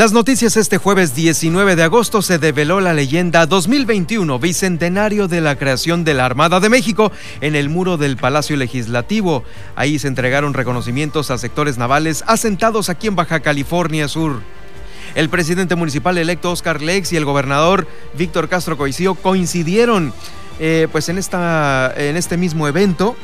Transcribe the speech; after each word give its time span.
Las 0.00 0.14
noticias 0.14 0.56
este 0.56 0.78
jueves 0.78 1.14
19 1.14 1.76
de 1.76 1.82
agosto 1.82 2.22
se 2.22 2.38
develó 2.38 2.80
la 2.80 2.94
leyenda 2.94 3.44
2021, 3.44 4.38
bicentenario 4.38 5.28
de 5.28 5.42
la 5.42 5.56
creación 5.56 6.04
de 6.04 6.14
la 6.14 6.24
Armada 6.24 6.58
de 6.58 6.70
México 6.70 7.12
en 7.42 7.54
el 7.54 7.68
muro 7.68 7.98
del 7.98 8.16
Palacio 8.16 8.56
Legislativo. 8.56 9.44
Ahí 9.76 9.98
se 9.98 10.08
entregaron 10.08 10.54
reconocimientos 10.54 11.30
a 11.30 11.36
sectores 11.36 11.76
navales 11.76 12.24
asentados 12.26 12.88
aquí 12.88 13.08
en 13.08 13.14
Baja 13.14 13.40
California 13.40 14.08
Sur. 14.08 14.40
El 15.14 15.28
presidente 15.28 15.74
municipal 15.74 16.16
electo 16.16 16.50
Oscar 16.50 16.80
Lex 16.80 17.12
y 17.12 17.18
el 17.18 17.26
gobernador 17.26 17.86
Víctor 18.16 18.48
Castro 18.48 18.78
Coicio 18.78 19.16
coincidieron 19.16 20.14
eh, 20.60 20.88
pues 20.90 21.10
en, 21.10 21.18
esta, 21.18 21.92
en 21.94 22.16
este 22.16 22.38
mismo 22.38 22.66
evento 22.66 23.16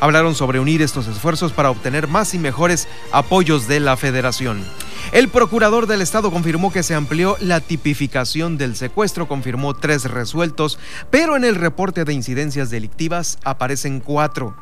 hablaron 0.00 0.34
sobre 0.34 0.60
unir 0.60 0.82
estos 0.82 1.06
esfuerzos 1.06 1.52
para 1.52 1.70
obtener 1.70 2.08
más 2.08 2.34
y 2.34 2.38
mejores 2.38 2.88
apoyos 3.12 3.68
de 3.68 3.80
la 3.80 3.96
federación. 3.96 4.64
El 5.12 5.28
procurador 5.28 5.86
del 5.86 6.02
estado 6.02 6.30
confirmó 6.30 6.72
que 6.72 6.82
se 6.82 6.94
amplió 6.94 7.36
la 7.40 7.60
tipificación 7.60 8.56
del 8.56 8.76
secuestro, 8.76 9.28
confirmó 9.28 9.74
tres 9.74 10.04
resueltos, 10.04 10.78
pero 11.10 11.36
en 11.36 11.44
el 11.44 11.54
reporte 11.54 12.04
de 12.04 12.12
incidencias 12.12 12.70
delictivas 12.70 13.38
aparecen 13.44 14.00
cuatro. 14.00 14.56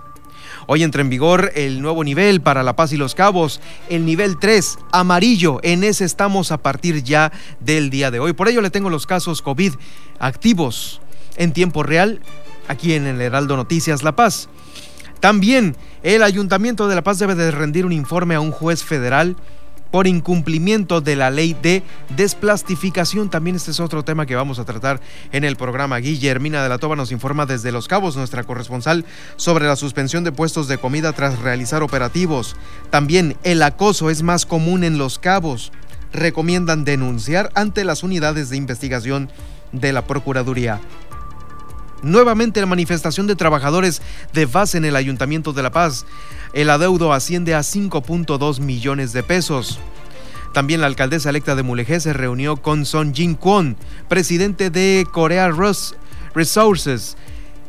Hoy 0.66 0.82
entra 0.82 1.02
en 1.02 1.10
vigor 1.10 1.52
el 1.54 1.80
nuevo 1.80 2.04
nivel 2.04 2.41
para 2.41 2.62
La 2.62 2.76
Paz 2.76 2.92
y 2.92 2.96
Los 2.96 3.14
Cabos, 3.14 3.60
el 3.88 4.04
nivel 4.04 4.38
3, 4.38 4.78
amarillo. 4.92 5.60
En 5.62 5.84
ese 5.84 6.04
estamos 6.04 6.52
a 6.52 6.58
partir 6.58 7.02
ya 7.02 7.32
del 7.60 7.91
día 7.91 8.10
de 8.10 8.20
hoy. 8.20 8.32
Por 8.32 8.48
ello 8.48 8.60
le 8.60 8.70
tengo 8.70 8.91
los 8.91 9.06
casos 9.06 9.42
COVID 9.42 9.74
activos 10.18 11.00
en 11.36 11.52
tiempo 11.52 11.82
real 11.82 12.20
aquí 12.66 12.94
en 12.94 13.06
el 13.06 13.20
Heraldo 13.20 13.56
Noticias 13.56 14.02
La 14.02 14.16
Paz. 14.16 14.48
También 15.20 15.77
el 16.02 16.22
Ayuntamiento 16.22 16.88
de 16.88 16.94
La 16.94 17.02
Paz 17.02 17.19
debe 17.19 17.34
de 17.34 17.50
rendir 17.50 17.84
un 17.84 17.92
informe 17.92 18.34
a 18.34 18.41
un 18.41 18.52
juez 18.52 18.84
federal 18.84 19.36
por 19.91 20.06
incumplimiento 20.06 21.00
de 21.00 21.16
la 21.16 21.30
ley 21.30 21.56
de 21.60 21.83
desplastificación. 22.16 23.30
También 23.30 23.56
este 23.56 23.70
es 23.70 23.80
otro 23.80 24.05
tema 24.05 24.27
que 24.27 24.36
vamos 24.36 24.58
a 24.58 24.64
tratar 24.64 25.00
en 25.33 25.44
el 25.44 25.56
programa. 25.56 25.98
Guillermina 25.98 26.62
de 26.62 26.69
la 26.69 26.78
Toba 26.78 26.97
nos 26.97 27.12
informa 27.12 27.47
desde 27.47 27.72
Los 27.72 27.88
Cabos, 27.88 28.16
nuestra 28.16 28.44
corresponsal, 28.44 29.05
sobre 29.36 29.66
la 29.66 29.77
suspensión 29.77 30.25
de 30.25 30.33
puestos 30.33 30.69
de 30.69 30.78
comida 30.78 31.12
tras 31.12 31.38
realizar 31.38 31.82
operativos. 31.82 32.56
También 32.91 33.36
el 33.44 33.62
acoso 33.62 34.10
es 34.10 34.22
más 34.22 34.47
común 34.47 34.84
en 34.84 34.98
Los 34.98 35.19
Cabos. 35.19 35.72
Recomiendan 36.12 36.84
denunciar 36.84 37.50
ante 37.55 37.84
las 37.84 38.03
unidades 38.03 38.50
de 38.50 38.56
investigación 38.56 39.30
de 39.72 39.92
la 39.92 40.05
Procuraduría. 40.05 40.80
Nuevamente 42.02 42.60
la 42.60 42.66
manifestación 42.66 43.27
de 43.27 43.36
trabajadores 43.36 44.02
de 44.32 44.46
base 44.46 44.78
en 44.78 44.84
el 44.84 44.96
Ayuntamiento 44.96 45.52
de 45.52 45.62
La 45.62 45.70
Paz. 45.70 46.06
El 46.52 46.70
adeudo 46.70 47.12
asciende 47.12 47.54
a 47.54 47.60
5.2 47.60 48.60
millones 48.60 49.12
de 49.12 49.22
pesos. 49.22 49.80
También 50.52 50.80
la 50.80 50.86
alcaldesa 50.86 51.30
electa 51.30 51.54
de 51.54 51.62
Mulegé 51.62 52.00
se 52.00 52.12
reunió 52.12 52.56
con 52.56 52.86
Son 52.86 53.14
Jin 53.14 53.34
Kwon, 53.34 53.76
presidente 54.08 54.70
de 54.70 55.06
Korea 55.12 55.50
Resources, 56.34 57.16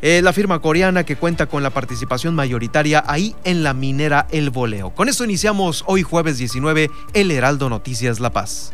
eh, 0.01 0.21
la 0.23 0.31
firma 0.31 0.59
coreana 0.59 1.03
que 1.03 1.17
cuenta 1.17 1.47
con 1.47 1.61
la 1.61 1.71
participación 1.71 2.33
mayoritaria 2.35 3.03
ahí 3.05 3.35
en 3.43 3.63
la 3.63 3.73
minera 3.73 4.27
El 4.31 4.49
Boleo. 4.49 4.91
Con 4.91 5.09
esto 5.09 5.25
iniciamos 5.25 5.83
hoy 5.87 6.03
jueves 6.03 6.37
19 6.37 6.89
el 7.13 7.31
Heraldo 7.31 7.69
Noticias 7.69 8.19
La 8.21 8.31
Paz. 8.31 8.73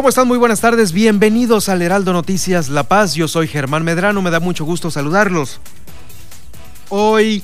¿Cómo 0.00 0.08
están? 0.08 0.28
Muy 0.28 0.38
buenas 0.38 0.62
tardes. 0.62 0.92
Bienvenidos 0.92 1.68
al 1.68 1.82
Heraldo 1.82 2.14
Noticias 2.14 2.70
La 2.70 2.84
Paz. 2.84 3.12
Yo 3.12 3.28
soy 3.28 3.46
Germán 3.46 3.84
Medrano. 3.84 4.22
Me 4.22 4.30
da 4.30 4.40
mucho 4.40 4.64
gusto 4.64 4.90
saludarlos. 4.90 5.60
Hoy, 6.88 7.42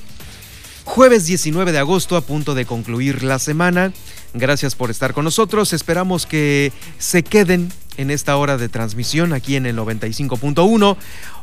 jueves 0.84 1.26
19 1.26 1.70
de 1.70 1.78
agosto, 1.78 2.16
a 2.16 2.22
punto 2.22 2.54
de 2.54 2.64
concluir 2.64 3.22
la 3.22 3.38
semana. 3.38 3.92
Gracias 4.32 4.74
por 4.74 4.90
estar 4.90 5.12
con 5.12 5.24
nosotros. 5.24 5.74
Esperamos 5.74 6.24
que 6.24 6.72
se 6.96 7.22
queden 7.22 7.70
en 7.98 8.10
esta 8.10 8.38
hora 8.38 8.56
de 8.56 8.70
transmisión 8.70 9.34
aquí 9.34 9.56
en 9.56 9.66
el 9.66 9.76
95.1 9.76 10.96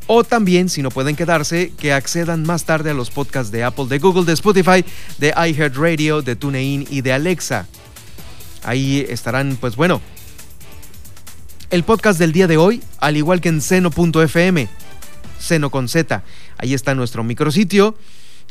o 0.08 0.24
también, 0.24 0.68
si 0.68 0.82
no 0.82 0.90
pueden 0.90 1.16
quedarse, 1.16 1.74
que 1.78 1.94
accedan 1.94 2.42
más 2.42 2.66
tarde 2.66 2.90
a 2.90 2.96
los 2.96 3.12
podcasts 3.12 3.52
de 3.52 3.64
Apple, 3.64 3.86
de 3.86 4.00
Google, 4.00 4.26
de 4.26 4.34
Spotify, 4.34 4.84
de 5.20 5.28
iHeartRadio, 5.30 6.24
de 6.24 6.36
TuneIn 6.36 6.88
y 6.90 7.02
de 7.02 7.14
Alexa. 7.14 7.68
Ahí 8.64 9.06
estarán, 9.10 9.58
pues 9.62 9.76
bueno, 9.76 10.02
el 11.74 11.84
podcast 11.84 12.20
del 12.20 12.34
día 12.34 12.46
de 12.46 12.56
hoy, 12.56 12.84
al 13.00 13.18
igual 13.18 13.42
que 13.42 13.50
en 13.50 13.60
seno.fm, 13.60 14.68
seno 15.40 15.72
con 15.72 15.90
Z. 15.90 16.24
Ahí 16.60 16.76
está 16.76 16.94
nuestro 16.94 17.24
micrositio 17.24 17.96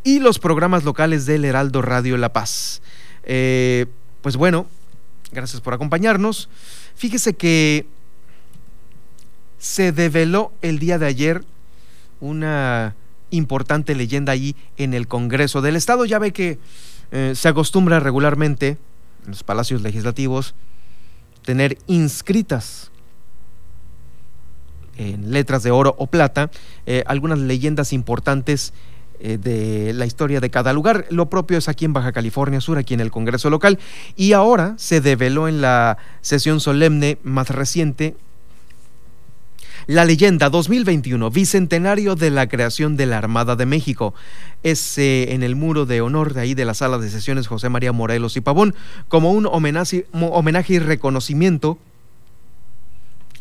y 0.03 0.19
los 0.19 0.41
programas 0.41 0.83
locales 0.83 1.25
del 1.25 1.45
Heraldo 1.45 1.83
Radio 1.83 2.17
La 2.17 2.33
Paz. 2.33 2.83
Eh, 3.23 3.87
pues 4.23 4.37
bueno, 4.37 4.67
gracias 5.31 5.61
por 5.61 5.73
acompañarnos. 5.73 6.49
Fíjese 6.97 7.35
que 7.35 7.87
se 9.57 9.93
develó 9.93 10.53
el 10.61 10.81
día 10.81 10.99
de 10.99 11.07
ayer 11.07 11.45
una 12.19 12.97
importante 13.31 13.95
leyenda 13.95 14.33
allí 14.33 14.57
en 14.79 14.95
el 14.95 15.07
Congreso 15.07 15.63
del 15.63 15.77
Estado. 15.77 16.07
Ya 16.07 16.19
ve 16.19 16.33
que 16.33 16.59
eh, 17.13 17.35
se 17.37 17.49
acostumbra 17.49 18.01
regularmente 18.01 18.79
en 19.25 19.31
los 19.31 19.45
palacios 19.45 19.81
legislativos 19.81 20.57
tener 21.45 21.79
inscritas 21.87 22.92
en 24.97 25.33
letras 25.33 25.63
de 25.63 25.71
oro 25.71 25.95
o 25.99 26.07
plata, 26.07 26.51
eh, 26.87 27.03
algunas 27.07 27.39
leyendas 27.39 27.93
importantes 27.93 28.73
eh, 29.21 29.39
de 29.39 29.93
la 29.93 30.05
historia 30.05 30.41
de 30.41 30.51
cada 30.51 30.73
lugar. 30.73 31.07
Lo 31.11 31.31
propio 31.31 31.59
es 31.59 31.69
aquí 31.69 31.85
en 31.85 31.93
Baja 31.93 32.11
California 32.11 32.61
Sur, 32.61 32.79
aquí 32.79 32.95
en 32.95 33.01
el 33.01 33.13
Congreso 33.13 33.51
local. 33.51 33.79
Y 34.17 34.33
ahora 34.33 34.75
se 34.79 35.01
develó 35.01 35.47
en 35.47 35.61
la 35.61 35.97
sesión 36.23 36.59
solemne 36.59 37.19
más 37.23 37.49
reciente 37.51 38.17
la 39.87 40.05
leyenda 40.05 40.49
2021, 40.49 41.31
bicentenario 41.31 42.15
de 42.15 42.31
la 42.31 42.49
creación 42.49 42.97
de 42.97 43.07
la 43.07 43.19
Armada 43.19 43.57
de 43.57 43.67
México. 43.67 44.15
Es 44.63 44.99
eh, 44.99 45.33
en 45.35 45.43
el 45.43 45.57
muro 45.57 45.87
de 45.87 46.01
honor 46.01 46.35
de 46.35 46.41
ahí 46.41 46.55
de 46.55 46.65
la 46.65 46.75
sala 46.75 46.99
de 46.99 47.11
sesiones 47.11 47.47
José 47.47 47.69
María 47.69 47.93
Morelos 47.93 48.37
y 48.37 48.41
Pavón, 48.41 48.75
como 49.09 49.33
un 49.33 49.47
homenaje, 49.47 50.07
homenaje 50.13 50.75
y 50.75 50.79
reconocimiento 50.79 51.79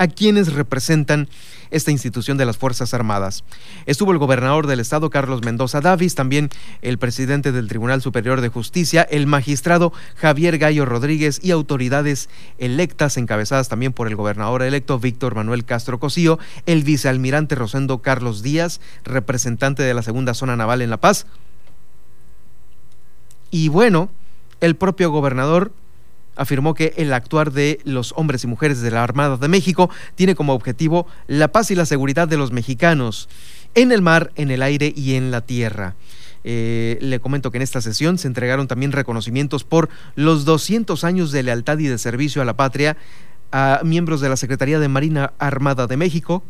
a 0.01 0.07
quienes 0.07 0.53
representan 0.53 1.29
esta 1.69 1.91
institución 1.91 2.35
de 2.35 2.45
las 2.45 2.57
Fuerzas 2.57 2.95
Armadas. 2.95 3.43
Estuvo 3.85 4.11
el 4.11 4.17
gobernador 4.17 4.65
del 4.65 4.79
estado, 4.79 5.11
Carlos 5.11 5.43
Mendoza 5.43 5.79
Davis, 5.79 6.15
también 6.15 6.49
el 6.81 6.97
presidente 6.97 7.51
del 7.51 7.67
Tribunal 7.67 8.01
Superior 8.01 8.41
de 8.41 8.49
Justicia, 8.49 9.03
el 9.03 9.27
magistrado 9.27 9.93
Javier 10.15 10.57
Gallo 10.57 10.85
Rodríguez 10.85 11.39
y 11.43 11.51
autoridades 11.51 12.29
electas 12.57 13.15
encabezadas 13.17 13.69
también 13.69 13.93
por 13.93 14.07
el 14.07 14.15
gobernador 14.15 14.63
electo 14.63 14.97
Víctor 14.97 15.35
Manuel 15.35 15.65
Castro 15.65 15.99
Cosío, 15.99 16.39
el 16.65 16.83
vicealmirante 16.83 17.53
Rosendo 17.53 17.99
Carlos 17.99 18.41
Díaz, 18.41 18.81
representante 19.03 19.83
de 19.83 19.93
la 19.93 20.01
Segunda 20.01 20.33
Zona 20.33 20.55
Naval 20.55 20.81
en 20.81 20.89
La 20.89 20.97
Paz. 20.97 21.27
Y 23.51 23.67
bueno, 23.67 24.09
el 24.61 24.75
propio 24.75 25.11
gobernador 25.11 25.71
afirmó 26.41 26.73
que 26.73 26.93
el 26.97 27.13
actuar 27.13 27.51
de 27.51 27.79
los 27.83 28.13
hombres 28.17 28.43
y 28.43 28.47
mujeres 28.47 28.81
de 28.81 28.91
la 28.91 29.03
Armada 29.03 29.37
de 29.37 29.47
México 29.47 29.89
tiene 30.15 30.35
como 30.35 30.53
objetivo 30.53 31.07
la 31.27 31.51
paz 31.51 31.71
y 31.71 31.75
la 31.75 31.85
seguridad 31.85 32.27
de 32.27 32.37
los 32.37 32.51
mexicanos 32.51 33.29
en 33.75 33.91
el 33.91 34.01
mar, 34.01 34.31
en 34.35 34.51
el 34.51 34.63
aire 34.63 34.91
y 34.95 35.13
en 35.15 35.31
la 35.31 35.41
tierra. 35.41 35.95
Eh, 36.43 36.97
le 37.01 37.19
comento 37.19 37.51
que 37.51 37.57
en 37.57 37.61
esta 37.61 37.81
sesión 37.81 38.17
se 38.17 38.27
entregaron 38.27 38.67
también 38.67 38.91
reconocimientos 38.91 39.63
por 39.63 39.89
los 40.15 40.43
200 40.43 41.03
años 41.03 41.31
de 41.31 41.43
lealtad 41.43 41.77
y 41.77 41.85
de 41.85 41.99
servicio 41.99 42.41
a 42.41 42.45
la 42.45 42.57
patria 42.57 42.97
a 43.51 43.81
miembros 43.83 44.21
de 44.21 44.29
la 44.29 44.37
Secretaría 44.37 44.79
de 44.79 44.87
Marina 44.87 45.33
Armada 45.37 45.85
de 45.85 45.97
México, 45.97 46.43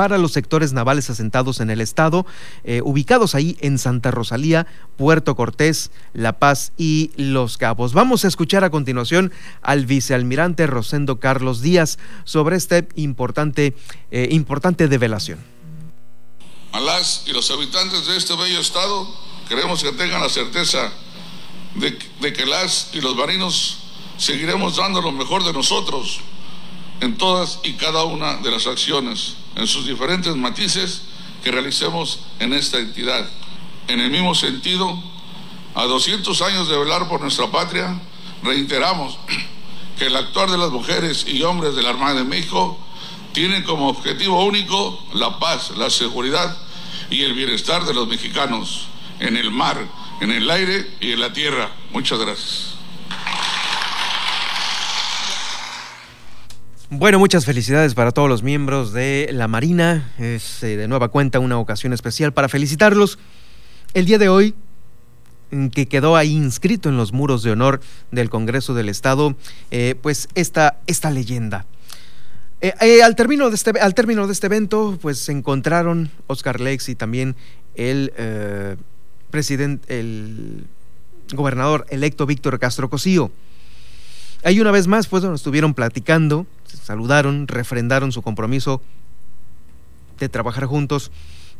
para 0.00 0.16
los 0.16 0.32
sectores 0.32 0.72
navales 0.72 1.10
asentados 1.10 1.60
en 1.60 1.68
el 1.68 1.82
estado, 1.82 2.24
eh, 2.64 2.80
ubicados 2.82 3.34
ahí 3.34 3.58
en 3.60 3.76
Santa 3.76 4.10
Rosalía, 4.10 4.66
Puerto 4.96 5.36
Cortés, 5.36 5.90
La 6.14 6.38
Paz 6.38 6.72
y 6.78 7.10
Los 7.16 7.58
Cabos. 7.58 7.92
Vamos 7.92 8.24
a 8.24 8.28
escuchar 8.28 8.64
a 8.64 8.70
continuación 8.70 9.30
al 9.60 9.84
vicealmirante 9.84 10.66
Rosendo 10.66 11.20
Carlos 11.20 11.60
Díaz 11.60 11.98
sobre 12.24 12.56
esta 12.56 12.82
importante, 12.94 13.74
eh, 14.10 14.28
importante 14.30 14.88
develación. 14.88 15.38
A 16.72 16.80
las 16.80 17.24
y 17.26 17.32
los 17.32 17.50
habitantes 17.50 18.06
de 18.06 18.16
este 18.16 18.34
bello 18.36 18.58
estado 18.58 19.06
queremos 19.50 19.82
que 19.82 19.92
tengan 19.92 20.22
la 20.22 20.30
certeza 20.30 20.90
de, 21.74 21.98
de 22.22 22.32
que 22.32 22.46
las 22.46 22.88
y 22.94 23.02
los 23.02 23.14
marinos 23.16 23.80
seguiremos 24.16 24.78
dando 24.78 25.02
lo 25.02 25.12
mejor 25.12 25.44
de 25.44 25.52
nosotros 25.52 26.22
en 27.00 27.16
todas 27.16 27.60
y 27.62 27.74
cada 27.74 28.04
una 28.04 28.36
de 28.36 28.50
las 28.50 28.66
acciones 28.66 29.34
en 29.56 29.66
sus 29.66 29.86
diferentes 29.86 30.34
matices 30.36 31.02
que 31.42 31.50
realicemos 31.50 32.20
en 32.38 32.52
esta 32.52 32.78
entidad. 32.78 33.28
En 33.88 34.00
el 34.00 34.10
mismo 34.10 34.34
sentido, 34.34 35.02
a 35.74 35.84
200 35.84 36.40
años 36.42 36.68
de 36.68 36.78
velar 36.78 37.08
por 37.08 37.20
nuestra 37.20 37.50
patria, 37.50 38.00
reiteramos 38.42 39.18
que 39.98 40.06
el 40.06 40.16
actuar 40.16 40.50
de 40.50 40.58
las 40.58 40.70
mujeres 40.70 41.26
y 41.26 41.42
hombres 41.42 41.74
de 41.74 41.82
la 41.82 41.90
Armada 41.90 42.14
de 42.14 42.24
México 42.24 42.78
tiene 43.32 43.62
como 43.64 43.88
objetivo 43.88 44.44
único 44.44 44.98
la 45.14 45.38
paz, 45.38 45.72
la 45.76 45.90
seguridad 45.90 46.56
y 47.10 47.22
el 47.22 47.34
bienestar 47.34 47.84
de 47.84 47.94
los 47.94 48.08
mexicanos 48.08 48.86
en 49.20 49.36
el 49.36 49.50
mar, 49.50 49.78
en 50.20 50.30
el 50.30 50.50
aire 50.50 50.96
y 51.00 51.12
en 51.12 51.20
la 51.20 51.32
tierra. 51.32 51.70
Muchas 51.92 52.18
gracias. 52.18 52.79
Bueno, 56.92 57.20
muchas 57.20 57.44
felicidades 57.44 57.94
para 57.94 58.10
todos 58.10 58.28
los 58.28 58.42
miembros 58.42 58.92
de 58.92 59.30
la 59.32 59.46
Marina. 59.46 60.12
Es 60.18 60.60
eh, 60.64 60.76
de 60.76 60.88
nueva 60.88 61.06
cuenta 61.06 61.38
una 61.38 61.56
ocasión 61.56 61.92
especial 61.92 62.32
para 62.32 62.48
felicitarlos. 62.48 63.16
El 63.94 64.06
día 64.06 64.18
de 64.18 64.28
hoy, 64.28 64.56
que 65.72 65.86
quedó 65.86 66.16
ahí 66.16 66.32
inscrito 66.32 66.88
en 66.88 66.96
los 66.96 67.12
muros 67.12 67.44
de 67.44 67.52
honor 67.52 67.80
del 68.10 68.28
Congreso 68.28 68.74
del 68.74 68.88
Estado, 68.88 69.36
eh, 69.70 69.94
pues 70.02 70.28
esta, 70.34 70.80
esta 70.88 71.12
leyenda. 71.12 71.64
Eh, 72.60 73.02
al, 73.04 73.14
término 73.14 73.50
de 73.50 73.54
este, 73.54 73.70
al 73.78 73.94
término 73.94 74.26
de 74.26 74.32
este 74.32 74.48
evento, 74.48 74.98
pues 75.00 75.18
se 75.18 75.30
encontraron 75.30 76.10
Oscar 76.26 76.60
Lex 76.60 76.88
y 76.88 76.96
también 76.96 77.36
el 77.76 78.12
presidente, 79.30 80.00
el 80.00 80.64
gobernador 81.34 81.86
electo 81.90 82.26
Víctor 82.26 82.58
Castro 82.58 82.90
Cosío. 82.90 83.30
Ahí 84.42 84.58
una 84.58 84.70
vez 84.70 84.86
más, 84.86 85.06
pues, 85.06 85.22
estuvieron 85.22 85.74
platicando, 85.74 86.46
saludaron, 86.76 87.48
refrendaron 87.48 88.12
su 88.12 88.22
compromiso 88.22 88.82
de 90.18 90.28
trabajar 90.28 90.66
juntos 90.66 91.10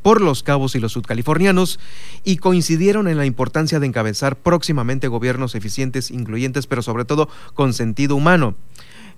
por 0.02 0.20
los 0.20 0.42
cabos 0.42 0.74
y 0.74 0.80
los 0.80 0.92
sudcalifornianos 0.92 1.78
y 2.24 2.36
coincidieron 2.38 3.08
en 3.08 3.18
la 3.18 3.26
importancia 3.26 3.80
de 3.80 3.86
encabezar 3.86 4.36
próximamente 4.36 5.08
gobiernos 5.08 5.54
eficientes, 5.54 6.10
incluyentes, 6.10 6.66
pero 6.66 6.82
sobre 6.82 7.04
todo 7.04 7.28
con 7.54 7.74
sentido 7.74 8.16
humano. 8.16 8.54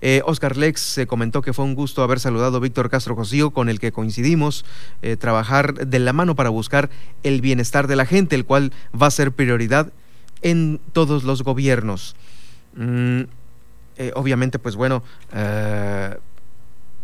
Eh, 0.01 0.21
Oscar 0.25 0.57
Lex 0.57 0.81
se 0.81 1.07
comentó 1.07 1.41
que 1.41 1.53
fue 1.53 1.63
un 1.63 1.75
gusto 1.75 2.03
haber 2.03 2.19
saludado 2.19 2.57
a 2.57 2.59
Víctor 2.59 2.89
Castro 2.89 3.15
Cosío, 3.15 3.51
con 3.51 3.69
el 3.69 3.79
que 3.79 3.93
coincidimos, 3.93 4.65
eh, 5.01 5.15
trabajar 5.15 5.87
de 5.87 5.99
la 5.99 6.11
mano 6.11 6.35
para 6.35 6.49
buscar 6.49 6.89
el 7.23 7.39
bienestar 7.39 7.87
de 7.87 7.95
la 7.95 8.05
gente, 8.05 8.35
el 8.35 8.43
cual 8.43 8.73
va 8.99 9.07
a 9.07 9.11
ser 9.11 9.31
prioridad 9.31 9.93
en 10.41 10.81
todos 10.91 11.23
los 11.23 11.43
gobiernos. 11.43 12.17
Mm, 12.75 13.21
eh, 14.03 14.11
obviamente, 14.15 14.59
pues 14.59 14.75
bueno, 14.75 15.01
eh, 15.31 16.17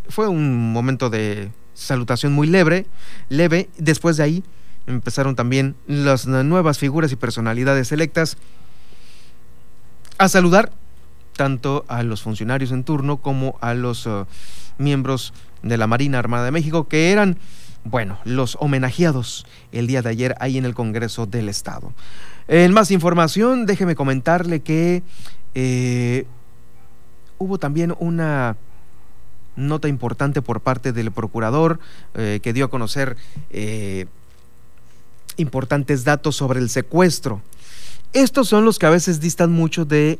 fue 0.09 0.27
un 0.27 0.73
momento 0.73 1.09
de 1.09 1.49
salutación 1.73 2.33
muy 2.33 2.45
leve, 2.45 2.87
leve. 3.29 3.69
Después 3.77 4.17
de 4.17 4.23
ahí 4.23 4.43
empezaron 4.85 5.35
también 5.35 5.75
las 5.87 6.27
nuevas 6.27 6.77
figuras 6.77 7.13
y 7.13 7.15
personalidades 7.15 7.93
electas 7.93 8.35
a 10.17 10.27
saludar 10.27 10.73
tanto 11.37 11.85
a 11.87 12.03
los 12.03 12.21
funcionarios 12.21 12.73
en 12.73 12.83
turno 12.83 13.17
como 13.17 13.57
a 13.61 13.73
los 13.73 14.05
eh, 14.05 14.25
miembros 14.77 15.33
de 15.63 15.77
la 15.77 15.87
Marina 15.87 16.19
Armada 16.19 16.43
de 16.43 16.51
México, 16.51 16.89
que 16.89 17.11
eran, 17.11 17.37
bueno, 17.85 18.17
los 18.25 18.57
homenajeados 18.59 19.45
el 19.71 19.87
día 19.87 20.01
de 20.01 20.09
ayer 20.09 20.35
ahí 20.41 20.57
en 20.57 20.65
el 20.65 20.73
Congreso 20.73 21.27
del 21.27 21.47
Estado. 21.47 21.93
En 22.49 22.73
más 22.73 22.91
información, 22.91 23.65
déjeme 23.65 23.95
comentarle 23.95 24.59
que 24.61 25.03
hubo 27.39 27.57
también 27.57 27.95
una 27.99 28.57
nota 29.55 29.87
importante 29.87 30.41
por 30.41 30.61
parte 30.61 30.93
del 30.93 31.11
procurador 31.11 31.79
eh, 32.13 32.39
que 32.43 32.53
dio 32.53 32.65
a 32.65 32.69
conocer 32.69 33.17
eh, 33.49 34.05
importantes 35.37 36.03
datos 36.03 36.35
sobre 36.35 36.59
el 36.59 36.69
secuestro. 36.69 37.41
Estos 38.13 38.47
son 38.47 38.65
los 38.65 38.79
que 38.79 38.85
a 38.85 38.91
veces 38.91 39.19
distan 39.19 39.51
mucho 39.51 39.85
de 39.85 40.19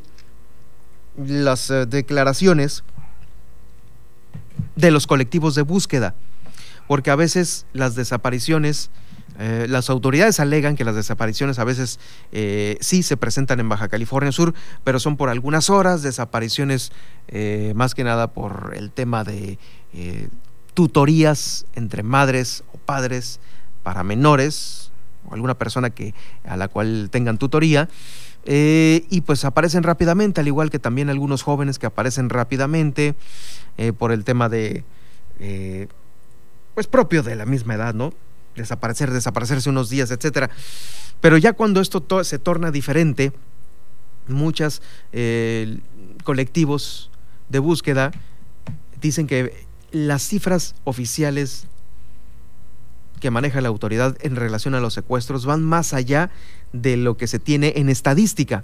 las 1.18 1.70
eh, 1.70 1.86
declaraciones 1.86 2.84
de 4.76 4.92
los 4.92 5.08
colectivos 5.08 5.56
de 5.56 5.62
búsqueda, 5.62 6.16
porque 6.88 7.12
a 7.12 7.16
veces 7.16 7.66
las 7.74 7.96
desapariciones 7.96 8.90
eh, 9.40 9.68
las 9.70 9.90
autoridades 9.90 10.42
alegan 10.42 10.76
que 10.76 10.84
las 10.84 10.96
desapariciones 10.96 11.60
a 11.60 11.64
veces 11.64 11.98
eh, 12.34 12.78
sí 12.82 13.04
se 13.04 13.16
presentan 13.16 13.62
en 13.62 13.70
Baja 13.70 13.88
California 13.88 14.34
Sur, 14.34 14.54
pero 14.84 15.00
son 15.00 15.16
por 15.16 15.30
algunas 15.30 15.70
horas, 15.70 16.04
desapariciones 16.04 16.92
eh, 17.30 17.72
más 17.74 17.96
que 17.96 18.04
nada 18.04 18.34
por 18.34 18.74
el 18.76 18.92
tema 18.92 19.24
de 19.24 19.58
tutorías 20.74 21.66
entre 21.74 22.04
madres 22.04 22.66
o 22.74 22.78
padres 22.78 23.40
para 23.82 24.04
menores 24.04 24.92
o 25.30 25.34
alguna 25.34 25.58
persona 25.58 25.90
que, 25.90 26.14
a 26.44 26.58
la 26.58 26.68
cual 26.68 27.08
tengan 27.10 27.38
tutoría. 27.38 27.88
y 28.46 29.22
pues 29.22 29.46
aparecen 29.46 29.84
rápidamente, 29.84 30.42
al 30.42 30.48
igual 30.48 30.70
que 30.70 30.80
también 30.80 31.10
algunos 31.10 31.44
jóvenes 31.44 31.80
que 31.80 31.86
aparecen 31.86 32.30
rápidamente 32.30 33.16
por 33.98 34.12
el 34.12 34.26
tema 34.26 34.50
de, 34.50 34.84
pues 36.74 36.88
propio 36.88 37.24
de 37.24 37.36
la 37.36 37.46
misma 37.46 37.76
edad, 37.76 37.94
¿no? 37.94 38.14
Desaparecer, 38.56 39.12
desaparecerse 39.12 39.70
unos 39.70 39.90
días, 39.90 40.12
etcétera. 40.12 40.50
Pero 41.22 41.38
ya 41.38 41.54
cuando 41.54 41.82
esto 41.82 42.04
se 42.24 42.40
torna 42.40 42.72
diferente, 42.72 43.34
muchos 44.28 44.82
eh, 45.12 45.80
colectivos 46.24 47.10
de 47.50 47.60
búsqueda 47.60 48.12
dicen 49.02 49.28
que 49.28 49.66
las 49.92 50.22
cifras 50.22 50.76
oficiales 50.84 51.66
que 53.20 53.32
maneja 53.32 53.62
la 53.62 53.70
autoridad 53.70 54.18
en 54.22 54.36
relación 54.36 54.76
a 54.76 54.80
los 54.80 54.94
secuestros 54.94 55.46
van 55.46 55.62
más 55.64 55.94
allá 55.94 56.30
de 56.72 56.96
lo 56.98 57.18
que 57.18 57.28
se 57.28 57.40
tiene 57.40 57.74
en 57.76 57.90
estadística. 57.90 58.64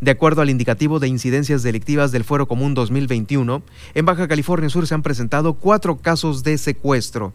De 0.00 0.12
acuerdo 0.12 0.42
al 0.42 0.50
indicativo 0.50 1.00
de 1.00 1.08
incidencias 1.08 1.62
delictivas 1.62 2.12
del 2.12 2.24
Fuero 2.24 2.46
Común 2.46 2.72
2021, 2.74 3.62
en 3.94 4.04
Baja 4.04 4.28
California 4.28 4.70
Sur 4.70 4.86
se 4.86 4.94
han 4.94 5.02
presentado 5.02 5.54
cuatro 5.54 5.96
casos 5.98 6.42
de 6.42 6.56
secuestro. 6.56 7.32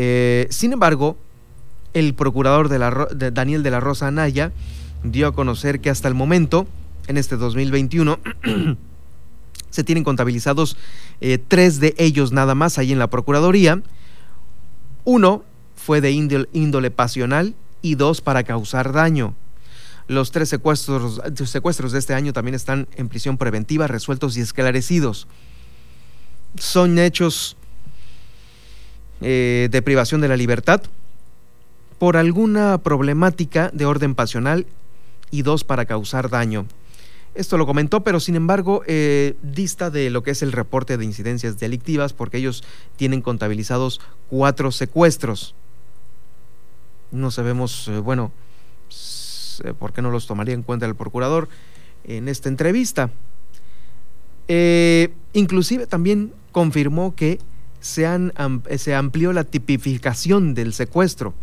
Eh, 0.00 0.46
sin 0.50 0.72
embargo, 0.72 1.16
el 1.92 2.14
procurador 2.14 2.68
de 2.68 3.30
Daniel 3.32 3.64
de 3.64 3.72
la 3.72 3.80
Rosa 3.80 4.06
Anaya 4.06 4.52
dio 5.02 5.26
a 5.26 5.34
conocer 5.34 5.80
que 5.80 5.90
hasta 5.90 6.06
el 6.06 6.14
momento, 6.14 6.68
en 7.08 7.16
este 7.16 7.36
2021, 7.36 8.20
se 9.70 9.82
tienen 9.82 10.04
contabilizados 10.04 10.76
eh, 11.20 11.38
tres 11.38 11.80
de 11.80 11.96
ellos 11.98 12.30
nada 12.30 12.54
más 12.54 12.78
ahí 12.78 12.92
en 12.92 13.00
la 13.00 13.10
Procuraduría. 13.10 13.82
Uno 15.02 15.42
fue 15.74 16.00
de 16.00 16.12
índole, 16.12 16.90
pasional 16.92 17.56
y 17.82 17.96
dos 17.96 18.20
para 18.20 18.44
causar 18.44 18.92
daño. 18.92 19.34
Los 20.06 20.30
tres 20.30 20.48
secuestros, 20.48 21.20
secuestros 21.44 21.90
de 21.90 21.98
este 21.98 22.14
año 22.14 22.32
también 22.32 22.54
están 22.54 22.86
en 22.94 23.08
prisión 23.08 23.36
preventiva, 23.36 23.88
resueltos 23.88 24.36
y 24.36 24.42
esclarecidos. 24.42 25.26
son 26.56 27.00
hechos 27.00 27.57
eh, 29.20 29.68
de 29.70 29.82
privación 29.82 30.20
de 30.20 30.28
la 30.28 30.36
libertad 30.36 30.80
por 31.98 32.16
alguna 32.16 32.78
problemática 32.78 33.68
de 33.72 33.84
orden 33.84 34.14
pasional 34.14 34.64
y 35.32 35.42
dos 35.42 35.64
para 35.64 35.86
causar 35.86 36.30
daño. 36.30 36.66
Esto 37.34 37.58
lo 37.58 37.66
comentó, 37.66 38.04
pero 38.04 38.20
sin 38.20 38.36
embargo 38.36 38.82
eh, 38.86 39.34
dista 39.42 39.90
de 39.90 40.10
lo 40.10 40.22
que 40.22 40.30
es 40.30 40.42
el 40.42 40.52
reporte 40.52 40.96
de 40.96 41.04
incidencias 41.04 41.58
delictivas 41.58 42.12
porque 42.12 42.38
ellos 42.38 42.62
tienen 42.96 43.20
contabilizados 43.20 44.00
cuatro 44.30 44.70
secuestros. 44.70 45.56
No 47.10 47.32
sabemos, 47.32 47.88
eh, 47.88 47.98
bueno, 47.98 48.30
por 49.80 49.92
qué 49.92 50.00
no 50.00 50.12
los 50.12 50.28
tomaría 50.28 50.54
en 50.54 50.62
cuenta 50.62 50.86
el 50.86 50.94
procurador 50.94 51.48
en 52.04 52.28
esta 52.28 52.48
entrevista. 52.48 53.10
inclusive 55.32 55.88
también 55.88 56.32
confirmó 56.52 57.16
que 57.16 57.40
se, 57.80 58.06
se 58.76 58.94
amplió 58.94 59.32
la 59.32 59.44
tipificación 59.44 60.54
del 60.54 60.72
secuestro. 60.72 61.34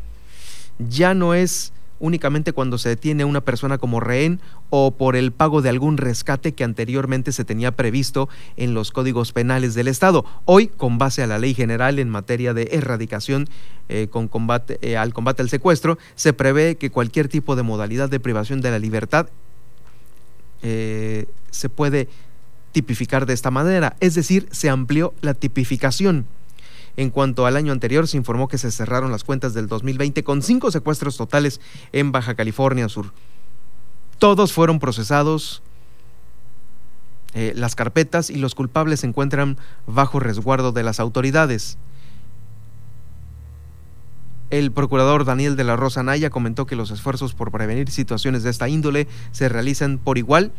Ya 0.80 1.14
no 1.14 1.34
es 1.34 1.74
únicamente 2.00 2.54
cuando 2.54 2.78
se 2.78 2.90
detiene 2.90 3.24
a 3.24 3.26
una 3.26 3.42
persona 3.42 3.78
como 3.78 4.00
rehén 4.00 4.40
o 4.70 4.92
por 4.92 5.16
el 5.16 5.32
pago 5.32 5.62
de 5.62 5.70
algún 5.70 5.98
rescate 5.98 6.54
que 6.54 6.64
anteriormente 6.64 7.32
se 7.32 7.46
tenía 7.46 7.72
previsto 7.72 8.30
en 8.58 8.74
los 8.74 8.92
códigos 8.92 9.32
penales 9.32 9.74
del 9.76 9.88
Estado. 9.88 10.26
Hoy, 10.46 10.68
con 10.68 10.98
base 10.98 11.24
a 11.24 11.28
la 11.28 11.40
ley 11.40 11.54
general 11.54 12.00
en 12.00 12.10
materia 12.10 12.54
de 12.54 12.70
erradicación 12.72 13.48
eh, 13.88 14.08
con 14.10 14.28
combate, 14.28 14.78
eh, 14.82 14.98
al 14.98 15.14
combate 15.14 15.42
al 15.42 15.50
secuestro, 15.50 15.98
se 16.16 16.34
prevé 16.34 16.76
que 16.76 16.90
cualquier 16.90 17.28
tipo 17.28 17.56
de 17.56 17.64
modalidad 17.64 18.10
de 18.10 18.20
privación 18.20 18.62
de 18.62 18.72
la 18.72 18.80
libertad 18.80 19.28
eh, 20.62 21.26
se 21.52 21.70
puede 21.70 22.08
tipificar 22.76 23.26
de 23.26 23.32
esta 23.34 23.52
manera, 23.52 23.96
es 24.02 24.16
decir, 24.16 24.50
se 24.52 24.70
amplió 24.70 25.14
la 25.22 25.34
tipificación. 25.34 26.26
En 26.98 27.10
cuanto 27.10 27.46
al 27.46 27.56
año 27.56 27.72
anterior, 27.72 28.06
se 28.06 28.18
informó 28.18 28.50
que 28.50 28.58
se 28.58 28.70
cerraron 28.70 29.14
las 29.14 29.24
cuentas 29.24 29.54
del 29.54 29.70
2020 29.70 30.26
con 30.26 30.42
cinco 30.42 30.72
secuestros 30.72 31.16
totales 31.16 31.62
en 31.94 32.12
Baja 32.12 32.36
California 32.36 32.90
Sur. 32.90 33.14
Todos 34.20 34.52
fueron 34.52 34.80
procesados, 34.80 35.64
eh, 37.34 37.54
las 37.56 37.76
carpetas 37.76 38.30
y 38.30 38.36
los 38.36 38.56
culpables 38.56 39.00
se 39.00 39.08
encuentran 39.08 39.58
bajo 39.88 40.20
resguardo 40.20 40.74
de 40.74 40.84
las 40.84 41.00
autoridades. 41.00 41.78
El 44.50 44.74
procurador 44.74 45.24
Daniel 45.24 45.56
de 45.56 45.64
la 45.64 45.78
Rosa 45.78 46.04
Naya 46.04 46.30
comentó 46.30 46.66
que 46.66 46.76
los 46.76 46.92
esfuerzos 46.92 47.36
por 47.36 47.52
prevenir 47.52 47.90
situaciones 47.90 48.44
de 48.44 48.50
esta 48.50 48.68
índole 48.68 49.08
se 49.32 49.48
realizan 49.48 49.98
por 49.98 50.18
igual 50.18 50.52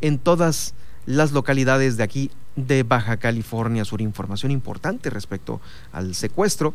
en 0.00 0.18
todas 0.18 0.48
las 0.48 0.87
localidades 1.32 1.96
de 1.96 2.02
aquí 2.02 2.30
de 2.54 2.82
Baja 2.82 3.16
California 3.16 3.84
Sur. 3.84 4.00
Información 4.02 4.52
importante 4.52 5.08
respecto 5.10 5.60
al 5.90 6.14
secuestro 6.14 6.74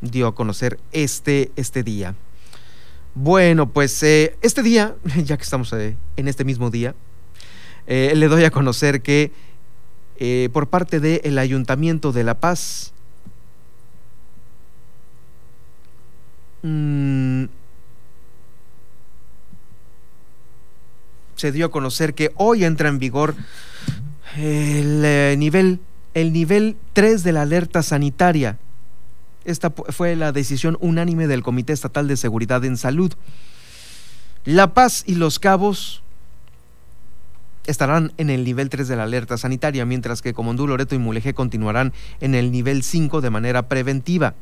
dio 0.00 0.28
a 0.28 0.34
conocer 0.34 0.78
este, 0.92 1.50
este 1.56 1.82
día. 1.82 2.14
Bueno, 3.14 3.68
pues 3.68 4.00
eh, 4.02 4.36
este 4.42 4.62
día, 4.62 4.94
ya 5.24 5.36
que 5.36 5.42
estamos 5.42 5.72
eh, 5.72 5.96
en 6.16 6.28
este 6.28 6.44
mismo 6.44 6.70
día, 6.70 6.94
eh, 7.86 8.12
le 8.14 8.28
doy 8.28 8.44
a 8.44 8.50
conocer 8.50 9.02
que 9.02 9.32
por 10.52 10.68
parte 10.68 11.00
del 11.00 11.36
Ayuntamiento 11.36 12.12
de 12.12 12.22
La 12.22 12.38
Paz, 12.38 12.92
mmm, 16.62 17.46
se 21.42 21.50
dio 21.50 21.66
a 21.66 21.70
conocer 21.72 22.14
que 22.14 22.30
hoy 22.36 22.64
entra 22.64 22.88
en 22.88 23.00
vigor 23.00 23.34
el 24.36 25.02
eh, 25.04 25.34
nivel 25.36 25.80
el 26.14 26.32
nivel 26.32 26.76
3 26.92 27.24
de 27.24 27.32
la 27.32 27.42
alerta 27.42 27.82
sanitaria. 27.82 28.58
Esta 29.44 29.70
fue 29.70 30.14
la 30.14 30.30
decisión 30.30 30.78
unánime 30.80 31.26
del 31.26 31.42
Comité 31.42 31.72
Estatal 31.72 32.06
de 32.06 32.16
Seguridad 32.16 32.64
en 32.64 32.76
Salud. 32.76 33.12
La 34.44 34.72
Paz 34.72 35.02
y 35.04 35.16
Los 35.16 35.40
Cabos 35.40 36.04
estarán 37.66 38.12
en 38.18 38.30
el 38.30 38.44
nivel 38.44 38.68
3 38.68 38.86
de 38.86 38.94
la 38.94 39.02
alerta 39.02 39.36
sanitaria, 39.36 39.84
mientras 39.84 40.22
que 40.22 40.34
Comondú, 40.34 40.68
Loreto 40.68 40.94
y 40.94 40.98
Mulegé 40.98 41.34
continuarán 41.34 41.92
en 42.20 42.36
el 42.36 42.52
nivel 42.52 42.84
5 42.84 43.20
de 43.20 43.30
manera 43.30 43.66
preventiva. 43.68 44.34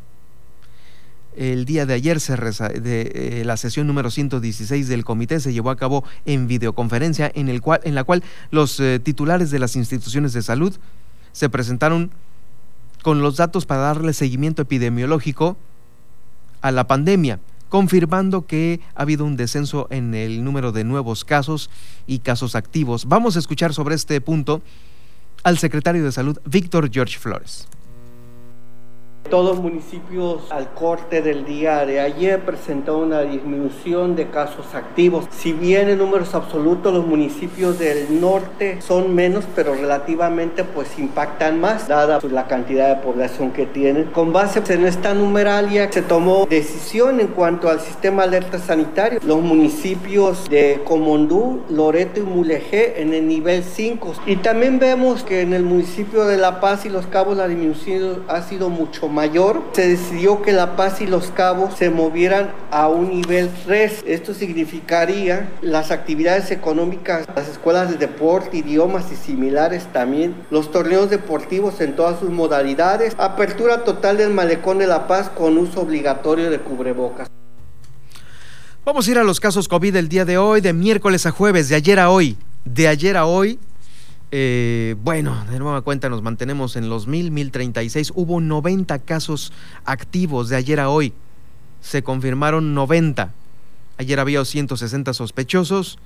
El 1.40 1.64
día 1.64 1.86
de 1.86 1.94
ayer 1.94 2.20
se 2.20 2.36
de, 2.36 3.12
eh, 3.14 3.44
la 3.46 3.56
sesión 3.56 3.86
número 3.86 4.10
116 4.10 4.88
del 4.88 5.06
comité 5.06 5.40
se 5.40 5.54
llevó 5.54 5.70
a 5.70 5.76
cabo 5.76 6.04
en 6.26 6.46
videoconferencia 6.46 7.32
en, 7.34 7.48
el 7.48 7.62
cual, 7.62 7.80
en 7.84 7.94
la 7.94 8.04
cual 8.04 8.22
los 8.50 8.78
eh, 8.78 9.00
titulares 9.02 9.50
de 9.50 9.58
las 9.58 9.74
instituciones 9.74 10.34
de 10.34 10.42
salud 10.42 10.76
se 11.32 11.48
presentaron 11.48 12.10
con 13.02 13.22
los 13.22 13.38
datos 13.38 13.64
para 13.64 13.80
darle 13.80 14.12
seguimiento 14.12 14.60
epidemiológico 14.60 15.56
a 16.60 16.72
la 16.72 16.86
pandemia, 16.86 17.40
confirmando 17.70 18.44
que 18.44 18.80
ha 18.94 19.00
habido 19.00 19.24
un 19.24 19.38
descenso 19.38 19.86
en 19.88 20.14
el 20.14 20.44
número 20.44 20.72
de 20.72 20.84
nuevos 20.84 21.24
casos 21.24 21.70
y 22.06 22.18
casos 22.18 22.54
activos. 22.54 23.06
Vamos 23.06 23.36
a 23.36 23.38
escuchar 23.38 23.72
sobre 23.72 23.94
este 23.94 24.20
punto 24.20 24.60
al 25.42 25.56
secretario 25.56 26.04
de 26.04 26.12
Salud, 26.12 26.38
Víctor 26.44 26.90
George 26.92 27.18
Flores. 27.18 27.66
Todos 29.30 29.60
municipios 29.60 30.50
al 30.50 30.70
corte 30.70 31.22
del 31.22 31.44
día 31.44 31.86
de 31.86 32.00
ayer 32.00 32.44
presentó 32.44 32.98
una 32.98 33.20
disminución 33.20 34.16
de 34.16 34.28
casos 34.28 34.74
activos. 34.74 35.26
Si 35.30 35.52
bien 35.52 35.88
en 35.88 35.98
números 35.98 36.34
absolutos 36.34 36.92
los 36.92 37.06
municipios 37.06 37.78
del 37.78 38.20
norte 38.20 38.82
son 38.82 39.14
menos, 39.14 39.44
pero 39.54 39.76
relativamente 39.76 40.64
pues 40.64 40.98
impactan 40.98 41.60
más, 41.60 41.86
dada 41.86 42.18
pues, 42.18 42.32
la 42.32 42.48
cantidad 42.48 42.88
de 42.88 43.02
población 43.04 43.52
que 43.52 43.66
tienen. 43.66 44.06
Con 44.06 44.32
base 44.32 44.60
en 44.74 44.84
esta 44.84 45.14
numeralia 45.14 45.92
se 45.92 46.02
tomó 46.02 46.46
decisión 46.50 47.20
en 47.20 47.28
cuanto 47.28 47.68
al 47.68 47.78
sistema 47.78 48.24
alerta 48.24 48.58
sanitario. 48.58 49.20
Los 49.24 49.40
municipios 49.40 50.50
de 50.50 50.80
Comondú, 50.84 51.60
Loreto 51.70 52.18
y 52.18 52.24
Mulegé 52.24 53.00
en 53.00 53.14
el 53.14 53.28
nivel 53.28 53.62
5. 53.62 54.12
Y 54.26 54.36
también 54.36 54.80
vemos 54.80 55.22
que 55.22 55.42
en 55.42 55.52
el 55.54 55.62
municipio 55.62 56.24
de 56.24 56.36
La 56.36 56.58
Paz 56.58 56.84
y 56.84 56.88
Los 56.88 57.06
Cabos 57.06 57.36
la 57.36 57.46
disminución 57.46 58.24
ha 58.26 58.42
sido 58.42 58.70
mucho 58.70 59.06
mayor, 59.20 59.62
se 59.72 59.86
decidió 59.86 60.40
que 60.40 60.50
La 60.50 60.76
Paz 60.76 61.02
y 61.02 61.06
Los 61.06 61.30
Cabos 61.30 61.74
se 61.74 61.90
movieran 61.90 62.52
a 62.70 62.88
un 62.88 63.10
nivel 63.10 63.50
3. 63.66 64.04
Esto 64.06 64.32
significaría 64.32 65.50
las 65.60 65.90
actividades 65.90 66.50
económicas, 66.50 67.26
las 67.36 67.46
escuelas 67.46 67.90
de 67.90 67.98
deporte, 67.98 68.56
idiomas 68.56 69.12
y 69.12 69.16
similares 69.16 69.84
también, 69.92 70.34
los 70.50 70.72
torneos 70.72 71.10
deportivos 71.10 71.82
en 71.82 71.96
todas 71.96 72.18
sus 72.18 72.30
modalidades, 72.30 73.14
apertura 73.18 73.84
total 73.84 74.16
del 74.16 74.30
malecón 74.30 74.78
de 74.78 74.86
La 74.86 75.06
Paz 75.06 75.28
con 75.28 75.58
uso 75.58 75.82
obligatorio 75.82 76.50
de 76.50 76.58
cubrebocas. 76.60 77.28
Vamos 78.86 79.06
a 79.06 79.10
ir 79.10 79.18
a 79.18 79.22
los 79.22 79.38
casos 79.38 79.68
COVID 79.68 79.92
del 79.92 80.08
día 80.08 80.24
de 80.24 80.38
hoy, 80.38 80.62
de 80.62 80.72
miércoles 80.72 81.26
a 81.26 81.30
jueves, 81.30 81.68
de 81.68 81.74
ayer 81.74 82.00
a 82.00 82.08
hoy. 82.08 82.38
De 82.64 82.88
ayer 82.88 83.18
a 83.18 83.26
hoy 83.26 83.58
eh, 84.32 84.94
bueno, 85.02 85.44
de 85.50 85.58
nueva 85.58 85.82
cuenta 85.82 86.08
nos 86.08 86.22
mantenemos 86.22 86.76
en 86.76 86.88
los 86.88 87.06
1000, 87.06 87.30
1036. 87.30 88.12
Hubo 88.14 88.40
90 88.40 89.00
casos 89.00 89.52
activos 89.84 90.48
de 90.48 90.56
ayer 90.56 90.80
a 90.80 90.88
hoy. 90.88 91.12
Se 91.80 92.02
confirmaron 92.02 92.74
90. 92.74 93.32
Ayer 93.98 94.20
había 94.20 94.44
160 94.44 95.12
sospechosos 95.14 95.98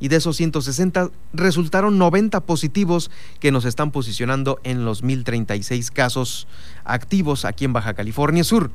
y 0.00 0.08
de 0.08 0.16
esos 0.16 0.36
160 0.36 1.10
resultaron 1.32 1.98
90 1.98 2.40
positivos 2.40 3.10
que 3.40 3.52
nos 3.52 3.64
están 3.64 3.90
posicionando 3.90 4.60
en 4.64 4.84
los 4.84 5.02
1036 5.02 5.90
casos 5.90 6.46
activos 6.84 7.44
aquí 7.44 7.64
en 7.64 7.72
Baja 7.72 7.94
California 7.94 8.44
Sur. 8.44 8.70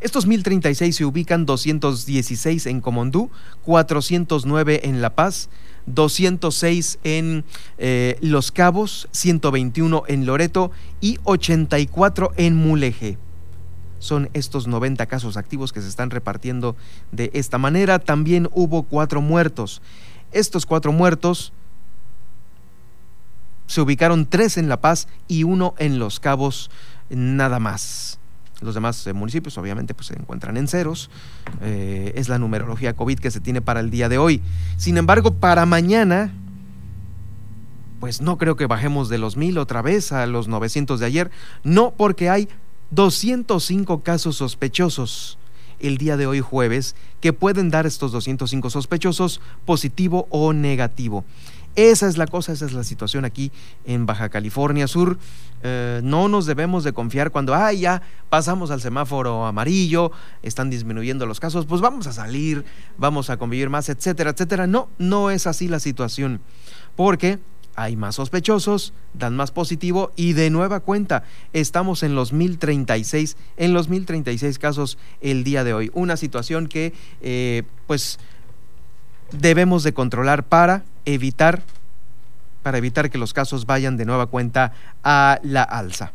Estos 0.00 0.26
1036 0.26 0.96
se 0.96 1.04
ubican 1.04 1.46
216 1.46 2.66
en 2.66 2.80
Comondú, 2.80 3.30
409 3.62 4.80
en 4.84 5.00
La 5.00 5.14
Paz, 5.14 5.48
206 5.86 6.98
en 7.04 7.44
eh, 7.78 8.16
Los 8.20 8.52
Cabos, 8.52 9.08
121 9.12 10.04
en 10.06 10.26
Loreto 10.26 10.70
y 11.00 11.18
84 11.24 12.32
en 12.36 12.56
Mulegé. 12.56 13.18
Son 13.98 14.28
estos 14.34 14.66
90 14.66 15.06
casos 15.06 15.36
activos 15.36 15.72
que 15.72 15.80
se 15.80 15.88
están 15.88 16.10
repartiendo 16.10 16.76
de 17.12 17.30
esta 17.32 17.58
manera. 17.58 17.98
También 17.98 18.48
hubo 18.52 18.82
cuatro 18.82 19.20
muertos. 19.20 19.80
Estos 20.32 20.66
cuatro 20.66 20.92
muertos 20.92 21.52
se 23.66 23.80
ubicaron 23.80 24.26
tres 24.26 24.58
en 24.58 24.68
La 24.68 24.80
Paz 24.80 25.08
y 25.26 25.44
uno 25.44 25.74
en 25.78 25.98
Los 25.98 26.20
Cabos, 26.20 26.70
nada 27.08 27.58
más. 27.60 28.18
Los 28.60 28.74
demás 28.74 29.06
eh, 29.06 29.12
municipios 29.12 29.58
obviamente 29.58 29.94
pues, 29.94 30.08
se 30.08 30.14
encuentran 30.14 30.56
en 30.56 30.68
ceros. 30.68 31.10
Eh, 31.60 32.12
es 32.14 32.28
la 32.28 32.38
numerología 32.38 32.94
COVID 32.94 33.18
que 33.18 33.30
se 33.30 33.40
tiene 33.40 33.60
para 33.60 33.80
el 33.80 33.90
día 33.90 34.08
de 34.08 34.18
hoy. 34.18 34.40
Sin 34.76 34.96
embargo, 34.96 35.34
para 35.34 35.66
mañana, 35.66 36.32
pues 38.00 38.20
no 38.20 38.38
creo 38.38 38.56
que 38.56 38.66
bajemos 38.66 39.08
de 39.08 39.18
los 39.18 39.36
mil 39.36 39.58
otra 39.58 39.82
vez 39.82 40.12
a 40.12 40.26
los 40.26 40.48
900 40.48 41.00
de 41.00 41.06
ayer. 41.06 41.30
No, 41.62 41.92
porque 41.96 42.30
hay 42.30 42.48
205 42.90 44.02
casos 44.02 44.36
sospechosos 44.36 45.38
el 45.80 45.98
día 45.98 46.16
de 46.16 46.26
hoy 46.26 46.40
jueves 46.40 46.94
que 47.20 47.32
pueden 47.32 47.70
dar 47.70 47.86
estos 47.86 48.12
205 48.12 48.70
sospechosos 48.70 49.40
positivo 49.64 50.26
o 50.30 50.52
negativo. 50.52 51.24
Esa 51.76 52.06
es 52.06 52.16
la 52.18 52.26
cosa, 52.28 52.52
esa 52.52 52.66
es 52.66 52.72
la 52.72 52.84
situación 52.84 53.24
aquí 53.24 53.50
en 53.84 54.06
Baja 54.06 54.28
California 54.28 54.86
Sur. 54.86 55.18
Eh, 55.62 56.00
no 56.04 56.28
nos 56.28 56.46
debemos 56.46 56.84
de 56.84 56.92
confiar 56.92 57.32
cuando, 57.32 57.52
ah, 57.52 57.72
ya 57.72 58.00
pasamos 58.28 58.70
al 58.70 58.80
semáforo 58.80 59.44
amarillo, 59.44 60.12
están 60.42 60.70
disminuyendo 60.70 61.26
los 61.26 61.40
casos, 61.40 61.66
pues 61.66 61.80
vamos 61.80 62.06
a 62.06 62.12
salir, 62.12 62.64
vamos 62.96 63.28
a 63.28 63.38
convivir 63.38 63.70
más, 63.70 63.88
etcétera, 63.88 64.30
etcétera. 64.30 64.68
No, 64.68 64.88
no 64.98 65.30
es 65.30 65.48
así 65.48 65.66
la 65.66 65.80
situación, 65.80 66.40
porque 66.94 67.40
hay 67.74 67.96
más 67.96 68.16
sospechosos, 68.16 68.92
dan 69.14 69.34
más 69.34 69.50
positivo 69.50 70.12
y 70.14 70.34
de 70.34 70.50
nueva 70.50 70.78
cuenta 70.78 71.24
estamos 71.52 72.04
en 72.04 72.14
los 72.14 72.32
1036, 72.32 73.36
en 73.56 73.74
los 73.74 73.88
1036 73.88 74.60
casos 74.60 74.96
el 75.20 75.42
día 75.42 75.64
de 75.64 75.74
hoy. 75.74 75.90
Una 75.92 76.16
situación 76.16 76.68
que, 76.68 76.92
eh, 77.20 77.64
pues, 77.88 78.20
debemos 79.38 79.82
de 79.82 79.92
controlar 79.92 80.44
para 80.44 80.82
evitar 81.04 81.62
para 82.62 82.78
evitar 82.78 83.10
que 83.10 83.18
los 83.18 83.34
casos 83.34 83.66
vayan 83.66 83.98
de 83.98 84.06
nueva 84.06 84.26
cuenta 84.26 84.72
a 85.04 85.38
la 85.42 85.62
alza. 85.62 86.12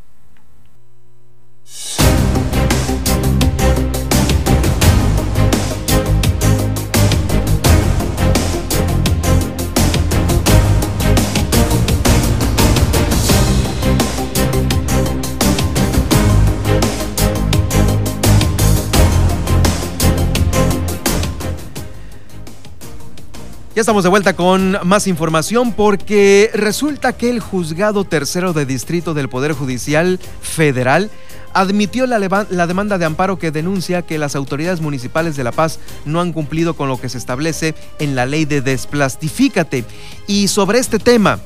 Ya 23.80 23.84
estamos 23.84 24.04
de 24.04 24.10
vuelta 24.10 24.36
con 24.36 24.78
más 24.84 25.08
información 25.08 25.72
porque 25.72 26.52
resulta 26.54 27.14
que 27.14 27.30
el 27.30 27.40
juzgado 27.40 28.04
tercero 28.04 28.52
de 28.52 28.66
distrito 28.66 29.14
del 29.14 29.30
Poder 29.30 29.54
Judicial 29.54 30.20
Federal 30.42 31.10
admitió 31.54 32.06
la, 32.06 32.20
la, 32.20 32.68
demanda 32.68 32.98
de 32.98 33.06
amparo 33.06 33.40
que 33.40 33.52
denuncia 33.52 34.02
que 34.02 34.18
las 34.18 34.36
autoridades 34.36 34.82
municipales 34.82 35.38
de 35.38 35.46
La 35.46 35.54
Paz 35.54 35.80
no 36.04 36.20
han 36.20 36.34
cumplido 36.34 36.74
con 36.74 36.90
lo 36.90 37.00
que 37.00 37.08
se 37.08 37.18
establece 37.18 37.74
en 38.00 38.16
la 38.16 38.26
ley 38.26 38.44
de 38.44 38.60
desplastifícate. 38.60 39.86
Y 40.28 40.50
sobre 40.50 40.80
este 40.80 41.00
tema, 41.00 41.40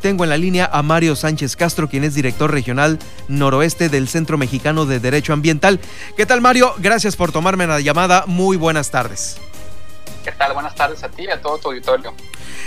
tengo 0.00 0.22
en 0.22 0.30
la 0.30 0.36
línea 0.36 0.70
a 0.72 0.80
Mario 0.84 1.16
Sánchez 1.16 1.56
Castro, 1.56 1.88
quien 1.88 2.04
es 2.04 2.14
director 2.14 2.52
regional 2.52 3.00
noroeste 3.26 3.88
del 3.88 4.06
Centro 4.06 4.38
Mexicano 4.38 4.86
de 4.86 5.00
Derecho 5.00 5.32
Ambiental. 5.32 5.80
¿Qué 6.16 6.24
tal, 6.24 6.40
Mario? 6.40 6.72
Gracias 6.78 7.16
por 7.16 7.32
tomarme 7.32 7.66
la 7.66 7.80
llamada. 7.80 8.26
Muy 8.28 8.56
buenas 8.56 8.92
tardes. 8.92 9.40
¿Qué 10.24 10.32
tal? 10.32 10.54
Buenas 10.54 10.74
tardes 10.74 11.04
a 11.04 11.10
ti 11.10 11.24
y 11.24 11.28
a 11.28 11.40
todo 11.40 11.58
tu 11.58 11.68
auditorio. 11.68 12.14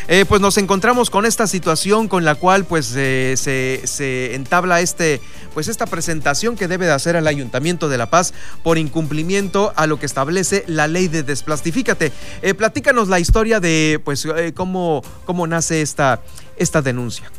Eh, 0.08 0.26
pues 0.30 0.40
nos 0.40 0.60
encontramos 0.60 1.10
con 1.10 1.26
esta 1.26 1.48
situación 1.48 2.08
con 2.08 2.24
la 2.24 2.36
cual 2.36 2.66
pues 2.66 2.94
eh, 2.96 3.34
se, 3.36 4.36
entabla 4.36 4.80
este 4.80 5.20
pues 5.56 5.68
esta 5.68 5.88
presentación 5.88 6.56
que 6.56 6.68
debe 6.68 6.86
de 6.86 6.92
hacer 6.92 7.16
el 7.16 7.26
Ayuntamiento 7.26 7.90
de 7.90 7.98
La 7.98 8.12
Paz 8.12 8.36
por 8.64 8.78
incumplimiento 8.78 9.74
a 9.76 9.88
lo 9.88 10.00
que 10.00 10.06
establece 10.06 10.66
la 10.68 10.88
ley 10.88 11.08
de 11.08 11.24
desplastifícate. 11.24 12.12
Eh, 12.44 12.54
platícanos 12.54 13.08
la 13.08 13.20
historia 13.20 13.60
de 13.60 14.00
pues 14.06 14.28
cómo, 14.54 15.02
cómo 15.26 15.48
nace 15.48 15.82
esta, 15.82 16.22
esta 16.58 16.84
denuncia. 16.84 17.32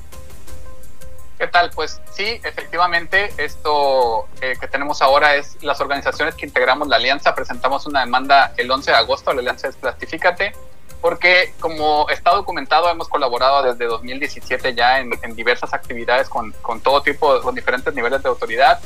¿Qué 1.39 1.47
tal? 1.47 1.71
Pues 1.73 2.01
sí, 2.11 2.41
efectivamente, 2.43 3.33
esto 3.37 4.27
eh, 4.41 4.57
que 4.61 4.67
tenemos 4.67 5.01
ahora 5.03 5.37
es 5.37 5.57
las 5.63 5.81
organizaciones 5.81 6.35
que 6.35 6.45
integramos 6.45 6.89
la 6.89 6.97
alianza, 6.97 7.33
presentamos 7.37 7.87
una 7.87 8.01
demanda 8.01 8.53
el 8.57 8.69
11 8.69 8.91
de 8.91 8.97
agosto 8.97 9.31
a 9.31 9.35
la 9.35 9.41
alianza 9.41 9.69
Desplastifícate, 9.69 10.53
porque 11.01 11.55
como 11.61 12.11
está 12.11 12.33
documentado, 12.33 12.91
hemos 12.91 13.09
colaborado 13.09 13.63
desde 13.63 13.85
2017 13.85 14.75
ya 14.75 14.99
en, 14.99 15.13
diversas 15.37 15.73
actividades 15.73 16.29
con, 16.29 16.51
con, 16.61 16.81
todo 16.81 17.03
tipo, 17.03 17.41
con 17.41 17.55
diferentes 17.55 17.95
niveles 17.95 18.21
de 18.21 18.29
autoridad, 18.29 18.81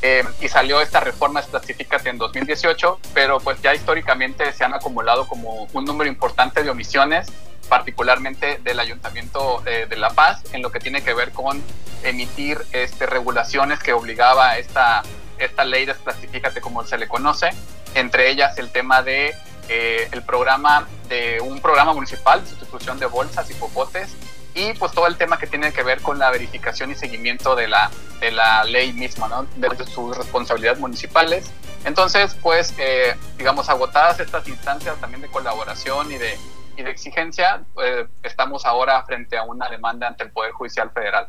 eh, 0.00 0.22
y 0.40 0.48
salió 0.48 0.80
esta 0.80 1.00
reforma 1.00 1.40
Desplastifícate 1.40 2.10
en 2.10 2.18
2018, 2.18 3.00
pero 3.14 3.40
pues 3.40 3.60
ya 3.62 3.74
históricamente 3.74 4.52
se 4.52 4.62
han 4.62 4.74
acumulado 4.74 5.26
como 5.26 5.66
un 5.72 5.84
número 5.84 6.08
importante 6.08 6.62
de 6.62 6.70
omisiones 6.70 7.26
particularmente 7.68 8.58
del 8.62 8.80
Ayuntamiento 8.80 9.62
de, 9.64 9.96
La 9.96 10.10
Paz, 10.10 10.42
en 10.52 10.62
lo 10.62 10.70
que 10.70 10.80
tiene 10.80 11.02
que 11.02 11.14
ver 11.14 11.32
con 11.32 11.62
emitir 12.02 12.58
este, 12.72 13.06
regulaciones 13.06 13.80
que 13.80 13.92
obligaba 13.92 14.58
esta, 14.58 15.02
esta 15.38 15.64
ley 15.64 15.86
Desplastifícate 15.86 16.60
como 16.60 16.84
se 16.84 16.98
le 16.98 17.08
conoce, 17.08 17.50
entre 17.94 18.30
ellas 18.30 18.58
el 18.58 18.70
tema 18.70 19.02
de 19.02 19.34
eh, 19.68 20.08
el 20.12 20.22
programa 20.22 20.86
de 21.08 21.40
un 21.40 21.60
programa 21.60 21.92
municipal 21.92 22.42
de 22.42 22.50
sustitución 22.50 22.98
de 22.98 23.06
bolsas 23.06 23.50
y 23.50 23.54
popotes 23.54 24.14
y 24.56 24.72
pues 24.74 24.92
todo 24.92 25.06
el 25.06 25.16
tema 25.16 25.38
que 25.38 25.46
tiene 25.46 25.72
que 25.72 25.82
ver 25.82 26.00
con 26.00 26.18
la 26.18 26.30
verificación 26.30 26.90
y 26.90 26.94
seguimiento 26.94 27.54
de 27.54 27.68
la, 27.68 27.90
de 28.20 28.30
la 28.30 28.64
ley 28.64 28.92
misma, 28.94 29.28
¿no? 29.28 29.46
de, 29.56 29.86
sus 29.86 30.16
responsabilidades 30.16 30.80
municipales. 30.80 31.50
Entonces, 31.84 32.34
pues, 32.42 32.72
eh, 32.78 33.14
digamos, 33.36 33.68
agotadas 33.68 34.18
estas 34.18 34.48
instancias 34.48 34.96
también 34.98 35.20
de 35.20 35.28
colaboración 35.28 36.10
y 36.10 36.16
de 36.16 36.38
y 36.76 36.82
de 36.82 36.90
exigencia, 36.90 37.64
eh, 37.82 38.06
estamos 38.22 38.64
ahora 38.64 39.02
frente 39.04 39.36
a 39.36 39.42
una 39.42 39.68
demanda 39.68 40.08
ante 40.08 40.24
el 40.24 40.30
Poder 40.30 40.52
Judicial 40.52 40.90
Federal. 40.90 41.28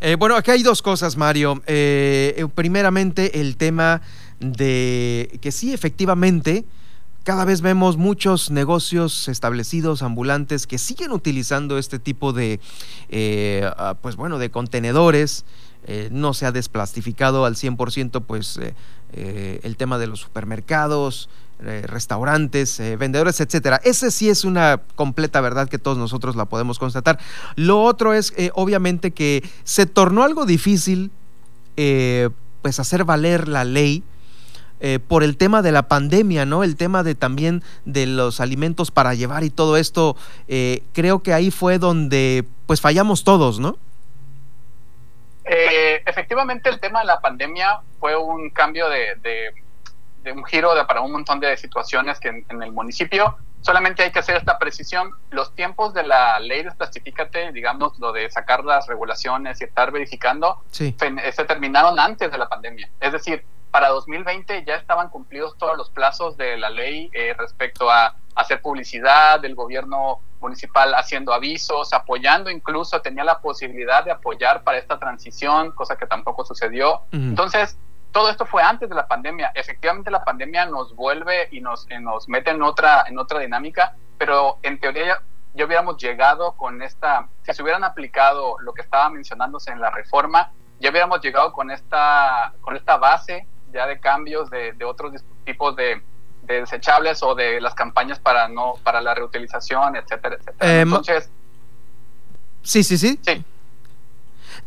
Eh, 0.00 0.16
bueno, 0.16 0.36
aquí 0.36 0.50
hay 0.50 0.62
dos 0.62 0.82
cosas, 0.82 1.16
Mario. 1.16 1.62
Eh, 1.66 2.46
primeramente, 2.54 3.40
el 3.40 3.56
tema 3.56 4.02
de 4.38 5.38
que 5.40 5.52
sí, 5.52 5.72
efectivamente, 5.72 6.64
cada 7.24 7.44
vez 7.44 7.60
vemos 7.60 7.96
muchos 7.96 8.50
negocios 8.50 9.28
establecidos, 9.28 10.02
ambulantes, 10.02 10.66
que 10.66 10.78
siguen 10.78 11.12
utilizando 11.12 11.78
este 11.78 11.98
tipo 11.98 12.32
de, 12.32 12.60
ah, 13.76 13.96
pues 14.00 14.16
bueno, 14.16 14.38
de 14.38 14.50
contenedores. 14.50 15.44
no 16.10 16.34
se 16.34 16.46
ha 16.46 16.52
desplastificado 16.52 17.44
al 17.44 17.54
100%, 17.54 18.24
pues 18.24 18.58
el 19.12 19.76
tema 19.76 19.98
de 19.98 20.08
los 20.08 20.20
supermercados, 20.20 21.28
eh, 21.64 21.84
restaurantes, 21.86 22.78
eh, 22.80 22.96
vendedores, 22.96 23.40
etcétera. 23.40 23.80
Ese 23.82 24.10
sí 24.10 24.28
es 24.28 24.44
una 24.44 24.82
completa 24.94 25.40
verdad 25.40 25.70
que 25.70 25.78
todos 25.78 25.96
nosotros 25.96 26.36
la 26.36 26.44
podemos 26.44 26.78
constatar. 26.78 27.18
Lo 27.54 27.82
otro 27.82 28.12
es, 28.12 28.34
eh, 28.36 28.50
obviamente, 28.52 29.12
que 29.12 29.42
se 29.64 29.86
tornó 29.86 30.22
algo 30.22 30.44
difícil, 30.44 31.10
pues, 31.74 32.78
hacer 32.78 33.04
valer 33.04 33.48
la 33.48 33.64
ley. 33.64 34.02
por 35.08 35.24
el 35.24 35.38
tema 35.38 35.62
de 35.62 35.72
la 35.72 35.88
pandemia, 35.88 36.44
¿no? 36.44 36.62
El 36.62 36.76
tema 36.76 37.02
de 37.02 37.14
también 37.14 37.62
de 37.86 38.04
los 38.04 38.40
alimentos 38.40 38.90
para 38.90 39.14
llevar 39.14 39.42
y 39.42 39.48
todo 39.48 39.78
esto, 39.78 40.16
creo 40.92 41.22
que 41.22 41.32
ahí 41.32 41.50
fue 41.50 41.78
donde 41.78 42.44
pues 42.66 42.82
fallamos 42.82 43.24
todos, 43.24 43.58
¿no? 43.58 43.78
efectivamente 46.04 46.68
el 46.68 46.78
tema 46.78 47.00
de 47.00 47.06
la 47.06 47.20
pandemia 47.20 47.80
fue 48.00 48.16
un 48.16 48.50
cambio 48.50 48.88
de 48.90 49.14
un 50.32 50.44
giro 50.44 50.74
de, 50.74 50.84
para 50.84 51.00
un 51.00 51.12
montón 51.12 51.40
de 51.40 51.56
situaciones 51.56 52.18
que 52.20 52.28
en, 52.28 52.62
el 52.62 52.72
municipio. 52.72 53.36
Solamente 53.60 54.02
hay 54.02 54.12
que 54.12 54.20
hacer 54.20 54.36
esta 54.36 54.58
precisión. 54.58 55.10
Los 55.30 55.54
tiempos 55.54 55.92
de 55.92 56.04
la 56.04 56.38
ley 56.38 56.62
de 56.62 57.52
digamos, 57.52 57.98
lo 57.98 58.12
de 58.12 58.30
sacar 58.30 58.64
las 58.64 58.86
regulaciones 58.86 59.60
y 59.60 59.64
estar 59.64 59.90
verificando, 59.90 60.62
se, 60.70 60.92
terminaron 60.92 61.98
antes 61.98 62.30
de 62.30 62.38
la 62.38 62.48
pandemia. 62.48 62.88
Es 63.00 63.12
decir, 63.12 63.44
para 63.70 63.88
2020 63.88 64.64
ya 64.64 64.76
estaban 64.76 65.08
cumplidos 65.10 65.56
todos 65.58 65.76
los 65.76 65.90
plazos 65.90 66.36
de 66.36 66.56
la 66.56 66.70
ley 66.70 67.10
eh, 67.12 67.34
respecto 67.36 67.90
a 67.90 68.14
hacer 68.36 68.60
publicidad, 68.62 69.40
del 69.40 69.54
gobierno 69.54 70.20
municipal 70.40 70.94
haciendo 70.94 71.32
avisos, 71.32 71.92
apoyando 71.92 72.50
incluso, 72.50 73.00
tenía 73.00 73.24
la 73.24 73.40
posibilidad 73.40 74.04
de 74.04 74.12
apoyar 74.12 74.62
para 74.62 74.78
esta 74.78 74.98
transición, 74.98 75.72
cosa 75.72 75.96
que 75.96 76.06
tampoco 76.06 76.44
sucedió. 76.44 77.02
Entonces, 77.10 77.78
todo 78.16 78.30
esto 78.30 78.46
fue 78.46 78.62
antes 78.62 78.88
de 78.88 78.94
la 78.94 79.06
pandemia. 79.06 79.52
Efectivamente 79.54 80.10
la 80.10 80.24
pandemia 80.24 80.64
nos 80.64 80.96
vuelve 80.96 81.48
y 81.50 81.60
nos, 81.60 81.86
nos 82.00 82.26
mete 82.30 82.50
en 82.50 82.62
otra, 82.62 83.04
en 83.06 83.18
otra 83.18 83.40
dinámica, 83.40 83.94
pero 84.16 84.56
en 84.62 84.80
teoría 84.80 85.20
ya 85.52 85.66
hubiéramos 85.66 85.98
llegado 85.98 86.52
con 86.52 86.80
esta, 86.80 87.28
si 87.42 87.52
se 87.52 87.62
hubieran 87.62 87.84
aplicado 87.84 88.56
lo 88.60 88.72
que 88.72 88.80
estaba 88.80 89.10
mencionándose 89.10 89.70
en 89.70 89.82
la 89.82 89.90
reforma, 89.90 90.50
ya 90.80 90.88
hubiéramos 90.88 91.20
llegado 91.20 91.52
con 91.52 91.70
esta, 91.70 92.54
con 92.62 92.74
esta 92.74 92.96
base 92.96 93.46
ya 93.70 93.86
de 93.86 94.00
cambios 94.00 94.48
de, 94.48 94.72
de 94.72 94.84
otros 94.86 95.12
tipos 95.44 95.76
de, 95.76 96.00
de, 96.44 96.60
desechables 96.60 97.22
o 97.22 97.34
de 97.34 97.60
las 97.60 97.74
campañas 97.74 98.18
para 98.18 98.48
no 98.48 98.76
para 98.82 99.02
la 99.02 99.14
reutilización, 99.14 99.94
etcétera, 99.94 100.36
etcétera. 100.36 100.72
Eh, 100.72 100.80
Entonces, 100.80 101.30
sí, 102.62 102.82
sí, 102.82 102.96
sí. 102.96 103.20
Sí. 103.22 103.44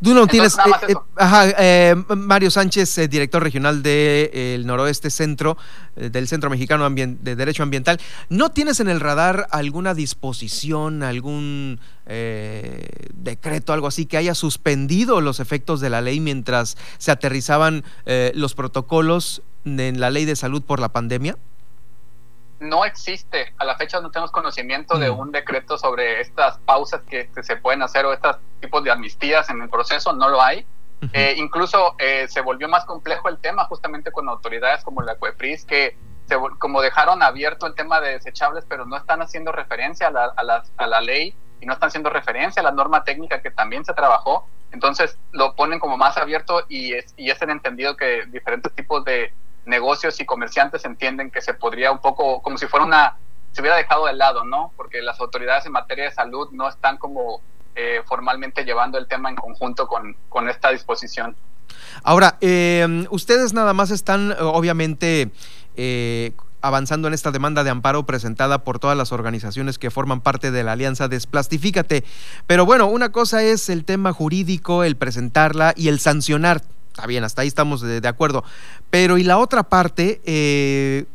Tú 0.02 0.28
tienes, 0.28 0.56
eh, 0.58 0.94
eh, 0.94 1.54
eh, 1.58 1.96
Mario 2.16 2.50
Sánchez, 2.50 3.10
director 3.10 3.44
regional 3.44 3.84
del 3.84 4.66
Noroeste 4.66 5.10
Centro, 5.10 5.58
del 5.96 6.28
Centro 6.28 6.50
Mexicano 6.50 6.90
de 6.90 7.36
Derecho 7.36 7.64
Ambiental, 7.64 8.00
¿no 8.30 8.50
tienes 8.50 8.80
en 8.80 8.88
el 8.88 9.02
radar 9.02 9.48
alguna 9.52 9.94
disposición, 9.94 11.04
algún 11.04 11.80
decreto, 13.14 13.74
algo 13.74 13.88
así, 13.88 14.06
que 14.06 14.18
haya 14.18 14.36
suspendido 14.36 15.22
los 15.22 15.40
efectos 15.40 15.82
de 15.82 15.90
la 15.90 16.02
ley 16.02 16.20
mientras 16.20 16.78
se 16.98 17.12
aterrizaban 17.12 17.84
los 18.34 18.56
protocolos 18.56 19.42
en 19.66 20.00
la 20.00 20.10
ley 20.10 20.26
de 20.26 20.38
salud 20.38 20.62
por 20.62 20.80
la 20.80 20.90
pandemia? 20.90 21.38
No 22.60 22.86
existe, 22.86 23.54
a 23.58 23.66
la 23.66 23.76
fecha 23.76 24.02
no 24.02 24.12
tenemos 24.12 24.32
conocimiento 24.32 24.98
de 24.98 25.10
mm. 25.10 25.20
un 25.20 25.32
decreto 25.32 25.78
sobre 25.78 26.22
estas 26.22 26.58
pausas 26.60 27.02
que, 27.10 27.30
se 27.42 27.56
pueden 27.58 27.82
hacer 27.82 28.06
o 28.06 28.14
estos 28.14 28.38
tipos 28.60 28.84
de 28.84 28.92
amnistías 28.92 29.50
en 29.50 29.62
el 29.62 29.70
proceso, 29.70 30.14
no 30.14 30.30
lo 30.30 30.42
hay. 30.42 30.66
Eh, 31.14 31.36
incluso 31.38 31.96
eh, 31.98 32.28
se 32.28 32.42
volvió 32.42 32.68
más 32.68 32.84
complejo 32.84 33.30
el 33.30 33.38
tema 33.38 33.64
justamente 33.66 34.12
con 34.12 34.28
autoridades 34.28 34.84
como 34.84 35.02
la 35.02 35.16
CUEPRIS, 35.16 35.64
que 35.64 35.98
se, 36.28 36.36
como 36.60 36.82
dejaron 36.82 37.24
abierto 37.24 37.66
el 37.68 37.74
tema 37.74 38.02
de 38.02 38.12
desechables, 38.12 38.66
pero 38.68 38.86
no 38.86 38.98
están 38.98 39.22
haciendo 39.22 39.54
referencia 39.54 40.08
a 40.08 40.12
la, 40.12 40.26
a, 40.26 40.44
la, 40.44 40.64
a 40.76 40.88
la 40.88 41.00
ley 41.00 41.34
y 41.62 41.66
no 41.66 41.74
están 41.74 41.88
haciendo 41.88 42.10
referencia 42.10 42.62
a 42.62 42.64
la 42.64 42.72
norma 42.72 43.04
técnica 43.06 43.42
que 43.42 43.52
también 43.52 43.86
se 43.86 43.94
trabajó. 43.94 44.48
Entonces 44.72 45.18
lo 45.32 45.56
ponen 45.56 45.80
como 45.80 45.98
más 45.98 46.18
abierto 46.18 46.64
y 46.68 46.94
es, 46.94 47.14
y 47.16 47.30
es 47.30 47.42
el 47.42 47.50
entendido 47.50 47.96
que 47.96 48.26
diferentes 48.28 48.74
tipos 48.74 49.04
de 49.06 49.34
negocios 49.70 50.20
y 50.20 50.26
comerciantes 50.26 50.84
entienden 50.84 51.32
que 51.32 51.42
se 51.42 51.54
podría 51.54 51.92
un 51.92 52.00
poco, 52.00 52.42
como 52.42 52.58
si 52.58 52.68
fuera 52.68 52.86
una, 52.86 53.18
se 53.52 53.62
hubiera 53.62 53.78
dejado 53.78 54.08
de 54.08 54.14
lado, 54.14 54.44
¿no? 54.44 54.74
Porque 54.76 55.02
las 55.02 55.20
autoridades 55.20 55.66
en 55.66 55.72
materia 55.72 56.06
de 56.06 56.12
salud 56.12 56.50
no 56.52 56.68
están 56.68 56.98
como 56.98 57.42
eh, 57.76 58.02
formalmente 58.06 58.66
llevando 58.66 58.98
el 58.98 59.08
tema 59.08 59.30
en 59.30 59.36
conjunto 59.36 59.88
con, 59.88 60.18
con 60.28 60.50
esta 60.50 60.72
disposición. 60.72 61.36
Ahora, 62.04 62.38
eh, 62.42 63.06
ustedes 63.12 63.54
nada 63.54 63.74
más 63.74 63.92
están, 63.92 64.36
obviamente, 64.40 65.30
eh, 65.76 66.34
avanzando 66.62 67.08
en 67.08 67.14
esta 67.14 67.32
demanda 67.32 67.64
de 67.64 67.70
amparo 67.70 68.06
presentada 68.06 68.64
por 68.64 68.80
todas 68.80 68.98
las 68.98 69.12
organizaciones 69.12 69.78
que 69.78 69.92
forman 69.92 70.22
parte 70.22 70.52
de 70.52 70.64
la 70.64 70.74
alianza 70.74 71.08
Desplastifícate. 71.08 72.04
Pero 72.48 72.66
bueno, 72.66 72.88
una 72.88 73.12
cosa 73.12 73.44
es 73.44 73.70
el 73.70 73.86
tema 73.86 74.14
jurídico, 74.14 74.84
el 74.84 74.98
presentarla 74.98 75.74
y 75.76 75.88
el 75.88 76.00
sancionar 76.00 76.62
Está 76.90 77.08
bien, 77.08 77.24
hasta 77.24 77.44
ahí 77.44 77.48
estamos 77.48 77.82
de, 77.82 78.08
acuerdo. 78.08 78.44
Pero 78.90 79.18
y 79.18 79.24
la 79.24 79.38
otra 79.38 79.64
parte, 79.64 80.22
eh, 80.26 81.06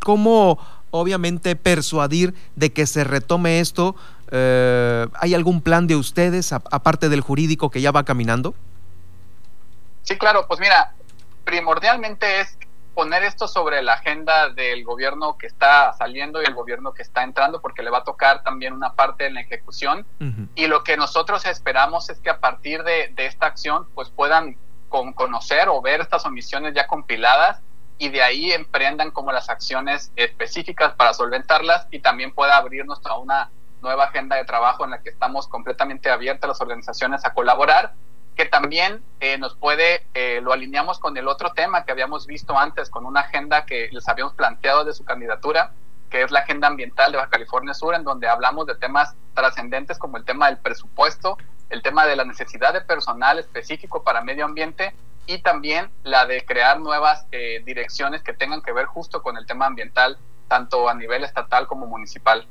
¿cómo 0.00 0.58
obviamente 0.90 1.56
persuadir 1.56 2.34
de 2.56 2.72
que 2.72 2.86
se 2.86 3.04
retome 3.04 3.60
esto? 3.60 3.96
Eh, 4.30 5.06
¿Hay 5.14 5.34
algún 5.34 5.60
plan 5.60 5.86
de 5.86 5.96
ustedes, 5.96 6.52
aparte 6.52 7.08
del 7.08 7.20
jurídico, 7.20 7.70
que 7.70 7.80
ya 7.80 7.90
va 7.90 8.04
caminando? 8.04 8.54
Sí, 10.02 10.18
claro, 10.18 10.46
pues 10.46 10.60
mira, 10.60 10.92
primordialmente 11.44 12.40
es 12.40 12.58
poner 12.94 13.24
esto 13.24 13.48
sobre 13.48 13.82
la 13.82 13.94
agenda 13.94 14.50
del 14.50 14.84
gobierno 14.84 15.36
que 15.36 15.46
está 15.46 15.92
saliendo 15.94 16.40
y 16.40 16.44
el 16.44 16.54
gobierno 16.54 16.92
que 16.92 17.02
está 17.02 17.24
entrando, 17.24 17.60
porque 17.60 17.82
le 17.82 17.90
va 17.90 17.98
a 17.98 18.04
tocar 18.04 18.42
también 18.42 18.72
una 18.72 18.94
parte 18.94 19.26
en 19.26 19.34
la 19.34 19.40
ejecución. 19.40 20.06
Y 20.54 20.66
lo 20.68 20.84
que 20.84 20.96
nosotros 20.96 21.44
esperamos 21.44 22.08
es 22.08 22.20
que 22.20 22.30
a 22.30 22.38
partir 22.38 22.84
de, 22.84 23.12
de, 23.14 23.26
esta 23.26 23.46
acción, 23.46 23.86
pues 23.94 24.10
puedan 24.10 24.56
con 24.88 25.12
conocer 25.12 25.68
o 25.68 25.80
ver 25.80 26.00
estas 26.00 26.24
omisiones 26.26 26.74
ya 26.74 26.86
compiladas 26.86 27.60
y 27.98 28.08
de 28.08 28.22
ahí 28.22 28.52
emprendan 28.52 29.10
como 29.10 29.32
las 29.32 29.48
acciones 29.48 30.12
específicas 30.16 30.94
para 30.94 31.14
solventarlas 31.14 31.86
y 31.90 32.00
también 32.00 32.32
pueda 32.32 32.56
abrirnos 32.56 33.00
a 33.04 33.16
una 33.18 33.50
nueva 33.82 34.04
agenda 34.04 34.36
de 34.36 34.44
trabajo 34.44 34.84
en 34.84 34.90
la 34.90 35.02
que 35.02 35.10
estamos 35.10 35.46
completamente 35.46 36.10
abiertas 36.10 36.48
las 36.48 36.60
organizaciones 36.60 37.24
a 37.24 37.34
colaborar, 37.34 37.92
que 38.34 38.46
también 38.46 39.02
eh, 39.20 39.38
nos 39.38 39.54
puede, 39.54 40.06
eh, 40.14 40.40
lo 40.42 40.52
alineamos 40.52 40.98
con 40.98 41.16
el 41.16 41.28
otro 41.28 41.52
tema 41.52 41.84
que 41.84 41.92
habíamos 41.92 42.26
visto 42.26 42.58
antes, 42.58 42.90
con 42.90 43.06
una 43.06 43.20
agenda 43.20 43.64
que 43.64 43.88
les 43.92 44.08
habíamos 44.08 44.34
planteado 44.34 44.84
de 44.84 44.92
su 44.92 45.04
candidatura, 45.04 45.72
que 46.10 46.22
es 46.22 46.30
la 46.30 46.40
agenda 46.40 46.66
ambiental 46.66 47.12
de 47.12 47.18
Baja 47.18 47.30
California 47.30 47.74
Sur, 47.74 47.94
en 47.94 48.04
donde 48.04 48.28
hablamos 48.28 48.66
de 48.66 48.74
temas 48.74 49.14
trascendentes 49.34 49.98
como 49.98 50.16
el 50.16 50.24
tema 50.24 50.46
del 50.46 50.58
presupuesto, 50.58 51.38
el 51.74 51.82
tema 51.82 52.06
de 52.06 52.16
la 52.16 52.24
necesidad 52.24 52.72
de 52.72 52.80
personal 52.80 53.38
específico 53.38 54.02
para 54.02 54.22
medio 54.22 54.44
ambiente 54.44 54.94
y 55.26 55.38
también 55.38 55.90
la 56.04 56.24
de 56.24 56.44
crear 56.44 56.80
nuevas 56.80 57.26
eh, 57.32 57.62
direcciones 57.66 58.22
que 58.22 58.32
tengan 58.32 58.62
que 58.62 58.72
ver 58.72 58.86
justo 58.86 59.22
con 59.22 59.36
el 59.36 59.44
tema 59.44 59.66
ambiental, 59.66 60.16
tanto 60.48 60.88
a 60.88 60.94
nivel 60.94 61.24
estatal 61.24 61.66
como 61.66 61.86
municipal. 61.86 62.46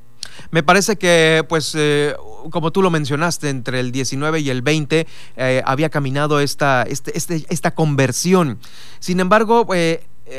Me 0.51 0.63
parece 0.63 0.97
que, 0.97 1.45
pues, 1.47 1.73
eh, 1.75 2.15
como 2.51 2.71
tú 2.71 2.81
lo 2.81 2.89
mencionaste, 2.89 3.49
entre 3.49 3.79
el 3.79 3.91
19 3.91 4.39
y 4.39 4.49
el 4.49 4.61
20 4.61 5.07
eh, 5.37 5.63
había 5.65 5.89
caminado 5.89 6.39
esta, 6.39 6.83
este, 6.83 7.17
este, 7.17 7.45
esta 7.49 7.71
conversión. 7.71 8.59
Sin 8.99 9.19
embargo, 9.19 9.67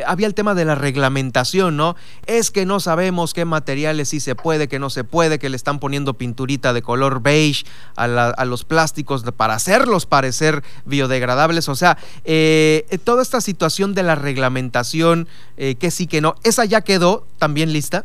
había 0.06 0.26
el 0.26 0.34
tema 0.34 0.54
de 0.54 0.64
la 0.64 0.74
reglamentación, 0.74 1.76
¿no? 1.76 1.94
Es 2.26 2.50
que 2.50 2.64
no 2.66 2.80
sabemos 2.80 3.34
qué 3.34 3.44
materiales 3.44 4.08
sí 4.08 4.20
se 4.20 4.34
puede, 4.34 4.66
que 4.68 4.78
no 4.78 4.90
se 4.90 5.04
puede, 5.04 5.38
que 5.38 5.48
le 5.48 5.56
están 5.56 5.78
poniendo 5.78 6.14
pinturita 6.14 6.72
de 6.72 6.82
color 6.82 7.20
beige 7.20 7.64
a, 7.96 8.44
los 8.44 8.64
plásticos 8.64 9.24
para 9.36 9.54
hacerlos 9.54 10.06
parecer 10.06 10.62
biodegradables. 10.84 11.68
O 11.68 11.74
sea, 11.74 11.98
eh, 12.24 12.86
toda 13.04 13.22
esta 13.22 13.40
situación 13.40 13.94
de 13.94 14.02
la 14.02 14.14
reglamentación, 14.14 15.28
eh, 15.56 15.74
que 15.76 15.90
sí, 15.90 16.06
que 16.06 16.20
no, 16.20 16.34
¿esa 16.44 16.64
ya 16.64 16.80
quedó 16.80 17.26
también 17.38 17.72
lista? 17.72 18.04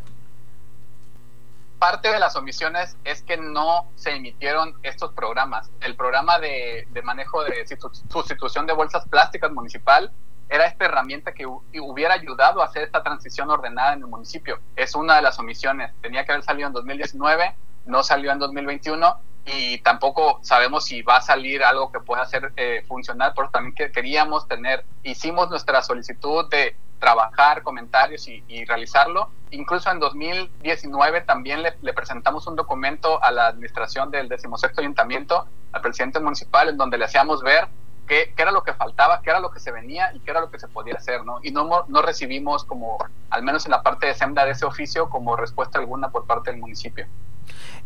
parte 1.79 2.11
de 2.11 2.19
las 2.19 2.35
omisiones 2.35 2.97
es 3.05 3.23
que 3.23 3.37
no 3.37 3.89
se 3.95 4.11
emitieron 4.11 4.75
estos 4.83 5.13
programas. 5.13 5.71
El 5.79 5.95
programa 5.95 6.37
de, 6.37 6.85
de, 6.91 7.01
manejo 7.03 7.41
de 7.45 7.65
sustitución 8.09 8.67
de 8.67 8.73
bolsas 8.73 9.07
plásticas 9.07 9.49
municipal 9.53 10.11
era 10.49 10.65
esta 10.65 10.85
herramienta 10.85 11.33
que 11.33 11.45
hubiera 11.45 12.15
ayudado 12.15 12.61
a 12.61 12.65
hacer 12.65 12.83
esta 12.83 13.03
transición 13.03 13.49
ordenada 13.49 13.93
en 13.93 13.99
el 13.99 14.07
municipio. 14.07 14.59
Es 14.75 14.95
una 14.95 15.15
de 15.15 15.21
las 15.21 15.37
omisiones. 15.39 15.91
Tenía 16.01 16.25
que 16.25 16.31
haber 16.31 16.43
salido 16.43 16.67
en 16.67 16.73
2019, 16.73 17.55
no 17.85 18.03
salió 18.03 18.31
en 18.31 18.39
2021 18.39 19.19
y 19.45 19.79
tampoco 19.79 20.39
sabemos 20.41 20.85
si 20.85 21.01
va 21.01 21.17
a 21.17 21.21
salir 21.21 21.63
algo 21.63 21.91
que 21.91 21.99
pueda 21.99 22.25
ser 22.25 22.51
eh, 22.57 22.83
funcional, 22.87 23.33
pero 23.35 23.49
también 23.49 23.75
que 23.75 23.91
queríamos 23.91 24.47
tener, 24.47 24.85
hicimos 25.03 25.49
nuestra 25.49 25.81
solicitud 25.81 26.49
de 26.49 26.75
trabajar 26.99 27.63
comentarios 27.63 28.27
y, 28.27 28.65
realizarlo. 28.65 29.29
Incluso 29.51 29.89
en 29.89 29.99
2019 29.99 31.21
también 31.21 31.63
le, 31.63 31.93
presentamos 31.93 32.45
un 32.45 32.55
documento 32.55 33.23
a 33.23 33.31
la 33.31 33.47
administración 33.47 34.11
del 34.11 34.27
decimosexto 34.27 34.81
ayuntamiento, 34.81 35.47
al 35.71 35.81
presidente 35.81 36.19
municipal, 36.19 36.69
en 36.69 36.77
donde 36.77 36.97
le 36.97 37.05
hacíamos 37.05 37.41
ver 37.41 37.67
qué, 38.09 38.33
era 38.35 38.51
lo 38.51 38.63
que 38.63 38.73
faltaba, 38.73 39.21
qué 39.21 39.29
era 39.29 39.39
lo 39.39 39.51
que 39.51 39.59
se 39.59 39.71
venía 39.71 40.11
y 40.13 40.19
qué 40.19 40.31
era 40.31 40.41
lo 40.41 40.49
que 40.49 40.59
se 40.59 40.67
podía 40.67 40.95
hacer, 40.95 41.23
¿no? 41.23 41.39
Y 41.43 41.51
no, 41.51 41.85
no 41.87 42.01
recibimos 42.01 42.65
como, 42.65 42.97
al 43.29 43.43
menos 43.43 43.65
en 43.65 43.71
la 43.71 43.83
parte 43.83 44.07
de 44.07 44.15
SEMDA 44.15 44.45
de 44.45 44.51
ese 44.51 44.65
oficio, 44.65 45.09
como 45.09 45.35
respuesta 45.35 45.79
alguna 45.79 46.09
por 46.09 46.25
parte 46.25 46.51
del 46.51 46.59
municipio. 46.59 47.05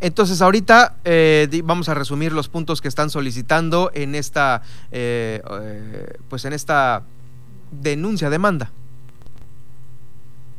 Entonces 0.00 0.40
ahorita 0.42 0.96
eh, 1.04 1.48
vamos 1.64 1.88
a 1.88 1.94
resumir 1.94 2.32
los 2.32 2.48
puntos 2.48 2.80
que 2.80 2.88
están 2.88 3.10
solicitando 3.10 3.90
en 3.94 4.14
esta, 4.14 4.62
eh, 4.90 5.42
eh, 5.60 6.18
pues 6.28 6.44
en 6.46 6.54
esta 6.54 7.02
denuncia, 7.70 8.30
demanda. 8.30 8.70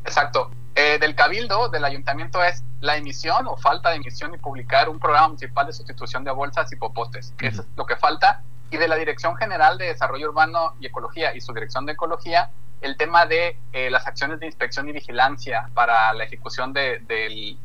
Exacto. 0.05 0.51
del 0.75 1.15
cabildo, 1.15 1.69
del 1.69 1.85
ayuntamiento 1.85 2.43
es 2.43 2.63
la 2.81 2.97
emisión 2.97 3.47
o 3.47 3.57
falta 3.57 3.89
de 3.89 3.95
emisión 3.95 4.33
y 4.35 4.37
publicar 4.37 4.89
un 4.89 4.99
programa 4.99 5.29
municipal 5.29 5.65
de 5.65 5.73
sustitución 5.73 6.23
de 6.23 6.31
bolsas 6.31 6.71
y 6.71 6.75
popostes. 6.75 7.33
Eso 7.39 7.61
es 7.61 7.67
lo 7.75 7.85
que 7.85 7.95
falta 7.95 8.43
y 8.71 8.77
de 8.77 8.87
la 8.87 8.95
Dirección 8.95 9.35
General 9.35 9.77
de 9.77 9.85
Desarrollo 9.85 10.29
Urbano 10.29 10.75
y 10.79 10.87
Ecología 10.87 11.35
y 11.35 11.41
su 11.41 11.53
Dirección 11.53 11.85
de 11.85 11.93
Ecología 11.93 12.51
el 12.81 12.97
tema 12.97 13.25
de 13.25 13.57
eh, 13.73 13.89
las 13.89 14.05
acciones 14.07 14.39
de 14.39 14.45
inspección 14.45 14.87
y 14.87 14.91
vigilancia 14.91 15.69
para 15.73 16.13
la 16.13 16.23
ejecución 16.23 16.73
de, 16.73 17.57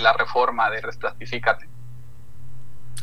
la 0.00 0.12
reforma 0.12 0.70
de 0.70 0.80
Resplastifícate. 0.80 1.68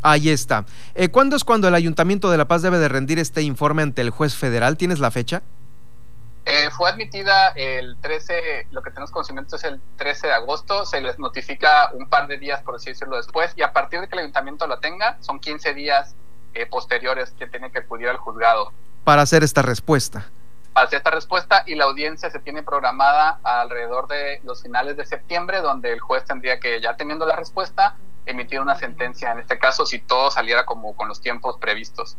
Ahí 0.01 0.29
está. 0.29 0.65
Eh, 0.93 1.09
¿Cuándo 1.09 1.35
es 1.35 1.43
cuando 1.43 1.67
el 1.67 1.75
Ayuntamiento 1.75 2.29
de 2.29 2.37
La 2.37 2.45
Paz 2.45 2.61
debe 2.61 2.77
de 2.77 2.87
rendir 2.87 3.17
este 3.17 3.41
informe 3.41 3.81
ante 3.81 4.01
el 4.01 4.09
juez 4.09 4.35
federal? 4.35 4.77
¿Tienes 4.77 4.99
la 4.99 5.09
fecha? 5.09 5.41
Eh, 6.45 6.69
fue 6.69 6.89
admitida 6.89 7.49
el 7.55 7.97
13, 8.01 8.67
lo 8.71 8.83
que 8.83 8.91
tenemos 8.91 9.09
conocimiento 9.09 9.55
es 9.55 9.63
el 9.63 9.81
13 9.97 10.27
de 10.27 10.33
agosto, 10.33 10.85
se 10.85 11.01
les 11.01 11.17
notifica 11.17 11.89
un 11.93 12.07
par 12.07 12.27
de 12.27 12.37
días, 12.37 12.61
por 12.61 12.75
así 12.75 12.91
decirlo, 12.91 13.17
después, 13.17 13.51
y 13.55 13.63
a 13.63 13.73
partir 13.73 13.99
de 13.99 14.07
que 14.07 14.13
el 14.13 14.19
ayuntamiento 14.19 14.67
lo 14.67 14.77
tenga, 14.77 15.17
son 15.21 15.39
15 15.39 15.73
días 15.73 16.15
eh, 16.55 16.65
posteriores 16.67 17.31
que 17.37 17.47
tiene 17.47 17.69
que 17.69 17.79
acudir 17.79 18.07
al 18.07 18.15
juzgado. 18.15 18.71
Para 19.03 19.23
hacer 19.23 19.43
esta 19.43 19.61
respuesta. 19.61 20.25
Para 20.71 20.87
hacer 20.87 20.97
esta 20.97 21.11
respuesta 21.11 21.63
y 21.65 21.75
la 21.75 21.83
audiencia 21.83 22.29
se 22.29 22.39
tiene 22.39 22.63
programada 22.63 23.39
alrededor 23.43 24.07
de 24.07 24.39
los 24.45 24.61
finales 24.63 24.95
de 24.95 25.05
septiembre, 25.05 25.59
donde 25.59 25.91
el 25.91 25.99
juez 25.99 26.23
tendría 26.23 26.57
que, 26.61 26.79
ya 26.79 26.95
teniendo 26.95 27.25
la 27.25 27.35
respuesta, 27.35 27.97
emitir 28.25 28.61
una 28.61 28.75
sentencia, 28.75 29.33
en 29.33 29.39
este 29.39 29.59
caso, 29.59 29.85
si 29.85 29.99
todo 29.99 30.31
saliera 30.31 30.65
como 30.65 30.95
con 30.95 31.09
los 31.09 31.19
tiempos 31.19 31.57
previstos. 31.59 32.15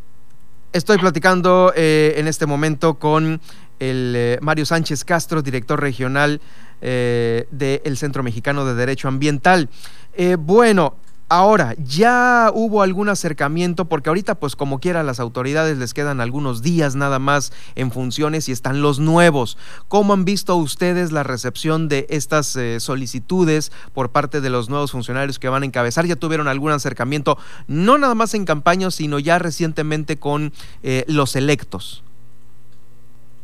Estoy 0.74 0.98
platicando 0.98 1.72
eh, 1.74 2.12
en 2.18 2.28
este 2.28 2.44
momento 2.44 2.98
con 2.98 3.40
el 3.78 4.12
eh, 4.14 4.38
Mario 4.42 4.66
Sánchez 4.66 5.02
Castro, 5.06 5.40
director 5.40 5.80
regional 5.80 6.42
del 6.78 7.96
Centro 7.96 8.22
Mexicano 8.22 8.66
de 8.66 8.74
Derecho 8.74 9.08
Ambiental. 9.08 9.70
bueno, 10.38 10.94
Ahora, 11.28 11.74
ya 11.78 12.52
hubo 12.54 12.82
algún 12.82 13.08
acercamiento, 13.08 13.86
porque 13.86 14.10
ahorita 14.10 14.36
pues 14.36 14.54
como 14.54 14.78
quiera 14.78 15.02
las 15.02 15.18
autoridades 15.18 15.76
les 15.76 15.92
quedan 15.92 16.20
algunos 16.20 16.62
días 16.62 16.94
nada 16.94 17.18
más 17.18 17.52
en 17.74 17.90
funciones 17.90 18.48
y 18.48 18.52
están 18.52 18.80
los 18.80 19.00
nuevos. 19.00 19.58
¿Cómo 19.88 20.12
han 20.12 20.24
visto 20.24 20.54
ustedes 20.54 21.10
la 21.10 21.24
recepción 21.24 21.88
de 21.88 22.06
estas 22.10 22.54
eh, 22.54 22.78
solicitudes 22.78 23.72
por 23.92 24.10
parte 24.10 24.40
de 24.40 24.50
los 24.50 24.68
nuevos 24.68 24.92
funcionarios 24.92 25.40
que 25.40 25.48
van 25.48 25.64
a 25.64 25.66
encabezar? 25.66 26.06
¿Ya 26.06 26.14
tuvieron 26.14 26.46
algún 26.46 26.70
acercamiento, 26.70 27.38
no 27.66 27.98
nada 27.98 28.14
más 28.14 28.32
en 28.34 28.44
campaña, 28.44 28.92
sino 28.92 29.18
ya 29.18 29.40
recientemente 29.40 30.18
con 30.18 30.52
eh, 30.84 31.04
los 31.08 31.34
electos? 31.34 32.04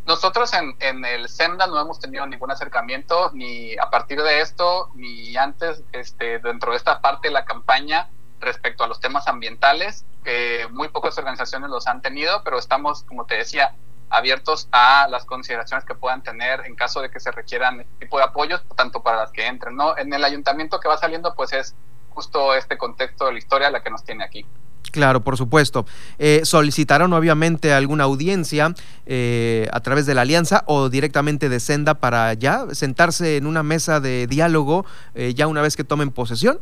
Nosotros 0.06 0.52
en, 0.54 0.76
en, 0.80 1.04
el 1.04 1.28
SEMDA 1.28 1.68
no 1.68 1.80
hemos 1.80 2.00
tenido 2.00 2.26
ningún 2.26 2.50
acercamiento, 2.50 3.30
ni 3.34 3.76
a 3.78 3.88
partir 3.88 4.20
de 4.20 4.40
esto, 4.40 4.90
ni 4.94 5.36
antes, 5.36 5.84
este, 5.92 6.40
dentro 6.40 6.72
de 6.72 6.76
esta 6.76 7.00
parte 7.00 7.28
de 7.28 7.34
la 7.34 7.44
campaña 7.44 8.08
respecto 8.40 8.82
a 8.82 8.88
los 8.88 9.00
temas 9.00 9.28
ambientales. 9.28 10.04
Eh, 10.24 10.66
muy 10.70 10.88
pocas 10.88 11.16
organizaciones 11.18 11.70
los 11.70 11.86
han 11.86 12.02
tenido, 12.02 12.42
pero 12.42 12.58
estamos, 12.58 13.04
como 13.04 13.26
te 13.26 13.36
decía, 13.36 13.76
abiertos 14.10 14.68
a 14.72 15.08
las 15.08 15.24
consideraciones 15.24 15.84
que 15.84 15.94
puedan 15.94 16.22
tener 16.22 16.66
en 16.66 16.74
caso 16.74 17.00
de 17.00 17.10
que 17.10 17.18
se 17.18 17.30
requieran 17.30 17.80
este 17.80 17.94
tipo 18.00 18.18
de 18.18 18.24
apoyos, 18.24 18.62
tanto 18.76 19.02
para 19.02 19.18
las 19.18 19.32
que 19.32 19.46
entren. 19.46 19.74
¿no? 19.74 19.96
En 19.96 20.12
el 20.12 20.24
ayuntamiento 20.24 20.80
que 20.80 20.88
va 20.88 20.98
saliendo, 20.98 21.34
pues 21.34 21.52
es 21.52 21.74
justo 22.10 22.54
este 22.54 22.76
contexto 22.76 23.26
de 23.26 23.32
la 23.32 23.38
historia 23.38 23.70
la 23.70 23.82
que 23.82 23.90
nos 23.90 24.04
tiene 24.04 24.24
aquí. 24.24 24.46
Claro, 24.92 25.22
por 25.22 25.38
supuesto. 25.38 25.86
Eh, 26.18 26.42
¿Solicitaron 26.44 27.14
obviamente 27.14 27.72
alguna 27.72 28.04
audiencia 28.04 28.74
eh, 29.06 29.66
a 29.72 29.80
través 29.80 30.04
de 30.04 30.14
la 30.14 30.20
alianza 30.20 30.64
o 30.66 30.90
directamente 30.90 31.48
de 31.48 31.60
Senda 31.60 31.94
para 31.94 32.34
ya 32.34 32.66
sentarse 32.72 33.38
en 33.38 33.46
una 33.46 33.62
mesa 33.62 34.00
de 34.00 34.26
diálogo 34.26 34.84
eh, 35.14 35.32
ya 35.34 35.46
una 35.46 35.62
vez 35.62 35.76
que 35.76 35.84
tomen 35.84 36.10
posesión? 36.10 36.60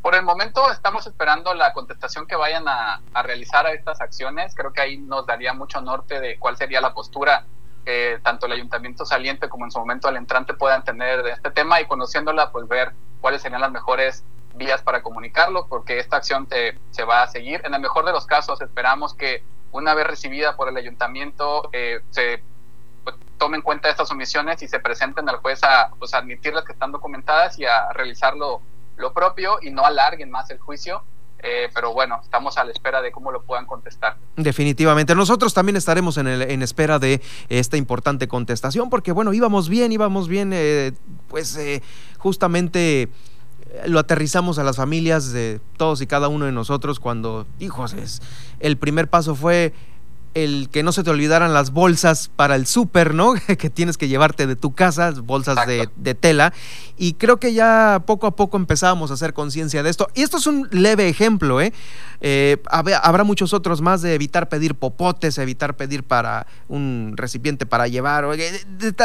Por 0.00 0.14
el 0.14 0.22
momento 0.22 0.70
estamos 0.70 1.08
esperando 1.08 1.52
la 1.54 1.72
contestación 1.72 2.28
que 2.28 2.36
vayan 2.36 2.68
a, 2.68 3.00
realizar 3.24 3.66
a 3.66 3.72
estas 3.72 4.00
acciones. 4.00 4.54
Creo 4.54 4.72
que 4.72 4.80
ahí 4.80 4.96
nos 4.96 5.26
daría 5.26 5.52
mucho 5.52 5.80
norte 5.80 6.20
de 6.20 6.38
cuál 6.38 6.56
sería 6.56 6.80
la 6.80 6.94
postura 6.94 7.44
que 7.84 8.20
tanto 8.22 8.46
el 8.46 8.52
ayuntamiento 8.52 9.04
saliente 9.04 9.48
como 9.48 9.64
en 9.64 9.72
su 9.72 9.80
momento 9.80 10.08
el 10.08 10.16
entrante 10.16 10.54
puedan 10.54 10.84
tener 10.84 11.24
de 11.24 11.32
este 11.32 11.50
tema 11.50 11.80
y 11.80 11.86
conociéndola, 11.86 12.52
pues 12.52 12.68
ver 12.68 12.92
cuáles 13.20 13.42
serían 13.42 13.60
las 13.60 13.72
mejores 13.72 14.22
vías 14.58 14.82
para 14.82 15.02
comunicarlo, 15.02 15.66
porque 15.68 15.98
esta 15.98 16.16
acción 16.18 16.46
se 16.90 17.04
va 17.04 17.22
a 17.22 17.28
seguir. 17.28 17.62
En 17.64 17.72
el 17.72 17.80
mejor 17.80 18.04
de 18.04 18.12
los 18.12 18.26
casos, 18.26 18.60
esperamos 18.60 19.14
que 19.14 19.42
una 19.72 19.94
vez 19.94 20.06
recibida 20.06 20.56
por 20.56 20.68
el 20.68 20.76
ayuntamiento 20.76 21.68
eh, 21.72 22.00
se 22.10 22.42
pues, 23.04 23.16
tome 23.36 23.56
en 23.56 23.62
cuenta 23.62 23.88
estas 23.88 24.10
omisiones 24.10 24.62
y 24.62 24.68
se 24.68 24.80
presenten 24.80 25.28
al 25.28 25.36
juez 25.36 25.62
a 25.62 25.90
pues, 25.98 26.14
admitirlas 26.14 26.64
que 26.64 26.72
están 26.72 26.92
documentadas 26.92 27.58
y 27.58 27.66
a 27.66 27.92
realizarlo 27.92 28.60
lo 28.96 29.12
propio 29.12 29.58
y 29.62 29.70
no 29.70 29.84
alarguen 29.84 30.30
más 30.30 30.50
el 30.50 30.58
juicio. 30.58 31.02
Eh, 31.40 31.70
pero 31.72 31.92
bueno, 31.92 32.18
estamos 32.20 32.58
a 32.58 32.64
la 32.64 32.72
espera 32.72 33.00
de 33.00 33.12
cómo 33.12 33.30
lo 33.30 33.42
puedan 33.42 33.64
contestar. 33.64 34.16
Definitivamente. 34.34 35.14
Nosotros 35.14 35.54
también 35.54 35.76
estaremos 35.76 36.16
en, 36.16 36.26
el, 36.26 36.42
en 36.42 36.62
espera 36.62 36.98
de 36.98 37.22
esta 37.48 37.76
importante 37.76 38.26
contestación, 38.26 38.90
porque 38.90 39.12
bueno, 39.12 39.32
íbamos 39.32 39.68
bien, 39.68 39.92
íbamos 39.92 40.26
bien, 40.26 40.50
eh, 40.52 40.94
pues 41.28 41.56
justamente 42.18 43.08
lo 43.86 43.98
aterrizamos 43.98 44.58
a 44.58 44.64
las 44.64 44.76
familias 44.76 45.32
de 45.32 45.60
todos 45.76 46.00
y 46.00 46.06
cada 46.06 46.28
uno 46.28 46.46
de 46.46 46.52
nosotros 46.52 47.00
cuando, 47.00 47.46
hijos, 47.58 47.92
es, 47.92 48.20
el 48.60 48.76
primer 48.76 49.08
paso 49.08 49.34
fue 49.34 49.72
el 50.34 50.68
que 50.70 50.82
no 50.82 50.92
se 50.92 51.02
te 51.02 51.10
olvidaran 51.10 51.52
las 51.52 51.70
bolsas 51.72 52.30
para 52.34 52.54
el 52.54 52.66
súper, 52.66 53.14
¿no? 53.14 53.34
que 53.58 53.70
tienes 53.70 53.96
que 53.96 54.08
llevarte 54.08 54.46
de 54.46 54.56
tu 54.56 54.72
casa, 54.72 55.12
bolsas 55.22 55.66
de, 55.66 55.88
de, 55.96 56.14
tela. 56.14 56.52
Y 56.98 57.14
creo 57.14 57.38
que 57.38 57.54
ya 57.54 58.02
poco 58.04 58.26
a 58.26 58.34
poco 58.34 58.56
empezábamos 58.56 59.10
a 59.10 59.14
hacer 59.14 59.32
conciencia 59.32 59.82
de 59.82 59.90
esto. 59.90 60.08
Y 60.14 60.22
esto 60.22 60.36
es 60.38 60.46
un 60.46 60.68
leve 60.72 61.08
ejemplo, 61.08 61.60
¿eh? 61.60 61.72
Eh, 62.20 62.56
habrá 62.70 63.22
muchos 63.22 63.52
otros 63.52 63.80
más 63.80 64.02
de 64.02 64.14
evitar 64.14 64.48
pedir 64.48 64.74
popotes, 64.74 65.38
evitar 65.38 65.76
pedir 65.76 66.02
para 66.02 66.46
un 66.68 67.14
recipiente 67.16 67.64
para 67.64 67.86
llevar, 67.86 68.26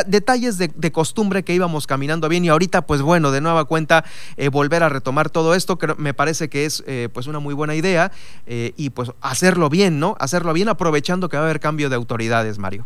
detalles 0.08 0.58
de, 0.58 0.92
costumbre 0.92 1.44
que 1.44 1.54
íbamos 1.54 1.86
caminando 1.86 2.30
bien 2.30 2.46
y 2.46 2.50
ahorita 2.50 2.86
pues 2.86 3.02
bueno, 3.02 3.32
de 3.32 3.42
nueva 3.42 3.66
cuenta 3.66 4.04
eh, 4.38 4.50
volver 4.50 4.84
a 4.84 4.90
retomar 4.90 5.30
todo 5.30 5.54
esto, 5.54 5.78
que 5.78 5.94
me 5.98 6.14
parece 6.14 6.50
que 6.50 6.66
es 6.66 6.84
eh, 6.88 7.10
pues 7.14 7.28
una 7.28 7.40
muy 7.40 7.54
buena 7.54 7.76
idea 7.76 8.12
y 8.48 8.90
pues 8.90 9.12
hacerlo 9.22 9.70
bien, 9.70 10.00
¿no? 10.00 10.16
Hacerlo 10.20 10.54
bien 10.54 10.70
aprovechando 10.70 11.30
que 11.30 11.38
va 11.38 11.44
a 11.44 11.46
haber 11.46 11.60
cambio 11.60 11.90
de 11.90 11.96
autoridades, 11.96 12.58
Mario. 12.58 12.86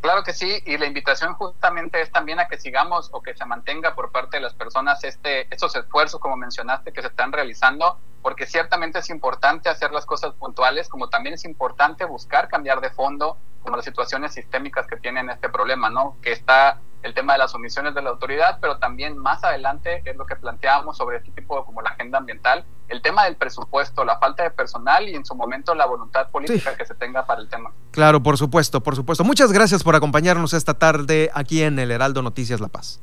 Claro 0.00 0.22
que 0.22 0.32
sí, 0.32 0.62
y 0.66 0.78
la 0.78 0.86
invitación 0.86 1.34
justamente 1.34 2.00
es 2.00 2.12
también 2.12 2.38
a 2.38 2.46
que 2.46 2.58
sigamos 2.58 3.08
o 3.12 3.22
que 3.22 3.34
se 3.34 3.44
mantenga 3.44 3.94
por 3.94 4.12
parte 4.12 4.36
de 4.36 4.42
las 4.42 4.54
personas 4.54 5.02
este, 5.04 5.52
estos 5.52 5.74
esfuerzos, 5.74 6.20
como 6.20 6.36
mencionaste, 6.36 6.92
que 6.92 7.02
se 7.02 7.08
están 7.08 7.32
realizando, 7.32 7.98
porque 8.22 8.46
ciertamente 8.46 9.00
es 9.00 9.10
importante 9.10 9.68
hacer 9.68 9.92
las 9.92 10.06
cosas 10.06 10.34
puntuales, 10.34 10.88
como 10.88 11.08
también 11.08 11.34
es 11.34 11.44
importante 11.44 12.04
buscar 12.04 12.48
cambiar 12.48 12.80
de 12.80 12.90
fondo, 12.90 13.36
como 13.62 13.76
las 13.76 13.84
situaciones 13.84 14.32
sistémicas 14.32 14.86
que 14.86 14.96
tienen 14.96 15.28
este 15.28 15.48
problema, 15.48 15.90
¿no? 15.90 16.16
Que 16.22 16.32
está 16.32 16.78
el 17.02 17.14
tema 17.14 17.32
de 17.32 17.40
las 17.40 17.54
omisiones 17.54 17.94
de 17.94 18.02
la 18.02 18.10
autoridad, 18.10 18.58
pero 18.60 18.78
también 18.78 19.16
más 19.18 19.42
adelante 19.44 20.02
es 20.04 20.16
lo 20.16 20.26
que 20.26 20.36
planteábamos 20.36 20.96
sobre 20.96 21.18
este 21.18 21.30
tipo 21.32 21.64
como 21.64 21.82
la 21.82 21.90
agenda 21.90 22.18
ambiental, 22.18 22.64
el 22.88 23.02
tema 23.02 23.24
del 23.24 23.36
presupuesto, 23.36 24.04
la 24.04 24.18
falta 24.18 24.42
de 24.44 24.50
personal 24.50 25.08
y 25.08 25.14
en 25.14 25.24
su 25.24 25.34
momento 25.34 25.74
la 25.74 25.86
voluntad 25.86 26.30
política 26.30 26.76
que 26.76 26.86
se 26.86 26.94
tenga 26.94 27.26
para 27.26 27.40
el 27.40 27.48
tema. 27.48 27.72
Claro, 27.90 28.22
por 28.22 28.38
supuesto, 28.38 28.82
por 28.82 28.94
supuesto. 28.94 29.24
Muchas 29.24 29.52
gracias 29.52 29.82
por 29.82 29.96
acompañarnos 29.96 30.52
esta 30.52 30.74
tarde 30.74 31.30
aquí 31.34 31.62
en 31.62 31.78
el 31.78 31.90
Heraldo 31.90 32.22
Noticias 32.22 32.60
La 32.60 32.68
Paz. 32.68 33.00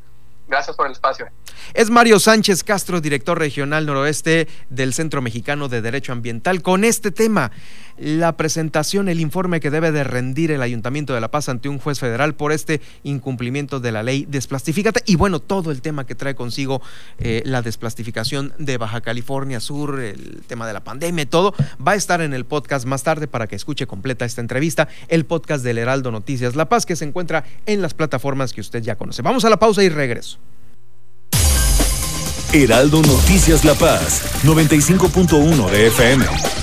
Gracias 0.48 0.76
por 0.76 0.86
el 0.86 0.92
espacio. 0.92 1.28
Es 1.74 1.90
Mario 1.90 2.20
Sánchez 2.20 2.64
Castro, 2.64 3.02
director 3.02 3.40
regional 3.40 3.86
noroeste 3.86 4.48
del 4.70 4.94
Centro 4.94 5.22
Mexicano 5.22 5.70
de 5.70 5.82
Derecho 5.82 6.12
Ambiental, 6.12 6.62
con 6.62 6.84
este 6.84 7.12
tema, 7.12 7.52
la 7.98 8.36
presentación, 8.38 9.10
el 9.10 9.20
informe 9.20 9.60
que 9.60 9.70
debe 9.70 9.92
de 9.92 10.04
rendir 10.04 10.52
el 10.52 10.62
Ayuntamiento 10.62 11.14
de 11.14 11.22
La 11.22 11.32
Paz 11.32 11.50
ante 11.50 11.70
un 11.70 11.80
juez 11.80 12.00
federal 12.00 12.36
por 12.36 12.52
este 12.52 12.82
incumplimiento 13.04 13.80
de 13.80 13.92
la 13.92 14.04
ley 14.04 14.26
Desplastifícate 14.30 15.02
y 15.06 15.16
bueno, 15.16 15.40
todo 15.40 15.72
el 15.72 15.82
tema 15.82 16.06
que 16.06 16.16
trae 16.16 16.36
consigo 16.36 16.82
eh, 17.20 17.42
la 17.46 17.62
desplastificación 17.62 18.54
de 18.58 18.78
Baja 18.78 19.02
California 19.02 19.60
Sur, 19.60 20.00
el 20.00 20.42
tema 20.48 20.68
de 20.68 20.74
la 20.74 20.84
pandemia, 20.84 21.30
todo, 21.30 21.54
va 21.86 21.94
a 21.94 21.96
estar 21.96 22.22
en 22.22 22.34
el 22.34 22.46
podcast 22.46 22.86
más 22.86 23.04
tarde 23.04 23.28
para 23.28 23.48
que 23.48 23.56
escuche 23.56 23.88
completa 23.88 24.26
esta 24.26 24.42
entrevista, 24.42 24.88
el 25.08 25.26
podcast 25.26 25.64
del 25.64 25.78
Heraldo 25.78 26.12
Noticias 26.12 26.56
La 26.56 26.70
Paz 26.70 26.86
que 26.86 26.96
se 26.96 27.06
encuentra 27.06 27.44
en 27.66 27.82
las 27.82 27.94
plataformas 27.94 28.54
que 28.54 28.62
usted 28.62 28.82
ya 28.82 28.96
conoce. 28.96 29.22
Vamos 29.22 29.46
a 29.46 29.50
la 29.50 29.58
pausa 29.58 29.84
y 29.84 29.90
regreso. 29.90 30.40
Heraldo 32.54 33.02
Noticias 33.02 33.66
La 33.66 33.74
Paz, 33.74 34.22
95.1 34.44 35.72
de 35.72 35.88
FM. 35.88 36.63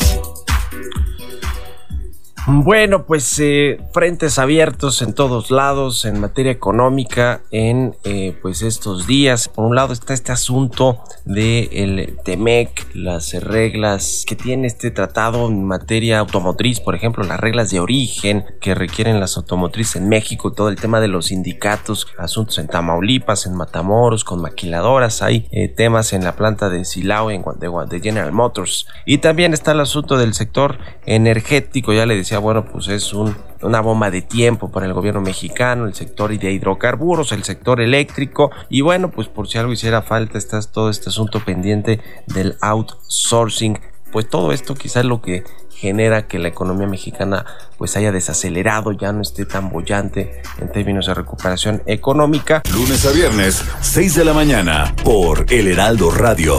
Bueno, 2.47 3.05
pues 3.05 3.37
eh, 3.39 3.79
frentes 3.93 4.39
abiertos 4.39 5.03
en 5.03 5.13
todos 5.13 5.51
lados 5.51 6.05
en 6.05 6.19
materia 6.19 6.51
económica 6.51 7.43
en 7.51 7.95
eh, 8.03 8.35
pues 8.41 8.63
estos 8.63 9.05
días. 9.05 9.47
Por 9.47 9.65
un 9.65 9.75
lado 9.75 9.93
está 9.93 10.15
este 10.15 10.31
asunto 10.31 11.03
del 11.23 11.69
el 11.71 12.17
TEMEC, 12.25 12.95
las 12.95 13.33
reglas 13.33 14.25
que 14.27 14.35
tiene 14.35 14.65
este 14.65 14.89
tratado 14.89 15.47
en 15.49 15.63
materia 15.65 16.17
automotriz, 16.17 16.79
por 16.79 16.95
ejemplo, 16.95 17.23
las 17.23 17.39
reglas 17.39 17.69
de 17.69 17.79
origen 17.79 18.43
que 18.59 18.73
requieren 18.73 19.19
las 19.19 19.37
automotrices 19.37 19.97
en 19.97 20.09
México, 20.09 20.51
todo 20.51 20.69
el 20.69 20.77
tema 20.77 20.99
de 20.99 21.09
los 21.09 21.27
sindicatos, 21.27 22.07
asuntos 22.17 22.57
en 22.57 22.67
Tamaulipas, 22.67 23.45
en 23.45 23.53
Matamoros, 23.53 24.23
con 24.23 24.41
maquiladoras, 24.41 25.21
hay 25.21 25.47
eh, 25.51 25.67
temas 25.67 26.11
en 26.11 26.23
la 26.23 26.35
planta 26.35 26.71
de 26.71 26.85
Silao, 26.85 27.29
en 27.29 27.43
de 27.59 27.99
General 27.99 28.31
Motors. 28.31 28.87
Y 29.05 29.19
también 29.19 29.53
está 29.53 29.73
el 29.73 29.81
asunto 29.81 30.17
del 30.17 30.33
sector 30.33 30.79
energético, 31.05 31.93
ya 31.93 32.07
le 32.07 32.15
decía 32.15 32.30
bueno, 32.37 32.65
pues 32.65 32.87
es 32.87 33.13
una 33.13 33.81
bomba 33.81 34.11
de 34.11 34.21
tiempo 34.21 34.71
para 34.71 34.85
el 34.85 34.93
gobierno 34.93 35.21
mexicano, 35.21 35.85
el 35.85 35.93
sector 35.93 36.37
de 36.37 36.51
hidrocarburos, 36.51 37.31
el 37.31 37.43
sector 37.43 37.81
eléctrico, 37.81 38.51
y 38.69 38.81
bueno, 38.81 39.11
pues 39.11 39.27
por 39.27 39.47
si 39.47 39.57
algo 39.57 39.73
hiciera 39.73 40.01
falta, 40.01 40.37
está 40.37 40.61
todo 40.61 40.89
este 40.89 41.09
asunto 41.09 41.43
pendiente 41.43 41.99
del 42.27 42.57
outsourcing. 42.61 43.79
Pues 44.11 44.29
todo 44.29 44.51
esto 44.51 44.75
quizás 44.75 45.05
lo 45.05 45.21
que 45.21 45.43
genera 45.81 46.27
que 46.27 46.37
la 46.37 46.49
economía 46.49 46.85
mexicana 46.85 47.45
pues 47.77 47.95
haya 47.97 48.11
desacelerado, 48.11 48.91
ya 48.91 49.11
no 49.11 49.21
esté 49.21 49.45
tan 49.45 49.69
bollante 49.69 50.41
en 50.59 50.71
términos 50.71 51.07
de 51.07 51.13
recuperación 51.15 51.81
económica. 51.85 52.61
Lunes 52.71 53.05
a 53.05 53.11
viernes, 53.11 53.65
6 53.81 54.15
de 54.15 54.25
la 54.25 54.33
mañana, 54.33 54.93
por 55.03 55.45
El 55.49 55.67
Heraldo 55.67 56.11
Radio. 56.11 56.57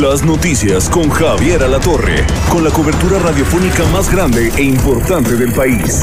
Las 0.00 0.24
noticias 0.24 0.88
con 0.88 1.10
Javier 1.10 1.62
Alatorre, 1.62 2.24
con 2.50 2.64
la 2.64 2.70
cobertura 2.70 3.18
radiofónica 3.18 3.84
más 3.92 4.10
grande 4.10 4.50
e 4.56 4.62
importante 4.62 5.36
del 5.36 5.52
país. 5.52 6.02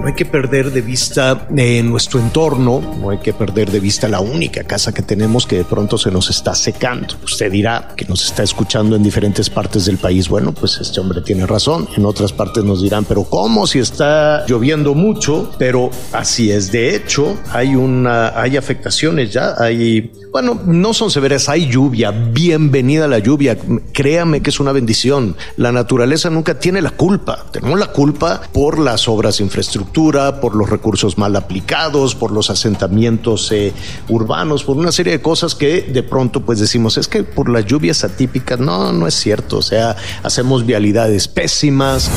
No 0.00 0.06
hay 0.06 0.12
que 0.12 0.26
perder 0.26 0.70
de 0.70 0.82
vista 0.82 1.46
eh, 1.56 1.82
nuestro 1.82 2.20
entorno, 2.20 2.82
no 3.00 3.08
hay 3.08 3.16
que 3.18 3.32
perder 3.32 3.70
de 3.70 3.80
vista 3.80 4.06
la 4.06 4.20
única 4.20 4.64
casa 4.64 4.92
que 4.92 5.00
tenemos 5.00 5.46
que 5.46 5.56
de 5.56 5.64
pronto 5.64 5.96
se 5.96 6.10
nos 6.10 6.28
está 6.28 6.54
secando. 6.54 7.16
Usted 7.24 7.50
dirá 7.50 7.88
que 7.96 8.04
nos 8.04 8.22
está 8.22 8.42
escuchando 8.42 8.96
en 8.96 9.02
diferentes 9.02 9.48
partes 9.48 9.86
del 9.86 9.96
país. 9.96 10.28
Bueno, 10.28 10.52
pues 10.52 10.78
este 10.78 11.00
hombre 11.00 11.22
tiene 11.22 11.46
razón. 11.46 11.88
En 11.96 12.04
otras 12.04 12.34
partes 12.34 12.64
nos 12.64 12.82
dirán, 12.82 13.06
pero 13.06 13.24
¿cómo 13.24 13.66
si 13.66 13.78
está 13.78 14.44
lloviendo 14.46 14.94
mucho? 14.94 15.50
Pero 15.58 15.88
así 16.12 16.50
es. 16.50 16.70
De 16.70 16.94
hecho, 16.94 17.38
hay 17.50 17.74
una, 17.74 18.38
hay 18.38 18.58
afectaciones 18.58 19.32
ya, 19.32 19.54
hay 19.58 20.12
Bueno, 20.32 20.60
no 20.64 20.94
son 20.94 21.10
severas, 21.10 21.48
hay 21.48 21.68
lluvia, 21.68 22.12
bienvenida 22.12 23.08
la 23.08 23.18
lluvia, 23.18 23.58
créame 23.92 24.42
que 24.42 24.50
es 24.50 24.60
una 24.60 24.70
bendición. 24.70 25.34
La 25.56 25.72
naturaleza 25.72 26.30
nunca 26.30 26.60
tiene 26.60 26.80
la 26.80 26.92
culpa, 26.92 27.46
tenemos 27.50 27.80
la 27.80 27.88
culpa 27.88 28.40
por 28.52 28.78
las 28.78 29.08
obras 29.08 29.38
de 29.38 29.44
infraestructura, 29.44 30.40
por 30.40 30.54
los 30.54 30.70
recursos 30.70 31.18
mal 31.18 31.34
aplicados, 31.34 32.14
por 32.14 32.30
los 32.30 32.48
asentamientos 32.48 33.50
eh, 33.50 33.72
urbanos, 34.08 34.62
por 34.62 34.76
una 34.76 34.92
serie 34.92 35.14
de 35.14 35.20
cosas 35.20 35.56
que 35.56 35.82
de 35.82 36.04
pronto 36.04 36.42
pues 36.42 36.60
decimos, 36.60 36.96
es 36.96 37.08
que 37.08 37.24
por 37.24 37.48
las 37.48 37.66
lluvias 37.66 38.04
atípicas, 38.04 38.60
no, 38.60 38.92
no 38.92 39.08
es 39.08 39.14
cierto, 39.14 39.58
o 39.58 39.62
sea, 39.62 39.96
hacemos 40.22 40.64
vialidades 40.64 41.26
pésimas. 41.26 42.08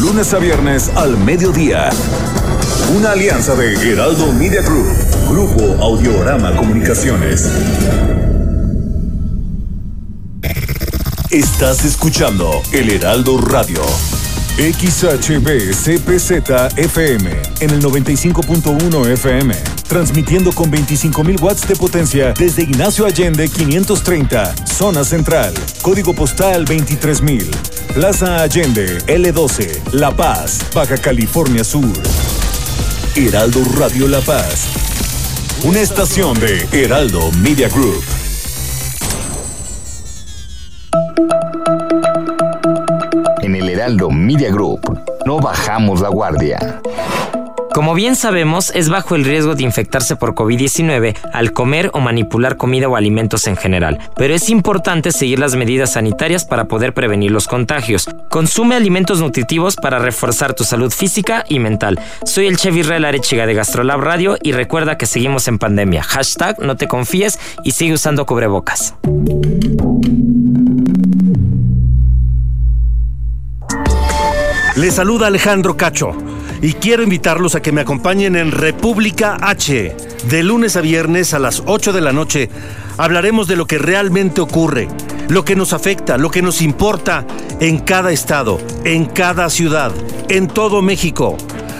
Lunes 0.00 0.32
a 0.32 0.38
viernes 0.38 0.88
al 0.96 1.18
mediodía. 1.18 1.90
Una 2.96 3.12
alianza 3.12 3.54
de 3.54 3.74
Heraldo 3.74 4.32
Media 4.32 4.62
Group, 4.62 4.86
Grupo 5.28 5.62
Audiorama 5.82 6.56
Comunicaciones. 6.56 7.46
Estás 11.30 11.84
escuchando 11.84 12.62
El 12.72 12.88
Heraldo 12.88 13.38
Radio. 13.42 13.82
XHB 14.56 15.70
CPZ 15.74 16.78
FM 16.78 17.30
en 17.60 17.70
el 17.70 17.82
95.1 17.82 19.06
FM, 19.12 19.54
transmitiendo 19.86 20.50
con 20.52 20.72
25.000 20.72 21.42
watts 21.42 21.68
de 21.68 21.76
potencia 21.76 22.32
desde 22.32 22.62
Ignacio 22.62 23.04
Allende 23.04 23.50
530, 23.50 24.54
zona 24.66 25.04
central, 25.04 25.52
código 25.82 26.14
postal 26.14 26.64
23000, 26.64 27.50
Plaza 27.92 28.42
Allende 28.42 28.98
L12, 29.06 29.92
La 29.92 30.10
Paz, 30.16 30.60
Baja 30.74 30.96
California 30.96 31.62
Sur. 31.62 31.92
Heraldo 33.16 33.60
Radio 33.76 34.06
La 34.06 34.20
Paz. 34.20 34.68
Una 35.64 35.80
estación 35.80 36.38
de 36.38 36.66
Heraldo 36.72 37.32
Media 37.32 37.68
Group. 37.68 38.02
En 43.42 43.56
el 43.56 43.68
Heraldo 43.68 44.10
Media 44.10 44.50
Group 44.50 44.80
no 45.26 45.38
bajamos 45.40 46.00
la 46.00 46.08
guardia. 46.08 46.80
Como 47.72 47.94
bien 47.94 48.16
sabemos, 48.16 48.70
es 48.74 48.88
bajo 48.88 49.14
el 49.14 49.24
riesgo 49.24 49.54
de 49.54 49.62
infectarse 49.62 50.16
por 50.16 50.34
COVID-19 50.34 51.14
al 51.32 51.52
comer 51.52 51.90
o 51.92 52.00
manipular 52.00 52.56
comida 52.56 52.88
o 52.88 52.96
alimentos 52.96 53.46
en 53.46 53.56
general, 53.56 53.98
pero 54.16 54.34
es 54.34 54.48
importante 54.48 55.12
seguir 55.12 55.38
las 55.38 55.54
medidas 55.54 55.92
sanitarias 55.92 56.44
para 56.44 56.64
poder 56.64 56.94
prevenir 56.94 57.30
los 57.30 57.46
contagios. 57.46 58.08
Consume 58.30 58.74
alimentos 58.74 59.20
nutritivos 59.20 59.76
para 59.76 59.98
reforzar 59.98 60.54
tu 60.54 60.64
salud 60.64 60.90
física 60.90 61.44
y 61.48 61.58
mental. 61.58 62.00
Soy 62.24 62.46
el 62.46 62.56
chef 62.56 62.74
Israel 62.74 63.04
Arechiga 63.04 63.46
de 63.46 63.54
Gastrolab 63.54 64.00
Radio 64.00 64.38
y 64.42 64.52
recuerda 64.52 64.96
que 64.96 65.06
seguimos 65.06 65.46
en 65.46 65.58
pandemia. 65.58 66.02
Hashtag 66.02 66.58
no 66.60 66.76
te 66.76 66.88
confíes 66.88 67.38
y 67.64 67.72
sigue 67.72 67.92
usando 67.92 68.24
cubrebocas. 68.24 68.94
Le 74.76 74.90
saluda 74.90 75.26
Alejandro 75.26 75.76
Cacho 75.76 76.16
y 76.60 76.72
quiero 76.74 77.02
invitarlos 77.02 77.54
a 77.54 77.62
que 77.62 77.72
me 77.72 77.80
acompañen 77.80 78.36
en 78.36 78.50
República 78.50 79.36
H. 79.40 79.96
De 80.28 80.42
lunes 80.42 80.76
a 80.76 80.80
viernes 80.80 81.34
a 81.34 81.38
las 81.38 81.62
8 81.66 81.92
de 81.92 82.00
la 82.00 82.12
noche 82.12 82.50
hablaremos 82.96 83.46
de 83.46 83.56
lo 83.56 83.66
que 83.66 83.78
realmente 83.78 84.40
ocurre, 84.40 84.88
lo 85.28 85.44
que 85.44 85.56
nos 85.56 85.72
afecta, 85.72 86.18
lo 86.18 86.30
que 86.30 86.42
nos 86.42 86.60
importa 86.60 87.24
en 87.60 87.78
cada 87.78 88.10
estado, 88.10 88.58
en 88.84 89.06
cada 89.06 89.48
ciudad, 89.50 89.92
en 90.28 90.48
todo 90.48 90.82
México. 90.82 91.36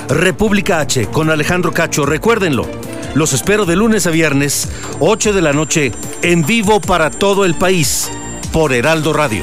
República 0.09 0.81
H 0.81 1.09
con 1.09 1.31
Alejandro 1.31 1.73
Cacho, 1.73 2.07
recuérdenlo. 2.07 2.67
Los 3.14 3.33
espero 3.33 3.67
de 3.67 3.77
lunes 3.77 4.07
a 4.07 4.11
viernes, 4.11 4.69
8 5.01 5.33
de 5.33 5.43
la 5.43 5.53
noche, 5.53 5.93
en 6.23 6.47
vivo 6.47 6.81
para 6.81 7.11
todo 7.11 7.45
el 7.45 7.55
país, 7.55 8.11
por 8.53 8.73
Heraldo 8.73 9.12
Radio. 9.12 9.43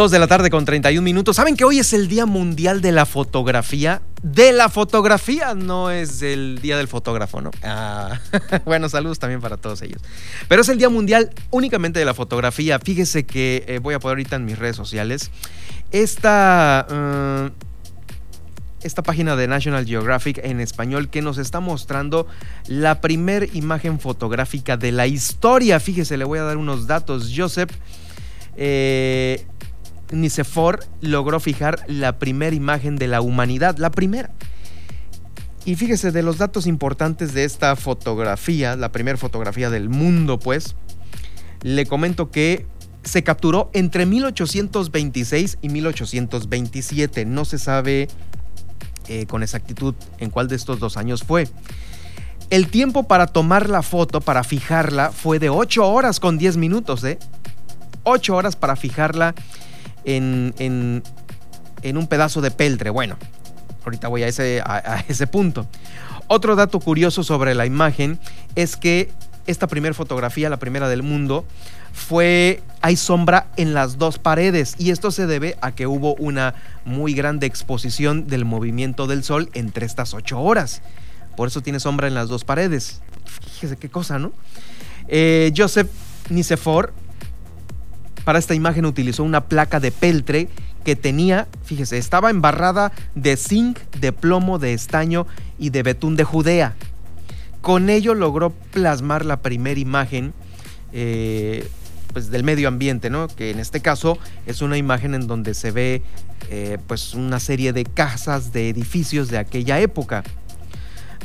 Dos 0.00 0.10
de 0.10 0.18
la 0.18 0.28
tarde 0.28 0.48
con 0.48 0.64
31 0.64 1.02
minutos. 1.02 1.36
¿Saben 1.36 1.58
que 1.58 1.64
hoy 1.66 1.78
es 1.78 1.92
el 1.92 2.08
Día 2.08 2.24
Mundial 2.24 2.80
de 2.80 2.90
la 2.90 3.04
Fotografía? 3.04 4.00
De 4.22 4.50
la 4.50 4.70
fotografía, 4.70 5.54
no 5.54 5.90
es 5.90 6.22
el 6.22 6.58
Día 6.62 6.78
del 6.78 6.88
Fotógrafo, 6.88 7.42
¿no? 7.42 7.50
Ah, 7.62 8.18
bueno, 8.64 8.88
saludos 8.88 9.18
también 9.18 9.42
para 9.42 9.58
todos 9.58 9.82
ellos. 9.82 10.00
Pero 10.48 10.62
es 10.62 10.70
el 10.70 10.78
Día 10.78 10.88
Mundial 10.88 11.32
únicamente 11.50 11.98
de 11.98 12.06
la 12.06 12.14
Fotografía. 12.14 12.78
Fíjese 12.78 13.26
que 13.26 13.62
eh, 13.68 13.78
voy 13.78 13.92
a 13.92 13.98
poner 13.98 14.12
ahorita 14.12 14.36
en 14.36 14.46
mis 14.46 14.58
redes 14.58 14.74
sociales 14.74 15.30
esta, 15.90 16.86
uh, 16.90 17.50
esta 18.82 19.02
página 19.02 19.36
de 19.36 19.48
National 19.48 19.84
Geographic 19.84 20.38
en 20.42 20.60
español 20.60 21.10
que 21.10 21.20
nos 21.20 21.36
está 21.36 21.60
mostrando 21.60 22.26
la 22.66 23.02
primer 23.02 23.50
imagen 23.52 24.00
fotográfica 24.00 24.78
de 24.78 24.92
la 24.92 25.06
historia. 25.06 25.78
Fíjese, 25.78 26.16
le 26.16 26.24
voy 26.24 26.38
a 26.38 26.44
dar 26.44 26.56
unos 26.56 26.86
datos. 26.86 27.30
Joseph... 27.36 27.72
Eh, 28.56 29.46
Nicefor 30.12 30.80
logró 31.00 31.40
fijar 31.40 31.84
la 31.86 32.18
primera 32.18 32.54
imagen 32.54 32.96
de 32.96 33.08
la 33.08 33.20
humanidad, 33.20 33.78
la 33.78 33.90
primera. 33.90 34.30
Y 35.64 35.76
fíjese 35.76 36.10
de 36.10 36.22
los 36.22 36.38
datos 36.38 36.66
importantes 36.66 37.34
de 37.34 37.44
esta 37.44 37.76
fotografía, 37.76 38.76
la 38.76 38.92
primera 38.92 39.18
fotografía 39.18 39.68
del 39.70 39.88
mundo, 39.88 40.38
pues, 40.38 40.74
le 41.62 41.86
comento 41.86 42.30
que 42.30 42.66
se 43.02 43.22
capturó 43.22 43.70
entre 43.72 44.06
1826 44.06 45.58
y 45.60 45.68
1827. 45.68 47.24
No 47.24 47.44
se 47.44 47.58
sabe 47.58 48.08
eh, 49.08 49.26
con 49.26 49.42
exactitud 49.42 49.94
en 50.18 50.30
cuál 50.30 50.48
de 50.48 50.56
estos 50.56 50.78
dos 50.78 50.96
años 50.96 51.22
fue. 51.24 51.48
El 52.48 52.68
tiempo 52.68 53.04
para 53.04 53.26
tomar 53.26 53.68
la 53.68 53.82
foto, 53.82 54.20
para 54.20 54.42
fijarla, 54.44 55.12
fue 55.12 55.38
de 55.38 55.50
8 55.50 55.86
horas 55.86 56.20
con 56.20 56.36
10 56.36 56.56
minutos, 56.56 57.04
¿eh? 57.04 57.18
8 58.04 58.34
horas 58.34 58.56
para 58.56 58.76
fijarla 58.76 59.34
en, 60.04 60.54
en, 60.58 61.96
un 61.96 62.06
pedazo 62.06 62.40
de 62.40 62.50
peltre. 62.50 62.90
Bueno, 62.90 63.16
ahorita 63.84 64.08
voy 64.08 64.22
a 64.22 64.28
ese, 64.28 64.62
a, 64.64 65.04
ese 65.08 65.26
punto. 65.26 65.66
Otro 66.28 66.56
dato 66.56 66.80
curioso 66.80 67.24
sobre 67.24 67.54
la 67.54 67.66
imagen 67.66 68.18
es 68.54 68.76
que 68.76 69.10
esta 69.46 69.66
primera 69.66 69.94
fotografía, 69.94 70.48
la 70.48 70.58
primera 70.58 70.88
del 70.88 71.02
mundo, 71.02 71.44
fue 71.92 72.62
hay 72.82 72.96
sombra 72.96 73.48
en 73.56 73.74
las 73.74 73.98
dos 73.98 74.18
paredes 74.18 74.76
y 74.78 74.90
esto 74.90 75.10
se 75.10 75.26
debe 75.26 75.56
a 75.60 75.72
que 75.72 75.86
hubo 75.86 76.14
una 76.14 76.54
muy 76.84 77.14
grande 77.14 77.46
exposición 77.46 78.26
del 78.28 78.44
movimiento 78.44 79.06
del 79.06 79.24
sol 79.24 79.50
entre 79.54 79.86
estas 79.86 80.14
ocho 80.14 80.40
horas. 80.40 80.82
Por 81.36 81.48
eso 81.48 81.62
tiene 81.62 81.80
sombra 81.80 82.06
en 82.06 82.14
las 82.14 82.28
dos 82.28 82.44
paredes. 82.44 83.00
Fíjese 83.24 83.76
qué 83.76 83.88
cosa, 83.88 84.18
¿no? 84.18 84.32
Eh, 85.08 85.52
Joseph 85.56 85.90
Nicefor 86.28 86.92
para 88.24 88.38
esta 88.38 88.54
imagen 88.54 88.86
utilizó 88.86 89.24
una 89.24 89.44
placa 89.44 89.80
de 89.80 89.92
peltre 89.92 90.48
que 90.84 90.96
tenía, 90.96 91.48
fíjese, 91.64 91.98
estaba 91.98 92.30
embarrada 92.30 92.92
de 93.14 93.36
zinc, 93.36 93.78
de 93.98 94.12
plomo, 94.12 94.58
de 94.58 94.72
estaño 94.72 95.26
y 95.58 95.70
de 95.70 95.82
betún 95.82 96.16
de 96.16 96.24
Judea. 96.24 96.74
Con 97.60 97.90
ello 97.90 98.14
logró 98.14 98.50
plasmar 98.50 99.24
la 99.24 99.42
primera 99.42 99.78
imagen 99.78 100.32
eh, 100.92 101.68
pues 102.12 102.30
del 102.30 102.44
medio 102.44 102.68
ambiente, 102.68 103.10
¿no? 103.10 103.28
Que 103.28 103.50
en 103.50 103.60
este 103.60 103.80
caso 103.80 104.18
es 104.46 104.62
una 104.62 104.76
imagen 104.76 105.14
en 105.14 105.26
donde 105.26 105.54
se 105.54 105.70
ve 105.70 106.02
eh, 106.48 106.78
pues 106.86 107.14
una 107.14 107.38
serie 107.38 107.72
de 107.72 107.84
casas, 107.84 108.52
de 108.52 108.68
edificios 108.68 109.28
de 109.28 109.38
aquella 109.38 109.78
época. 109.78 110.24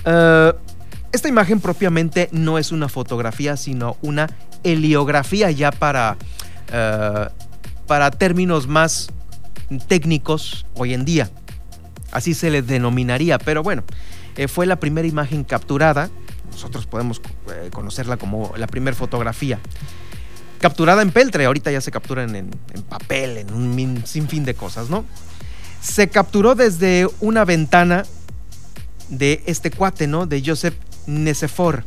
Eh, 0.03 0.53
esta 1.11 1.29
imagen 1.29 1.61
propiamente 1.61 2.27
no 2.31 2.57
es 2.57 2.71
una 2.71 2.89
fotografía, 2.89 3.55
sino 3.55 3.95
una 4.01 4.29
heliografía 4.63 5.49
ya 5.51 5.71
para 5.71 6.17
eh, 6.71 7.27
para 7.87 8.11
términos 8.11 8.67
más 8.67 9.09
técnicos 9.87 10.65
hoy 10.75 10.93
en 10.93 11.05
día. 11.05 11.29
Así 12.11 12.33
se 12.33 12.49
le 12.49 12.61
denominaría, 12.61 13.37
pero 13.37 13.63
bueno, 13.63 13.83
eh, 14.37 14.47
fue 14.47 14.65
la 14.65 14.77
primera 14.77 15.07
imagen 15.07 15.43
capturada. 15.43 16.09
Nosotros 16.51 16.85
podemos 16.85 17.21
eh, 17.51 17.69
conocerla 17.71 18.17
como 18.17 18.53
la 18.57 18.67
primera 18.67 18.95
fotografía. 18.95 19.59
Capturada 20.59 21.01
en 21.01 21.11
peltre, 21.11 21.45
ahorita 21.45 21.71
ya 21.71 21.81
se 21.81 21.91
capturan 21.91 22.35
en, 22.35 22.49
papel, 22.89 23.37
en 23.37 23.53
un 23.53 24.03
sinfín 24.05 24.45
de 24.45 24.53
cosas, 24.53 24.89
¿no? 24.89 25.05
Se 25.81 26.07
capturó 26.07 26.55
desde 26.55 27.07
una 27.19 27.45
ventana 27.45 28.05
de 29.09 29.43
este 29.45 29.69
cuate, 29.69 30.07
¿no? 30.07 30.25
De 30.25 30.41
Joseph 30.43 30.75
Nesefor 31.05 31.83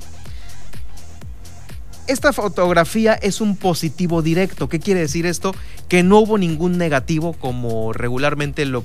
esta 2.09 2.33
fotografía 2.33 3.15
es 3.15 3.41
un 3.41 3.57
positivo 3.57 4.23
directo. 4.23 4.69
¿Qué 4.69 4.81
quiere 4.81 5.01
decir 5.01 5.27
esto? 5.27 5.55
Que 5.89 6.03
no 6.03 6.19
hubo 6.19 6.39
ningún 6.39 6.79
negativo 6.79 7.35
como 7.35 7.93
regularmente 7.93 8.65
lo 8.65 8.85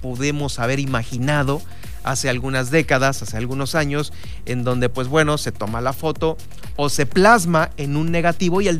pudimos 0.00 0.58
haber 0.58 0.80
imaginado 0.80 1.60
hace 2.04 2.28
algunas 2.28 2.70
décadas, 2.70 3.22
hace 3.22 3.36
algunos 3.36 3.74
años, 3.74 4.12
en 4.46 4.64
donde 4.64 4.88
pues 4.88 5.08
bueno, 5.08 5.38
se 5.38 5.52
toma 5.52 5.80
la 5.80 5.92
foto 5.92 6.36
o 6.76 6.88
se 6.88 7.06
plasma 7.06 7.70
en 7.76 7.96
un 7.96 8.10
negativo 8.10 8.60
y 8.60 8.68
el, 8.68 8.78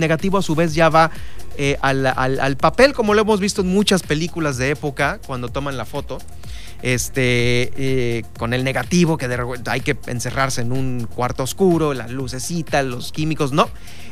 negativo 0.00 0.38
a 0.38 0.42
su 0.42 0.54
vez 0.54 0.74
ya 0.74 0.88
va 0.88 1.10
eh, 1.56 1.76
al, 1.82 2.56
papel, 2.56 2.92
como 2.92 3.14
lo 3.14 3.22
hemos 3.22 3.40
visto 3.40 3.62
en 3.62 3.68
muchas 3.68 4.02
películas 4.02 4.56
de 4.56 4.70
época, 4.70 5.20
cuando 5.26 5.48
toman 5.48 5.76
la 5.76 5.84
foto. 5.84 6.18
Este, 6.82 7.72
eh, 7.76 8.24
con 8.38 8.54
el 8.54 8.64
negativo, 8.64 9.18
que 9.18 9.28
hay 9.66 9.80
que 9.80 9.98
encerrarse 10.06 10.62
en 10.62 10.72
un 10.72 11.06
cuarto 11.14 11.42
oscuro, 11.42 11.92
la 11.92 12.08
lucecita, 12.08 12.82
los 12.82 13.12
químicos, 13.12 13.52
no. 13.52 13.68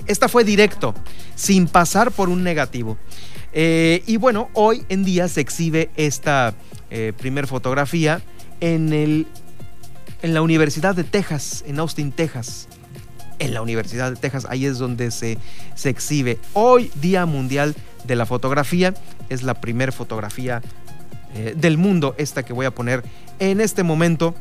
Esta 0.07 0.29
fue 0.29 0.45
directo, 0.45 0.95
sin 1.35 1.66
pasar 1.66 2.11
por 2.11 2.29
un 2.29 2.43
negativo. 2.43 2.99
Eh, 3.53 4.03
y 4.07 4.19
bueno, 4.19 4.51
hoy 4.53 4.85
en 4.89 5.05
día 5.05 5.29
se 5.29 5.41
exhibe 5.41 5.91
esta 5.97 6.55
primer 7.19 7.47
fotografía 7.47 8.23
en, 8.61 8.95
el, 8.95 9.27
en 10.23 10.35
la 10.35 10.43
Universidad 10.43 10.95
de 10.95 11.05
Texas, 11.05 11.64
en 11.66 11.79
Austin, 11.79 12.12
Texas. 12.12 12.69
En 13.39 13.55
la 13.55 13.62
Universidad 13.62 14.11
de 14.11 14.16
Texas, 14.16 14.47
ahí 14.51 14.66
es 14.66 14.79
donde 14.79 15.11
se, 15.12 15.39
se 15.75 15.91
exhibe. 15.91 16.39
Hoy, 16.55 16.91
Día 17.01 17.25
Mundial 17.25 17.77
de 18.05 18.16
la 18.16 18.27
Fotografía, 18.27 18.95
es 19.29 19.43
la 19.43 19.55
primera 19.55 19.93
fotografía 19.93 20.61
eh, 21.35 21.55
del 21.57 21.76
mundo, 21.76 22.14
esta 22.18 22.43
que 22.43 22.53
voy 22.53 22.66
a 22.66 22.70
poner 22.70 23.03
en 23.39 23.61
este 23.61 23.83
momento 23.83 24.35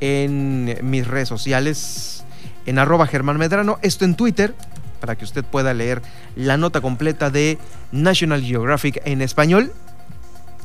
en 0.00 0.78
mis 0.82 1.06
redes 1.06 1.28
sociales, 1.28 2.24
en 2.66 2.78
arroba 2.78 3.06
Germán 3.06 3.38
Medrano, 3.38 3.78
esto 3.82 4.04
en 4.04 4.14
Twitter, 4.14 4.54
para 5.00 5.16
que 5.16 5.24
usted 5.24 5.44
pueda 5.44 5.72
leer 5.72 6.02
la 6.34 6.56
nota 6.56 6.80
completa 6.80 7.30
de 7.30 7.58
National 7.90 8.42
Geographic 8.42 9.00
en 9.04 9.22
español 9.22 9.72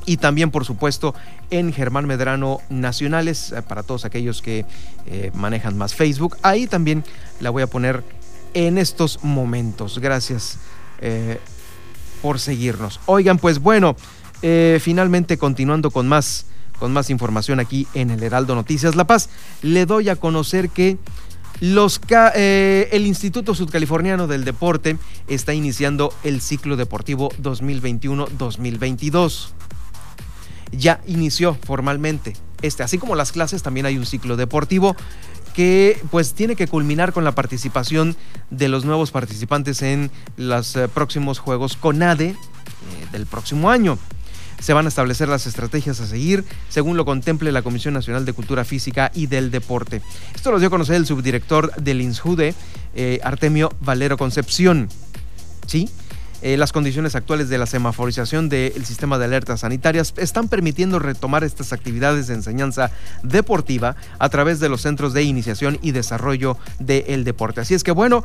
y 0.06 0.18
también 0.18 0.52
por 0.52 0.66
supuesto 0.66 1.16
en 1.52 1.72
Germán 1.72 2.06
Medrano 2.06 2.60
Nacionales 2.70 3.52
eh, 3.52 3.62
para 3.62 3.84
todos 3.84 4.04
aquellos 4.04 4.42
que 4.42 4.66
eh, 5.06 5.32
manejan 5.34 5.78
más 5.78 5.96
Facebook. 5.96 6.38
Ahí 6.42 6.68
también 6.68 7.04
la 7.40 7.50
voy 7.50 7.64
a 7.64 7.68
poner 7.68 8.04
en 8.54 8.78
estos 8.78 9.24
momentos. 9.24 10.00
Gracias 10.00 10.60
por 12.22 12.40
seguirnos. 12.40 13.00
Oigan, 13.08 13.40
pues 13.40 13.58
bueno, 13.58 13.96
finalmente 14.42 15.38
continuando 15.38 15.92
con 15.92 16.08
más, 16.08 16.46
con 16.80 16.94
más 16.94 17.10
información 17.10 17.60
aquí 17.60 17.88
en 17.94 18.10
el 18.10 18.24
Heraldo 18.24 18.56
Noticias 18.56 18.96
La 18.96 19.06
Paz, 19.06 19.30
le 19.62 19.86
doy 19.86 20.10
a 20.10 20.16
conocer 20.16 20.70
que 20.70 20.98
los, 21.60 22.02
el 22.10 23.06
Instituto 23.06 23.54
Sudcaliforniano 23.54 24.28
del 24.28 24.46
Deporte 24.46 24.98
está 25.28 25.54
iniciando 25.54 26.12
el 26.24 26.42
ciclo 26.42 26.76
deportivo 26.76 27.30
2021-2022 27.42 29.50
ya 30.72 31.02
inició 31.08 31.56
formalmente. 31.56 32.34
Este, 32.62 32.84
así 32.84 32.98
como 32.98 33.16
las 33.16 33.32
clases, 33.32 33.64
también 33.64 33.86
hay 33.86 33.98
un 33.98 34.06
ciclo 34.06 34.38
deportivo 34.38 34.96
que 35.54 36.02
pues 36.12 36.34
tiene 36.34 36.56
que 36.56 36.68
culminar 36.68 37.12
con 37.12 37.26
la 37.26 37.34
participación 37.34 38.16
de 38.52 38.70
los 38.70 38.86
nuevos 38.86 39.12
participantes 39.12 39.82
en 39.82 40.10
los 40.38 40.76
eh, 40.76 40.88
próximos 40.88 41.40
Juegos 41.40 41.76
CONADE 41.76 42.30
eh, 42.30 42.36
del 43.12 43.26
próximo 43.26 43.70
año. 43.70 43.98
Se 44.62 44.74
van 44.74 44.86
a 44.86 44.90
establecer 44.90 45.28
las 45.28 45.48
estrategias 45.48 46.00
a 46.00 46.08
seguir 46.08 46.46
según 46.70 46.96
lo 46.96 47.04
contemple 47.04 47.52
la 47.52 47.64
Comisión 47.64 47.94
Nacional 47.94 48.26
de 48.26 48.34
Cultura 48.34 48.64
Física 48.64 49.12
y 49.14 49.26
del 49.26 49.52
Deporte. 49.52 50.02
Esto 50.34 50.52
lo 50.52 50.60
dio 50.60 50.68
a 50.68 50.72
conocer 50.72 50.96
el 50.96 51.06
subdirector 51.06 51.76
del 51.76 52.00
INSJUDE, 52.00 52.54
eh, 52.96 53.20
Artemio 53.24 53.74
Valero 53.82 54.18
Concepción. 54.18 54.88
¿Sí? 55.66 55.90
Eh, 56.44 56.58
las 56.58 56.72
condiciones 56.72 57.16
actuales 57.16 57.50
de 57.50 57.60
la 57.60 57.68
semaforización 57.68 58.50
del 58.50 58.84
sistema 58.86 59.20
de 59.20 59.26
alertas 59.26 59.60
sanitarias 59.60 60.14
están 60.18 60.48
permitiendo 60.48 60.98
retomar 60.98 61.44
estas 61.44 61.72
actividades 61.72 62.28
de 62.28 62.34
enseñanza 62.34 62.92
deportiva 63.22 63.96
a 64.18 64.30
través 64.30 64.60
de 64.60 64.68
los 64.68 64.82
centros 64.82 65.14
de 65.14 65.22
iniciación 65.22 65.78
y 65.84 65.92
desarrollo 65.92 66.58
del 66.80 67.24
deporte. 67.24 67.62
Así 67.62 67.76
es 67.76 67.84
que 67.84 67.92
bueno, 67.92 68.24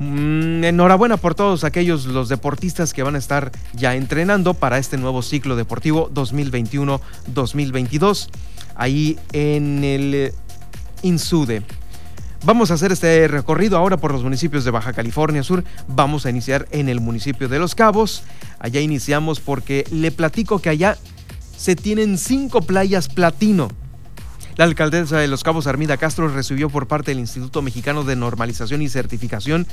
enhorabuena 0.00 1.16
por 1.16 1.34
todos 1.34 1.64
aquellos 1.64 2.06
los 2.06 2.28
deportistas 2.28 2.92
que 2.92 3.02
van 3.02 3.14
a 3.14 3.18
estar 3.18 3.52
ya 3.74 3.94
entrenando 3.94 4.54
para 4.54 4.78
este 4.78 4.96
nuevo 4.96 5.22
ciclo 5.22 5.56
deportivo 5.56 6.10
2021-2022 6.14 8.28
ahí 8.74 9.18
en 9.32 9.84
el 9.84 10.32
INSUDE. 11.02 11.62
Vamos 12.44 12.70
a 12.70 12.74
hacer 12.74 12.92
este 12.92 13.26
recorrido 13.26 13.78
ahora 13.78 13.96
por 13.96 14.12
los 14.12 14.22
municipios 14.22 14.66
de 14.66 14.70
Baja 14.70 14.92
California 14.92 15.42
Sur. 15.42 15.64
Vamos 15.88 16.26
a 16.26 16.30
iniciar 16.30 16.68
en 16.72 16.90
el 16.90 17.00
municipio 17.00 17.48
de 17.48 17.58
Los 17.58 17.74
Cabos. 17.74 18.22
Allá 18.58 18.80
iniciamos 18.80 19.40
porque 19.40 19.86
le 19.90 20.10
platico 20.10 20.58
que 20.58 20.68
allá 20.68 20.98
se 21.56 21.74
tienen 21.74 22.18
cinco 22.18 22.60
playas 22.60 23.08
platino. 23.08 23.68
La 24.56 24.64
alcaldesa 24.64 25.18
de 25.18 25.26
Los 25.26 25.42
Cabos, 25.42 25.66
Armida 25.66 25.96
Castro, 25.96 26.28
recibió 26.28 26.70
por 26.70 26.86
parte 26.86 27.10
del 27.10 27.18
Instituto 27.18 27.60
Mexicano 27.60 28.04
de 28.04 28.14
Normalización 28.14 28.82
y 28.82 28.88
Certificación, 28.88 29.66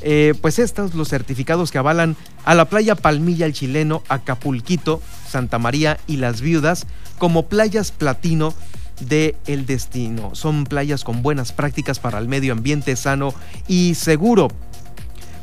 eh, 0.00 0.34
pues 0.40 0.60
estos, 0.60 0.94
los 0.94 1.08
certificados 1.08 1.72
que 1.72 1.78
avalan 1.78 2.16
a 2.44 2.54
la 2.54 2.66
playa 2.66 2.94
Palmilla 2.94 3.46
el 3.46 3.52
Chileno, 3.52 4.02
Acapulquito, 4.08 5.02
Santa 5.28 5.58
María 5.58 5.98
y 6.06 6.18
Las 6.18 6.40
Viudas 6.40 6.86
como 7.18 7.46
playas 7.46 7.90
platino 7.90 8.54
de 9.00 9.34
El 9.46 9.66
Destino. 9.66 10.34
Son 10.34 10.64
playas 10.64 11.02
con 11.02 11.22
buenas 11.22 11.52
prácticas 11.52 11.98
para 11.98 12.18
el 12.18 12.28
medio 12.28 12.52
ambiente 12.52 12.94
sano 12.94 13.34
y 13.66 13.94
seguro 13.94 14.48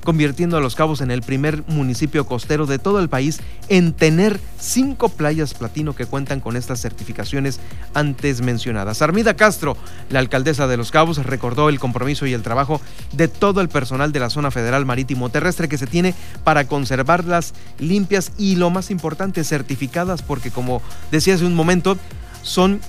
convirtiendo 0.09 0.57
a 0.57 0.59
Los 0.59 0.73
Cabos 0.73 1.01
en 1.01 1.11
el 1.11 1.21
primer 1.21 1.63
municipio 1.67 2.25
costero 2.25 2.65
de 2.65 2.79
todo 2.79 2.99
el 2.99 3.09
país 3.09 3.41
en 3.67 3.93
tener 3.93 4.39
cinco 4.59 5.09
playas 5.09 5.53
platino 5.53 5.93
que 5.93 6.07
cuentan 6.07 6.39
con 6.39 6.57
estas 6.57 6.81
certificaciones 6.81 7.59
antes 7.93 8.41
mencionadas. 8.41 9.03
Armida 9.03 9.35
Castro, 9.35 9.77
la 10.09 10.17
alcaldesa 10.17 10.65
de 10.65 10.77
Los 10.77 10.89
Cabos, 10.89 11.23
recordó 11.23 11.69
el 11.69 11.79
compromiso 11.79 12.25
y 12.25 12.33
el 12.33 12.41
trabajo 12.41 12.81
de 13.11 13.27
todo 13.27 13.61
el 13.61 13.69
personal 13.69 14.11
de 14.11 14.19
la 14.19 14.31
zona 14.31 14.49
federal 14.49 14.83
marítimo 14.83 15.29
terrestre 15.29 15.69
que 15.69 15.77
se 15.77 15.85
tiene 15.85 16.15
para 16.43 16.65
conservarlas 16.65 17.53
limpias 17.77 18.31
y 18.35 18.55
lo 18.55 18.71
más 18.71 18.89
importante, 18.89 19.43
certificadas 19.43 20.23
porque 20.23 20.49
como 20.49 20.81
decía 21.11 21.35
hace 21.35 21.45
un 21.45 21.53
momento, 21.53 21.99
son 22.41 22.81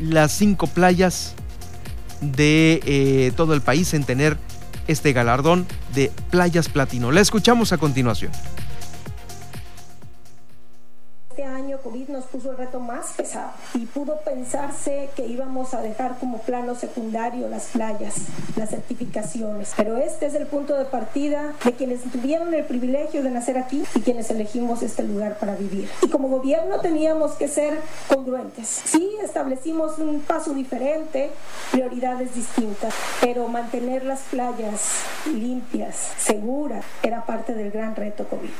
las 0.00 0.32
cinco 0.32 0.66
playas 0.66 1.34
de 2.22 2.80
eh, 2.86 3.32
todo 3.36 3.52
el 3.52 3.60
país 3.60 3.92
en 3.92 4.04
tener 4.04 4.38
este 4.88 5.12
galardón 5.12 5.66
de 5.94 6.10
playas 6.30 6.68
platino. 6.68 7.12
La 7.12 7.20
escuchamos 7.20 7.72
a 7.72 7.78
continuación 7.78 8.32
COVID 11.88 12.08
nos 12.08 12.24
puso 12.24 12.50
el 12.50 12.58
reto 12.58 12.80
más 12.80 13.14
pesado 13.16 13.50
y 13.72 13.86
pudo 13.86 14.20
pensarse 14.20 15.08
que 15.16 15.26
íbamos 15.26 15.72
a 15.72 15.80
dejar 15.80 16.18
como 16.18 16.36
plano 16.42 16.74
secundario 16.74 17.48
las 17.48 17.68
playas, 17.68 18.14
las 18.56 18.68
certificaciones. 18.68 19.72
Pero 19.74 19.96
este 19.96 20.26
es 20.26 20.34
el 20.34 20.46
punto 20.46 20.76
de 20.76 20.84
partida 20.84 21.54
de 21.64 21.72
quienes 21.72 22.02
tuvieron 22.02 22.52
el 22.52 22.64
privilegio 22.64 23.22
de 23.22 23.30
nacer 23.30 23.56
aquí 23.56 23.84
y 23.94 24.00
quienes 24.00 24.28
elegimos 24.30 24.82
este 24.82 25.02
lugar 25.02 25.38
para 25.38 25.54
vivir. 25.54 25.88
Y 26.02 26.08
como 26.08 26.28
gobierno 26.28 26.78
teníamos 26.80 27.32
que 27.36 27.48
ser 27.48 27.80
congruentes. 28.06 28.68
Sí, 28.68 29.16
establecimos 29.22 29.98
un 29.98 30.20
paso 30.20 30.52
diferente, 30.52 31.30
prioridades 31.72 32.34
distintas, 32.34 32.92
pero 33.22 33.48
mantener 33.48 34.04
las 34.04 34.20
playas 34.30 35.04
limpias, 35.24 35.96
seguras, 36.18 36.84
era 37.02 37.24
parte 37.24 37.54
del 37.54 37.70
gran 37.70 37.96
reto 37.96 38.28
COVID. 38.28 38.50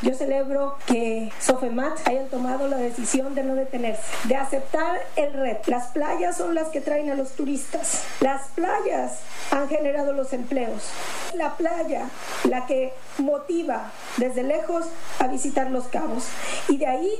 Yo 0.00 0.14
celebro 0.14 0.76
que 0.86 1.32
Sofemat 1.40 2.06
haya 2.06 2.28
tomado 2.28 2.68
la 2.68 2.76
decisión 2.76 3.34
de 3.34 3.42
no 3.42 3.56
detenerse, 3.56 4.02
de 4.28 4.36
aceptar 4.36 5.00
el 5.16 5.32
reto. 5.32 5.72
Las 5.72 5.88
playas 5.88 6.36
son 6.36 6.54
las 6.54 6.68
que 6.68 6.80
traen 6.80 7.10
a 7.10 7.16
los 7.16 7.32
turistas. 7.32 8.04
Las 8.20 8.46
playas 8.54 9.18
han 9.50 9.68
generado 9.68 10.12
los 10.12 10.32
empleos. 10.32 10.90
La 11.34 11.56
playa, 11.56 12.10
la 12.44 12.66
que 12.66 12.92
motiva 13.18 13.90
desde 14.18 14.44
lejos 14.44 14.86
a 15.18 15.26
visitar 15.26 15.72
los 15.72 15.88
cabos. 15.88 16.28
Y 16.68 16.76
de 16.76 16.86
ahí 16.86 17.12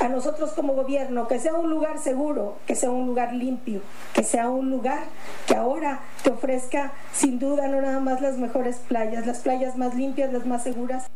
a 0.00 0.08
nosotros 0.08 0.52
como 0.52 0.74
gobierno, 0.74 1.28
que 1.28 1.38
sea 1.38 1.54
un 1.54 1.70
lugar 1.70 2.00
seguro, 2.00 2.56
que 2.66 2.74
sea 2.74 2.90
un 2.90 3.06
lugar 3.06 3.34
limpio, 3.34 3.82
que 4.14 4.24
sea 4.24 4.50
un 4.50 4.70
lugar 4.70 5.04
que 5.46 5.54
ahora 5.54 6.00
te 6.24 6.30
ofrezca 6.30 6.92
sin 7.12 7.38
duda 7.38 7.68
no 7.68 7.80
nada 7.80 8.00
más 8.00 8.20
las 8.20 8.36
mejores 8.36 8.78
playas, 8.88 9.26
las 9.26 9.38
playas 9.38 9.76
más 9.76 9.94
limpias, 9.94 10.32
las 10.32 10.44
más 10.44 10.64
seguras. 10.64 11.06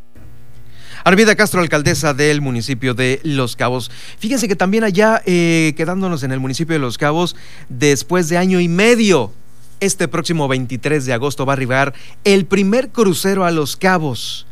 Arvida 1.03 1.35
Castro, 1.35 1.61
alcaldesa 1.61 2.13
del 2.13 2.41
municipio 2.41 2.95
de 2.95 3.21
Los 3.23 3.57
Cabos. 3.57 3.91
Fíjense 4.19 4.49
que 4.49 4.57
también 4.57 4.85
allá, 4.85 5.23
eh, 5.25 5.73
quedándonos 5.77 6.23
en 6.23 6.33
el 6.33 6.41
municipio 6.41 6.75
de 6.75 6.79
Los 6.79 6.99
Cabos, 6.99 7.37
después 7.69 8.29
de 8.29 8.37
año 8.37 8.61
y 8.61 8.69
medio, 8.69 9.33
este 9.81 10.09
próximo 10.09 10.47
23 10.47 11.07
de 11.07 11.13
agosto 11.15 11.47
va 11.47 11.55
a 11.55 11.57
arribar 11.57 11.95
el 12.25 12.45
primer 12.45 12.91
crucero 12.91 13.45
a 13.47 13.51
Los 13.51 13.77
Cabos. 13.77 14.47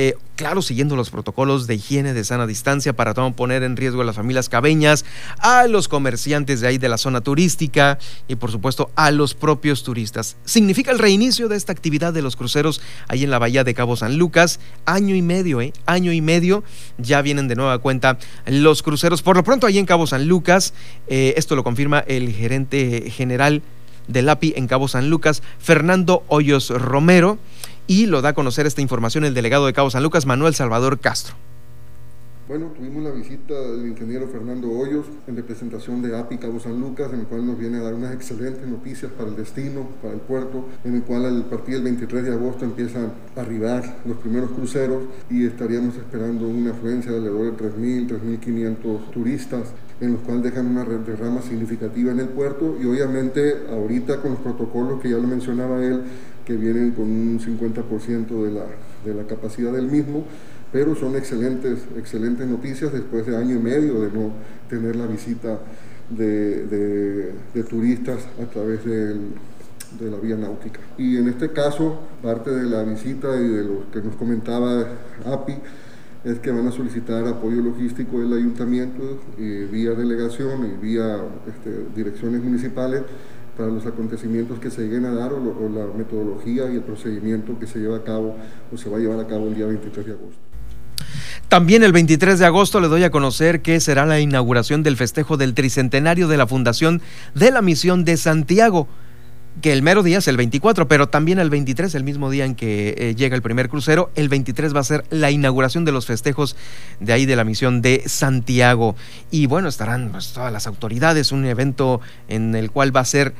Eh, 0.00 0.14
claro, 0.36 0.62
siguiendo 0.62 0.94
los 0.94 1.10
protocolos 1.10 1.66
de 1.66 1.74
higiene 1.74 2.14
de 2.14 2.22
sana 2.22 2.46
distancia 2.46 2.92
para 2.92 3.14
no 3.14 3.34
poner 3.34 3.64
en 3.64 3.76
riesgo 3.76 4.02
a 4.02 4.04
las 4.04 4.14
familias 4.14 4.48
cabeñas, 4.48 5.04
a 5.40 5.66
los 5.66 5.88
comerciantes 5.88 6.60
de 6.60 6.68
ahí 6.68 6.78
de 6.78 6.88
la 6.88 6.98
zona 6.98 7.20
turística 7.20 7.98
y 8.28 8.36
por 8.36 8.52
supuesto 8.52 8.92
a 8.94 9.10
los 9.10 9.34
propios 9.34 9.82
turistas. 9.82 10.36
Significa 10.44 10.92
el 10.92 11.00
reinicio 11.00 11.48
de 11.48 11.56
esta 11.56 11.72
actividad 11.72 12.12
de 12.12 12.22
los 12.22 12.36
cruceros 12.36 12.80
ahí 13.08 13.24
en 13.24 13.32
la 13.32 13.40
bahía 13.40 13.64
de 13.64 13.74
Cabo 13.74 13.96
San 13.96 14.18
Lucas, 14.18 14.60
año 14.86 15.16
y 15.16 15.22
medio, 15.22 15.60
¿eh? 15.60 15.72
Año 15.84 16.12
y 16.12 16.20
medio, 16.20 16.62
ya 16.98 17.20
vienen 17.20 17.48
de 17.48 17.56
nueva 17.56 17.78
cuenta 17.78 18.18
los 18.46 18.84
cruceros. 18.84 19.22
Por 19.22 19.34
lo 19.34 19.42
pronto 19.42 19.66
ahí 19.66 19.78
en 19.78 19.86
Cabo 19.86 20.06
San 20.06 20.28
Lucas, 20.28 20.74
eh, 21.08 21.34
esto 21.36 21.56
lo 21.56 21.64
confirma 21.64 22.04
el 22.06 22.32
gerente 22.32 23.10
general 23.10 23.62
del 24.06 24.28
API 24.28 24.54
en 24.56 24.68
Cabo 24.68 24.86
San 24.86 25.10
Lucas, 25.10 25.42
Fernando 25.58 26.22
Hoyos 26.28 26.70
Romero 26.70 27.40
y 27.88 28.06
lo 28.06 28.22
da 28.22 28.28
a 28.28 28.34
conocer 28.34 28.66
esta 28.66 28.82
información 28.82 29.24
el 29.24 29.34
delegado 29.34 29.66
de 29.66 29.72
Cabo 29.72 29.90
San 29.90 30.04
Lucas, 30.04 30.26
Manuel 30.26 30.54
Salvador 30.54 31.00
Castro. 31.00 31.34
Bueno, 32.46 32.72
tuvimos 32.74 33.02
la 33.02 33.10
visita 33.10 33.52
del 33.52 33.88
ingeniero 33.88 34.26
Fernando 34.28 34.70
Hoyos 34.70 35.04
en 35.26 35.36
representación 35.36 36.00
de 36.00 36.16
API 36.16 36.38
Cabo 36.38 36.58
San 36.60 36.80
Lucas, 36.80 37.12
en 37.12 37.20
el 37.20 37.26
cual 37.26 37.46
nos 37.46 37.58
viene 37.58 37.76
a 37.76 37.82
dar 37.82 37.94
unas 37.94 38.14
excelentes 38.14 38.66
noticias 38.66 39.12
para 39.12 39.28
el 39.28 39.36
destino, 39.36 39.86
para 40.00 40.14
el 40.14 40.20
puerto, 40.20 40.66
en 40.84 40.94
el 40.94 41.02
cual 41.02 41.26
a 41.26 41.50
partir 41.50 41.74
del 41.74 41.84
23 41.84 42.24
de 42.24 42.32
agosto 42.32 42.64
empiezan 42.64 43.12
a 43.36 43.40
arribar 43.40 43.98
los 44.06 44.16
primeros 44.18 44.50
cruceros 44.52 45.02
y 45.28 45.44
estaríamos 45.44 45.96
esperando 45.96 46.48
una 46.48 46.70
afluencia 46.70 47.12
de 47.12 47.18
alrededor 47.18 47.54
de 47.54 47.70
3.000, 47.70 48.40
3.500 48.40 49.10
turistas 49.10 49.68
en 50.00 50.12
los 50.12 50.22
cuales 50.22 50.44
dejan 50.44 50.66
una 50.66 50.84
derrama 50.84 51.42
significativa 51.42 52.12
en 52.12 52.20
el 52.20 52.28
puerto 52.28 52.76
y 52.80 52.86
obviamente 52.86 53.66
ahorita 53.70 54.22
con 54.22 54.32
los 54.32 54.40
protocolos 54.40 55.00
que 55.00 55.10
ya 55.10 55.16
lo 55.16 55.26
mencionaba 55.26 55.84
él, 55.84 56.02
que 56.48 56.56
vienen 56.56 56.92
con 56.92 57.04
un 57.04 57.38
50% 57.38 58.42
de 58.42 58.50
la, 58.50 58.64
de 59.04 59.12
la 59.12 59.28
capacidad 59.28 59.70
del 59.70 59.86
mismo, 59.86 60.24
pero 60.72 60.96
son 60.96 61.14
excelentes, 61.14 61.80
excelentes 61.98 62.46
noticias 62.46 62.90
después 62.90 63.26
de 63.26 63.36
año 63.36 63.54
y 63.54 63.58
medio 63.58 64.00
de 64.00 64.10
no 64.10 64.32
tener 64.70 64.96
la 64.96 65.06
visita 65.06 65.58
de, 66.08 67.34
turistas 67.68 68.26
a 68.42 68.46
través 68.46 68.82
de 68.82 70.10
la 70.10 70.16
vía 70.16 70.36
náutica. 70.36 70.80
Y 70.96 71.18
en 71.18 71.28
este 71.28 71.52
caso, 71.52 72.00
parte 72.22 72.50
de 72.50 72.64
la 72.64 72.82
visita 72.82 73.36
y 73.36 73.46
de 73.46 73.64
lo 73.64 73.90
que 73.90 74.00
nos 74.00 74.16
comentaba 74.16 74.86
API, 75.26 75.54
es 76.24 76.38
que 76.38 76.50
van 76.50 76.66
a 76.66 76.72
solicitar 76.72 77.26
apoyo 77.26 77.60
logístico 77.60 78.20
del 78.20 78.32
ayuntamiento 78.32 79.20
vía 79.36 79.90
delegación 79.90 80.64
y 80.64 80.82
vía 80.82 81.18
este, 81.46 81.84
direcciones 81.94 82.42
municipales 82.42 83.02
para 83.58 83.70
los 83.70 83.84
acontecimientos 83.86 84.60
que 84.60 84.70
se 84.70 84.82
lleguen 84.82 85.04
a 85.04 85.10
dar 85.10 85.32
o, 85.32 85.68
la 85.68 85.86
metodología 85.98 86.70
y 86.70 86.76
el 86.76 86.82
procedimiento 86.82 87.58
que 87.58 87.66
se 87.66 87.80
lleva 87.80 87.96
a 87.96 88.04
cabo 88.04 88.36
o 88.72 88.78
se 88.78 88.88
va 88.88 88.98
a 88.98 89.00
llevar 89.00 89.18
a 89.18 89.26
cabo 89.26 89.48
el 89.48 89.56
día 89.56 89.66
23 89.66 90.06
de 90.06 90.12
agosto. 90.12 90.38
También 91.48 91.82
el 91.82 91.92
23 91.92 92.38
de 92.38 92.46
agosto 92.46 92.80
le 92.80 92.86
doy 92.86 93.02
a 93.02 93.10
conocer 93.10 93.60
que 93.60 93.80
será 93.80 94.06
la 94.06 94.20
inauguración 94.20 94.84
del 94.84 94.96
festejo 94.96 95.36
del 95.36 95.54
tricentenario 95.54 96.28
de 96.28 96.36
la 96.36 96.46
Fundación 96.46 97.02
de 97.34 97.50
la 97.50 97.60
Misión 97.60 98.04
de 98.04 98.16
Santiago 98.16 98.86
que 99.60 99.72
el 99.72 99.82
mero 99.82 100.02
día 100.02 100.18
es 100.18 100.28
el 100.28 100.36
24, 100.36 100.88
pero 100.88 101.08
también 101.08 101.38
el 101.38 101.50
23, 101.50 101.94
el 101.94 102.04
mismo 102.04 102.30
día 102.30 102.44
en 102.44 102.54
que 102.54 102.94
eh, 102.96 103.14
llega 103.14 103.34
el 103.34 103.42
primer 103.42 103.68
crucero, 103.68 104.10
el 104.14 104.28
23 104.28 104.74
va 104.74 104.80
a 104.80 104.84
ser 104.84 105.04
la 105.10 105.30
inauguración 105.30 105.84
de 105.84 105.92
los 105.92 106.06
festejos 106.06 106.56
de 107.00 107.12
ahí 107.12 107.26
de 107.26 107.36
la 107.36 107.44
misión 107.44 107.82
de 107.82 108.04
Santiago. 108.06 108.94
Y 109.30 109.46
bueno, 109.46 109.68
estarán 109.68 110.10
pues, 110.10 110.32
todas 110.32 110.52
las 110.52 110.66
autoridades, 110.66 111.32
un 111.32 111.44
evento 111.44 112.00
en 112.28 112.54
el 112.54 112.70
cual 112.70 112.94
va 112.94 113.00
a 113.00 113.04
ser, 113.04 113.34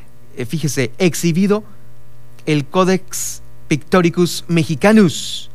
fíjese, 0.47 0.93
exhibido 0.99 1.65
el 2.47 2.65
Codex 2.65 3.43
Pictoricus 3.69 4.45
Mexicanus 4.49 5.51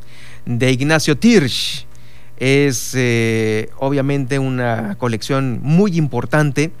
de 0.46 0.72
Ignacio 0.72 1.16
Tirsch. 1.16 1.86
Es 2.36 2.92
eh, 2.94 3.70
obviamente 3.78 4.38
una 4.38 4.96
colección 4.96 5.60
muy 5.62 5.96
importante 5.96 6.72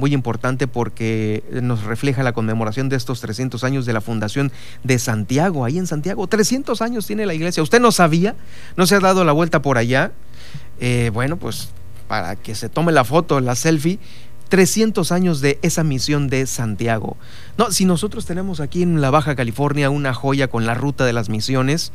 muy 0.00 0.14
importante 0.14 0.66
porque 0.66 1.44
nos 1.62 1.84
refleja 1.84 2.24
la 2.24 2.32
conmemoración 2.32 2.88
de 2.88 2.96
estos 2.96 3.20
300 3.20 3.62
años 3.62 3.86
de 3.86 3.92
la 3.92 4.00
fundación 4.00 4.50
de 4.82 4.98
Santiago, 4.98 5.64
ahí 5.64 5.78
en 5.78 5.86
Santiago. 5.86 6.26
300 6.26 6.80
años 6.82 7.06
tiene 7.06 7.26
la 7.26 7.34
iglesia. 7.34 7.62
¿Usted 7.62 7.80
no 7.80 7.92
sabía? 7.92 8.34
¿No 8.76 8.86
se 8.86 8.96
ha 8.96 9.00
dado 9.00 9.24
la 9.24 9.32
vuelta 9.32 9.62
por 9.62 9.78
allá? 9.78 10.10
Eh, 10.80 11.10
bueno, 11.12 11.36
pues 11.36 11.68
para 12.08 12.34
que 12.34 12.56
se 12.56 12.68
tome 12.68 12.90
la 12.90 13.04
foto, 13.04 13.38
la 13.40 13.54
selfie, 13.54 14.00
300 14.50 15.12
años 15.12 15.40
de 15.40 15.58
esa 15.62 15.84
misión 15.84 16.28
de 16.28 16.46
Santiago. 16.46 17.16
No, 17.56 17.70
si 17.70 17.86
nosotros 17.86 18.26
tenemos 18.26 18.60
aquí 18.60 18.82
en 18.82 19.00
la 19.00 19.10
Baja 19.10 19.36
California 19.36 19.88
una 19.90 20.12
joya 20.12 20.48
con 20.48 20.66
la 20.66 20.74
ruta 20.74 21.06
de 21.06 21.12
las 21.12 21.28
misiones, 21.28 21.92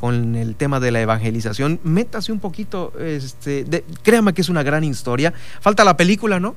con 0.00 0.34
el 0.34 0.56
tema 0.56 0.80
de 0.80 0.90
la 0.90 1.02
evangelización, 1.02 1.78
métase 1.84 2.32
un 2.32 2.40
poquito, 2.40 2.94
este, 2.98 3.66
créame 4.02 4.32
que 4.32 4.40
es 4.40 4.48
una 4.48 4.62
gran 4.62 4.82
historia. 4.82 5.34
Falta 5.60 5.84
la 5.84 5.98
película, 5.98 6.40
¿no? 6.40 6.56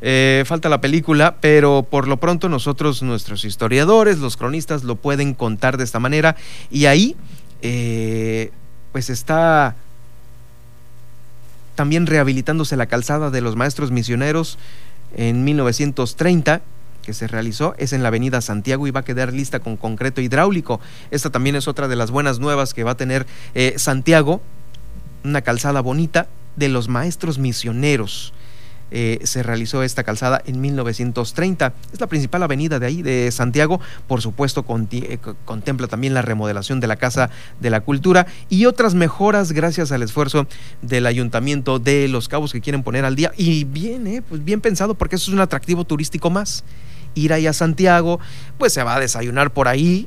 Eh, 0.00 0.44
falta 0.46 0.68
la 0.68 0.80
película, 0.80 1.36
pero 1.40 1.86
por 1.88 2.06
lo 2.06 2.18
pronto 2.18 2.48
nosotros, 2.48 3.02
nuestros 3.02 3.44
historiadores, 3.44 4.18
los 4.18 4.36
cronistas, 4.36 4.84
lo 4.84 4.94
pueden 4.94 5.34
contar 5.34 5.76
de 5.76 5.84
esta 5.84 5.98
manera. 5.98 6.36
Y 6.70 6.86
ahí, 6.86 7.16
eh, 7.62 8.52
pues 8.92 9.10
está 9.10 9.74
también 11.74 12.06
rehabilitándose 12.06 12.76
la 12.76 12.86
calzada 12.86 13.30
de 13.30 13.40
los 13.40 13.56
maestros 13.56 13.90
misioneros 13.90 14.58
en 15.14 15.44
1930 15.44 16.62
que 17.02 17.12
se 17.12 17.26
realizó 17.26 17.74
es 17.78 17.92
en 17.92 18.02
la 18.02 18.08
avenida 18.08 18.40
Santiago 18.40 18.86
y 18.86 18.90
va 18.90 19.00
a 19.00 19.04
quedar 19.04 19.32
lista 19.32 19.60
con 19.60 19.76
concreto 19.76 20.20
hidráulico. 20.20 20.80
Esta 21.10 21.30
también 21.30 21.56
es 21.56 21.68
otra 21.68 21.88
de 21.88 21.96
las 21.96 22.10
buenas 22.10 22.38
nuevas 22.38 22.74
que 22.74 22.84
va 22.84 22.92
a 22.92 22.96
tener 22.96 23.26
eh, 23.54 23.74
Santiago, 23.76 24.40
una 25.24 25.42
calzada 25.42 25.80
bonita 25.80 26.28
de 26.56 26.68
los 26.68 26.88
maestros 26.88 27.38
misioneros. 27.38 28.32
Eh, 28.94 29.20
se 29.24 29.42
realizó 29.42 29.82
esta 29.82 30.04
calzada 30.04 30.42
en 30.44 30.60
1930. 30.60 31.72
Es 31.94 32.00
la 32.00 32.06
principal 32.06 32.42
avenida 32.42 32.78
de 32.78 32.86
ahí, 32.86 33.00
de 33.00 33.30
Santiago. 33.32 33.80
Por 34.06 34.20
supuesto, 34.20 34.66
eh, 34.92 35.18
contempla 35.46 35.86
también 35.86 36.12
la 36.12 36.20
remodelación 36.20 36.78
de 36.78 36.86
la 36.86 36.96
Casa 36.96 37.30
de 37.58 37.70
la 37.70 37.80
Cultura 37.80 38.26
y 38.50 38.66
otras 38.66 38.94
mejoras 38.94 39.52
gracias 39.52 39.92
al 39.92 40.02
esfuerzo 40.02 40.46
del 40.82 41.06
Ayuntamiento 41.06 41.78
de 41.78 42.06
Los 42.08 42.28
Cabos 42.28 42.52
que 42.52 42.60
quieren 42.60 42.82
poner 42.82 43.06
al 43.06 43.16
día. 43.16 43.32
Y 43.38 43.64
bien, 43.64 44.06
eh, 44.06 44.20
pues 44.20 44.44
bien 44.44 44.60
pensado 44.60 44.94
porque 44.94 45.16
eso 45.16 45.30
es 45.30 45.34
un 45.34 45.40
atractivo 45.40 45.84
turístico 45.84 46.28
más. 46.28 46.62
Ir 47.14 47.32
ahí 47.32 47.46
a 47.46 47.54
Santiago, 47.54 48.20
pues 48.58 48.74
se 48.74 48.82
va 48.82 48.96
a 48.96 49.00
desayunar 49.00 49.54
por 49.54 49.68
ahí, 49.68 50.06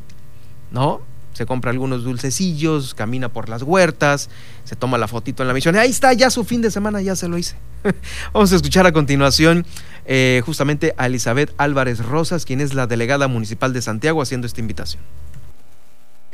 ¿no? 0.71 1.01
Se 1.35 1.45
compra 1.45 1.71
algunos 1.71 2.05
dulcecillos, 2.05 2.95
camina 2.95 3.27
por 3.27 3.49
las 3.49 3.61
huertas, 3.61 4.29
se 4.63 4.77
toma 4.77 4.97
la 4.97 5.09
fotito 5.09 5.43
en 5.43 5.49
la 5.49 5.53
misión. 5.53 5.75
Ahí 5.75 5.89
está, 5.91 6.13
ya 6.13 6.29
su 6.29 6.45
fin 6.45 6.61
de 6.61 6.71
semana, 6.71 7.01
ya 7.01 7.17
se 7.17 7.27
lo 7.27 7.37
hice. 7.37 7.57
Vamos 8.33 8.53
a 8.53 8.55
escuchar 8.55 8.85
a 8.87 8.93
continuación 8.93 9.65
eh, 10.05 10.41
justamente 10.45 10.93
a 10.95 11.07
Elizabeth 11.07 11.53
Álvarez 11.57 11.99
Rosas, 11.99 12.45
quien 12.45 12.61
es 12.61 12.73
la 12.73 12.87
delegada 12.87 13.27
municipal 13.27 13.73
de 13.73 13.81
Santiago, 13.81 14.21
haciendo 14.21 14.47
esta 14.47 14.61
invitación 14.61 15.03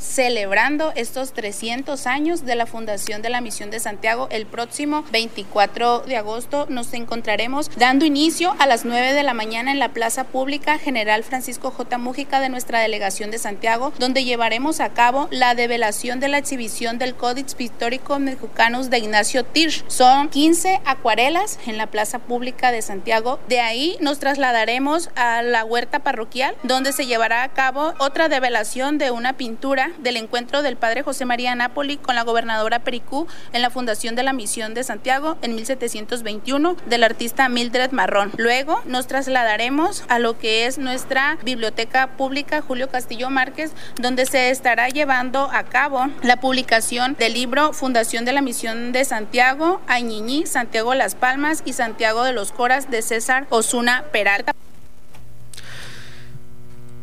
celebrando 0.01 0.91
estos 0.95 1.31
300 1.33 2.07
años 2.07 2.45
de 2.45 2.55
la 2.55 2.65
fundación 2.65 3.21
de 3.21 3.29
la 3.29 3.39
Misión 3.39 3.69
de 3.69 3.79
Santiago. 3.79 4.27
El 4.31 4.45
próximo 4.45 5.03
24 5.11 6.01
de 6.01 6.17
agosto 6.17 6.65
nos 6.69 6.93
encontraremos 6.93 7.69
dando 7.77 8.05
inicio 8.05 8.55
a 8.59 8.65
las 8.65 8.83
9 8.83 9.13
de 9.13 9.23
la 9.23 9.33
mañana 9.33 9.71
en 9.71 9.79
la 9.79 9.89
Plaza 9.89 10.25
Pública 10.25 10.77
General 10.77 11.23
Francisco 11.23 11.71
J. 11.71 11.97
Mújica 11.97 12.39
de 12.39 12.49
nuestra 12.49 12.79
delegación 12.79 13.31
de 13.31 13.37
Santiago, 13.37 13.93
donde 13.99 14.23
llevaremos 14.23 14.79
a 14.79 14.89
cabo 14.89 15.27
la 15.31 15.55
develación 15.55 16.19
de 16.19 16.27
la 16.27 16.39
exhibición 16.39 16.97
del 16.97 17.15
Códice 17.15 17.55
Pictórico 17.55 18.17
Mexicanos 18.19 18.89
de 18.89 18.97
Ignacio 18.97 19.45
Tirsch. 19.45 19.83
Son 19.87 20.29
15 20.29 20.81
acuarelas 20.85 21.59
en 21.67 21.77
la 21.77 21.87
Plaza 21.87 22.19
Pública 22.19 22.71
de 22.71 22.81
Santiago. 22.81 23.39
De 23.47 23.59
ahí 23.59 23.97
nos 24.01 24.19
trasladaremos 24.19 25.09
a 25.15 25.41
la 25.41 25.63
huerta 25.63 25.99
parroquial, 25.99 26.55
donde 26.63 26.91
se 26.91 27.05
llevará 27.05 27.43
a 27.43 27.49
cabo 27.49 27.93
otra 27.99 28.29
develación 28.29 28.97
de 28.97 29.11
una 29.11 29.33
pintura 29.33 29.90
del 29.99 30.17
encuentro 30.17 30.61
del 30.61 30.77
padre 30.77 31.03
José 31.03 31.25
María 31.25 31.53
Napoli 31.55 31.97
con 31.97 32.15
la 32.15 32.23
gobernadora 32.23 32.79
Pericú 32.79 33.27
en 33.53 33.61
la 33.61 33.69
fundación 33.69 34.15
de 34.15 34.23
la 34.23 34.33
Misión 34.33 34.73
de 34.73 34.83
Santiago 34.83 35.37
en 35.41 35.55
1721 35.55 36.75
del 36.85 37.03
artista 37.03 37.49
Mildred 37.49 37.91
Marrón. 37.91 38.31
Luego 38.37 38.81
nos 38.85 39.07
trasladaremos 39.07 40.03
a 40.07 40.19
lo 40.19 40.37
que 40.37 40.65
es 40.65 40.77
nuestra 40.77 41.37
biblioteca 41.43 42.07
pública 42.17 42.61
Julio 42.61 42.89
Castillo 42.89 43.29
Márquez, 43.29 43.71
donde 43.99 44.25
se 44.25 44.49
estará 44.49 44.89
llevando 44.89 45.49
a 45.51 45.63
cabo 45.63 46.07
la 46.23 46.39
publicación 46.39 47.15
del 47.19 47.33
libro 47.33 47.73
Fundación 47.73 48.25
de 48.25 48.33
la 48.33 48.41
Misión 48.41 48.91
de 48.91 49.05
Santiago, 49.05 49.81
Añiñí, 49.87 50.45
Santiago 50.45 50.95
Las 50.95 51.15
Palmas 51.15 51.63
y 51.65 51.73
Santiago 51.73 52.23
de 52.23 52.33
los 52.33 52.51
Coras 52.51 52.89
de 52.89 53.01
César 53.01 53.47
Osuna 53.49 54.05
Peralta. 54.11 54.53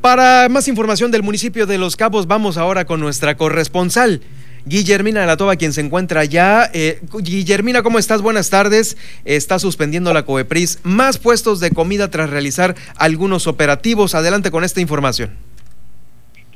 Para 0.01 0.49
más 0.49 0.69
información 0.69 1.11
del 1.11 1.25
municipio 1.25 1.67
de 1.67 1.77
Los 1.77 1.97
Cabos, 1.97 2.29
vamos 2.29 2.57
ahora 2.57 2.85
con 2.85 3.01
nuestra 3.01 3.37
corresponsal. 3.37 4.23
Guillermina 4.65 5.21
de 5.21 5.27
la 5.27 5.37
Toba, 5.37 5.57
quien 5.57 5.73
se 5.73 5.81
encuentra 5.81 6.21
allá. 6.21 6.71
Eh, 6.73 7.01
Guillermina, 7.19 7.83
¿cómo 7.83 7.99
estás? 7.99 8.23
Buenas 8.23 8.49
tardes. 8.49 8.97
Está 9.25 9.59
suspendiendo 9.59 10.13
la 10.13 10.25
COEPRIS 10.25 10.81
más 10.85 11.19
puestos 11.19 11.59
de 11.59 11.73
comida 11.73 12.11
tras 12.11 12.31
realizar 12.31 12.77
algunos 12.97 13.49
operativos. 13.49 14.15
Adelante 14.15 14.53
con 14.53 14.63
esta 14.63 14.81
información. 14.81 15.48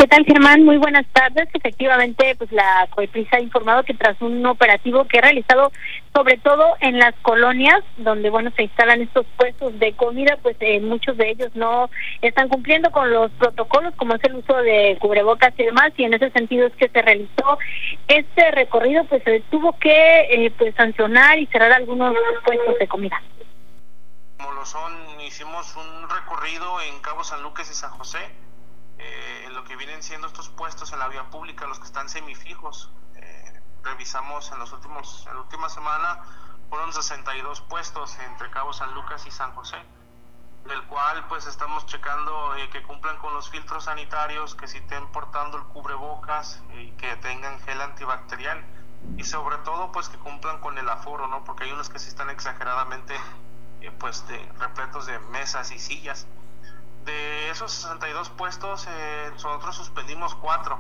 ¿Qué 0.03 0.09
tal, 0.09 0.25
Germán? 0.25 0.65
Muy 0.65 0.79
buenas 0.79 1.07
tardes. 1.13 1.49
Efectivamente, 1.55 2.35
pues 2.37 2.51
la 2.51 2.89
COEPRIS 2.91 3.33
ha 3.35 3.41
informado 3.41 3.85
que 3.85 3.95
tras 3.95 4.21
un 4.21 4.45
operativo 4.45 5.05
que 5.05 5.19
ha 5.19 5.23
realizado 5.23 5.71
sobre 6.13 6.39
todo 6.39 6.75
en 6.81 6.99
las 6.99 7.15
colonias 7.23 7.85
donde, 7.99 8.29
bueno, 8.29 8.51
se 8.57 8.65
instalan 8.65 9.01
estos 9.01 9.25
puestos 9.37 9.79
de 9.79 9.93
comida, 9.95 10.37
pues 10.43 10.57
eh, 10.59 10.81
muchos 10.81 11.17
de 11.17 11.31
ellos 11.31 11.55
no 11.55 11.89
están 12.21 12.49
cumpliendo 12.49 12.91
con 12.91 13.13
los 13.13 13.31
protocolos, 13.39 13.95
como 13.95 14.17
es 14.17 14.25
el 14.25 14.35
uso 14.35 14.57
de 14.57 14.99
cubrebocas 15.01 15.55
y 15.57 15.67
demás, 15.67 15.93
y 15.97 16.03
en 16.03 16.15
ese 16.15 16.33
sentido 16.33 16.67
es 16.67 16.73
que 16.75 16.89
se 16.89 17.01
realizó 17.01 17.61
este 18.09 18.51
recorrido, 18.51 19.05
pues 19.05 19.23
se 19.23 19.39
tuvo 19.53 19.79
que 19.79 20.23
eh, 20.31 20.53
pues 20.59 20.75
sancionar 20.75 21.39
y 21.39 21.47
cerrar 21.47 21.71
algunos 21.71 22.13
puestos 22.45 22.77
de 22.81 22.89
comida. 22.89 23.23
Como 24.37 24.51
lo 24.51 24.67
son, 24.67 25.21
hicimos 25.21 25.77
un 25.77 26.11
recorrido 26.11 26.81
en 26.81 27.01
Cabo 27.03 27.23
San 27.23 27.41
Lucas 27.45 27.71
y 27.71 27.75
San 27.75 27.91
José 27.91 28.19
eh, 29.03 29.42
lo 29.63 29.69
que 29.69 29.77
vienen 29.77 30.03
siendo 30.03 30.27
estos 30.27 30.49
puestos 30.49 30.93
en 30.93 30.99
la 30.99 31.07
vía 31.07 31.31
pública, 31.31 31.69
los 31.69 31.79
que 31.79 31.85
están 31.85 32.09
semifijos. 32.09 32.91
Eh, 33.15 33.61
revisamos 33.85 34.51
en 34.51 34.59
los 34.59 34.73
últimos, 34.73 35.25
en 35.29 35.35
la 35.35 35.41
última 35.41 35.69
semana 35.69 36.19
fueron 36.69 36.93
62 36.93 37.61
puestos 37.61 38.19
entre 38.19 38.51
Cabo 38.51 38.73
San 38.73 38.93
Lucas 38.93 39.25
y 39.25 39.31
San 39.31 39.55
José, 39.55 39.77
del 40.65 40.83
cual 40.87 41.29
pues 41.29 41.47
estamos 41.47 41.87
checando 41.87 42.57
eh, 42.57 42.71
que 42.71 42.83
cumplan 42.83 43.17
con 43.19 43.35
los 43.35 43.51
filtros 43.51 43.85
sanitarios, 43.85 44.57
que 44.57 44.67
si 44.67 44.79
estén 44.79 45.07
portando 45.13 45.59
el 45.59 45.65
cubrebocas 45.65 46.61
y 46.75 46.91
que 46.93 47.15
tengan 47.19 47.61
gel 47.61 47.81
antibacterial 47.83 48.65
y 49.17 49.23
sobre 49.23 49.59
todo 49.59 49.93
pues 49.93 50.09
que 50.09 50.19
cumplan 50.19 50.59
con 50.59 50.77
el 50.77 50.89
aforo, 50.89 51.29
¿no? 51.29 51.45
Porque 51.45 51.65
hay 51.65 51.73
unos 51.73 51.89
que 51.89 52.01
sí 52.01 52.09
están 52.09 52.31
exageradamente 52.31 53.15
pues 54.01 54.25
repletos 54.59 55.07
de 55.07 55.21
mesas 55.21 55.71
y 55.71 55.79
sillas 55.79 56.27
de 57.05 57.51
esos 57.51 57.73
62 57.73 58.31
puestos, 58.31 58.87
eh, 58.89 59.31
nosotros 59.33 59.77
suspendimos 59.77 60.35
cuatro 60.35 60.79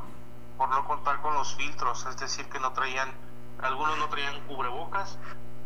por 0.56 0.68
no 0.68 0.84
contar 0.86 1.20
con 1.20 1.34
los 1.34 1.54
filtros, 1.54 2.06
es 2.06 2.16
decir, 2.18 2.48
que 2.48 2.60
no 2.60 2.72
traían, 2.72 3.12
algunos 3.60 3.98
no 3.98 4.08
traían 4.08 4.40
cubrebocas 4.46 5.18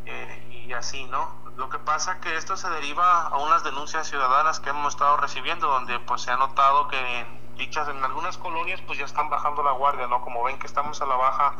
eh, 0.06 0.64
y 0.66 0.72
así, 0.72 1.04
¿no? 1.04 1.34
Lo 1.56 1.68
que 1.68 1.78
pasa 1.78 2.20
que 2.20 2.36
esto 2.36 2.56
se 2.56 2.68
deriva 2.70 3.22
a 3.22 3.38
unas 3.38 3.64
denuncias 3.64 4.08
ciudadanas 4.08 4.60
que 4.60 4.70
hemos 4.70 4.94
estado 4.94 5.16
recibiendo, 5.16 5.68
donde 5.68 5.98
pues 6.00 6.22
se 6.22 6.30
ha 6.30 6.36
notado 6.36 6.88
que 6.88 7.20
en 7.20 7.56
dichas, 7.56 7.88
en 7.88 8.02
algunas 8.04 8.38
colonias 8.38 8.80
pues 8.86 8.98
ya 8.98 9.04
están 9.04 9.28
bajando 9.30 9.62
la 9.62 9.72
guardia, 9.72 10.06
¿no? 10.06 10.22
Como 10.22 10.42
ven 10.44 10.58
que 10.58 10.66
estamos 10.66 11.00
a 11.02 11.06
la 11.06 11.16
baja, 11.16 11.56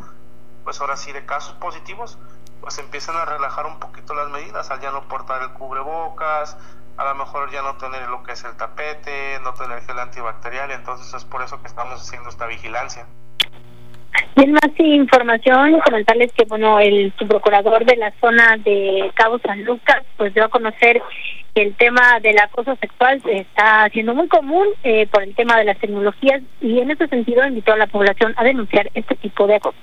pues 0.64 0.80
ahora 0.80 0.97
sí 0.97 1.12
de 1.12 1.24
casos 1.26 1.55
positivos, 1.55 2.18
pues 2.61 2.78
empiezan 2.78 3.16
a 3.16 3.24
relajar 3.24 3.66
un 3.66 3.78
poquito 3.78 4.14
las 4.14 4.28
medidas, 4.28 4.70
al 4.70 4.80
ya 4.80 4.90
no 4.90 5.09
portar 5.09 5.42
el 5.42 5.53
cubrebocas, 5.53 6.57
a 6.97 7.05
lo 7.05 7.14
mejor 7.14 7.51
ya 7.51 7.62
no 7.62 7.76
tener 7.76 8.09
lo 8.09 8.22
que 8.22 8.32
es 8.32 8.44
el 8.44 8.57
tapete, 8.57 9.38
no 9.42 9.55
tener 9.55 9.82
gel 9.82 9.99
antibacterial, 9.99 10.70
entonces 10.70 11.12
es 11.14 11.24
por 11.24 11.42
eso 11.42 11.61
que 11.61 11.68
estamos 11.68 12.01
haciendo 12.01 12.28
esta 12.28 12.47
vigilancia. 12.47 13.07
Y 14.34 14.44
en 14.44 14.53
más 14.53 14.70
información, 14.78 15.80
comentarles 15.80 16.32
que 16.32 16.44
bueno, 16.47 16.80
el 16.80 17.12
subprocurador 17.18 17.84
de 17.84 17.97
la 17.97 18.12
zona 18.20 18.57
de 18.59 19.11
Cabo 19.14 19.38
San 19.38 19.64
Lucas 19.64 20.05
pues 20.16 20.32
dio 20.32 20.44
a 20.44 20.49
conocer 20.49 21.03
que 21.55 21.62
el 21.62 21.74
tema 21.74 22.20
del 22.20 22.38
acoso 22.38 22.76
sexual 22.76 23.20
está 23.26 23.88
siendo 23.90 24.14
muy 24.14 24.28
común 24.28 24.66
eh, 24.84 25.07
por 25.07 25.22
el 25.22 25.34
tema 25.34 25.57
de 25.57 25.64
las 25.64 25.78
tecnologías 25.78 26.42
y 26.61 26.80
en 26.80 26.90
ese 26.90 27.09
sentido 27.09 27.47
invitó 27.47 27.72
a 27.72 27.78
la 27.78 27.86
población 27.86 28.34
a 28.36 28.44
denunciar 28.44 28.90
este 28.94 29.14
tipo 29.16 29.47
de 29.47 29.57
acoso 29.57 29.78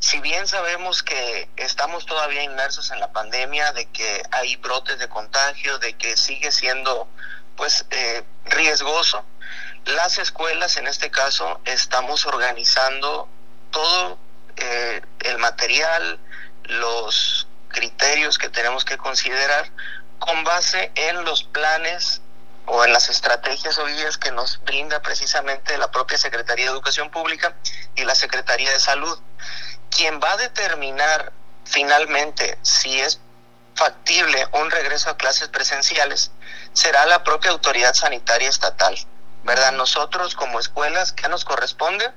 si 0.00 0.20
bien 0.20 0.46
sabemos 0.46 1.02
que 1.02 1.48
estamos 1.56 2.06
todavía 2.06 2.42
inmersos 2.42 2.90
en 2.90 3.00
la 3.00 3.12
pandemia, 3.12 3.72
de 3.72 3.86
que 3.86 4.22
hay 4.30 4.56
brotes 4.56 4.98
de 4.98 5.08
contagio, 5.08 5.78
de 5.78 5.94
que 5.94 6.16
sigue 6.16 6.52
siendo 6.52 7.08
pues 7.56 7.84
eh, 7.90 8.22
riesgoso, 8.44 9.24
las 9.84 10.18
escuelas 10.18 10.76
en 10.76 10.86
este 10.86 11.10
caso 11.10 11.60
estamos 11.64 12.26
organizando 12.26 13.28
todo 13.70 14.18
eh, 14.56 15.02
el 15.20 15.38
material, 15.38 16.20
los 16.64 17.48
criterios 17.68 18.38
que 18.38 18.48
tenemos 18.48 18.84
que 18.84 18.96
considerar 18.96 19.70
con 20.18 20.44
base 20.44 20.92
en 20.94 21.24
los 21.24 21.42
planes 21.42 22.20
o 22.66 22.84
en 22.84 22.92
las 22.92 23.08
estrategias 23.08 23.78
o 23.78 23.86
guías 23.86 24.18
que 24.18 24.30
nos 24.30 24.62
brinda 24.62 25.00
precisamente 25.00 25.78
la 25.78 25.90
propia 25.90 26.18
Secretaría 26.18 26.66
de 26.66 26.72
Educación 26.72 27.10
Pública 27.10 27.56
y 27.96 28.04
la 28.04 28.14
Secretaría 28.14 28.70
de 28.70 28.78
Salud 28.78 29.18
quien 29.90 30.20
va 30.20 30.32
a 30.32 30.36
determinar 30.36 31.32
finalmente 31.64 32.58
si 32.62 33.00
es 33.00 33.20
factible 33.74 34.48
un 34.52 34.70
regreso 34.70 35.10
a 35.10 35.16
clases 35.16 35.48
presenciales 35.48 36.32
será 36.72 37.06
la 37.06 37.22
propia 37.22 37.52
autoridad 37.52 37.94
sanitaria 37.94 38.48
estatal, 38.48 38.96
¿verdad? 39.44 39.72
Nosotros 39.72 40.34
como 40.34 40.58
escuelas, 40.58 41.12
¿qué 41.12 41.28
nos 41.28 41.44
corresponde? 41.44 42.10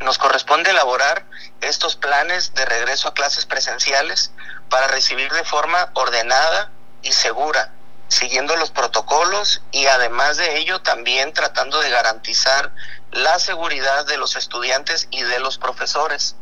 Nos 0.00 0.18
corresponde 0.18 0.70
elaborar 0.70 1.24
estos 1.60 1.96
planes 1.96 2.54
de 2.54 2.64
regreso 2.64 3.08
a 3.08 3.14
clases 3.14 3.46
presenciales 3.46 4.32
para 4.68 4.88
recibir 4.88 5.30
de 5.32 5.44
forma 5.44 5.90
ordenada 5.94 6.70
y 7.02 7.12
segura, 7.12 7.72
siguiendo 8.08 8.56
los 8.56 8.70
protocolos 8.70 9.62
y 9.70 9.86
además 9.86 10.36
de 10.36 10.58
ello 10.58 10.82
también 10.82 11.32
tratando 11.32 11.80
de 11.80 11.90
garantizar 11.90 12.72
la 13.12 13.38
seguridad 13.38 14.06
de 14.06 14.16
los 14.16 14.36
estudiantes 14.36 15.08
y 15.10 15.22
de 15.22 15.38
los 15.40 15.58
profesores. 15.58 16.36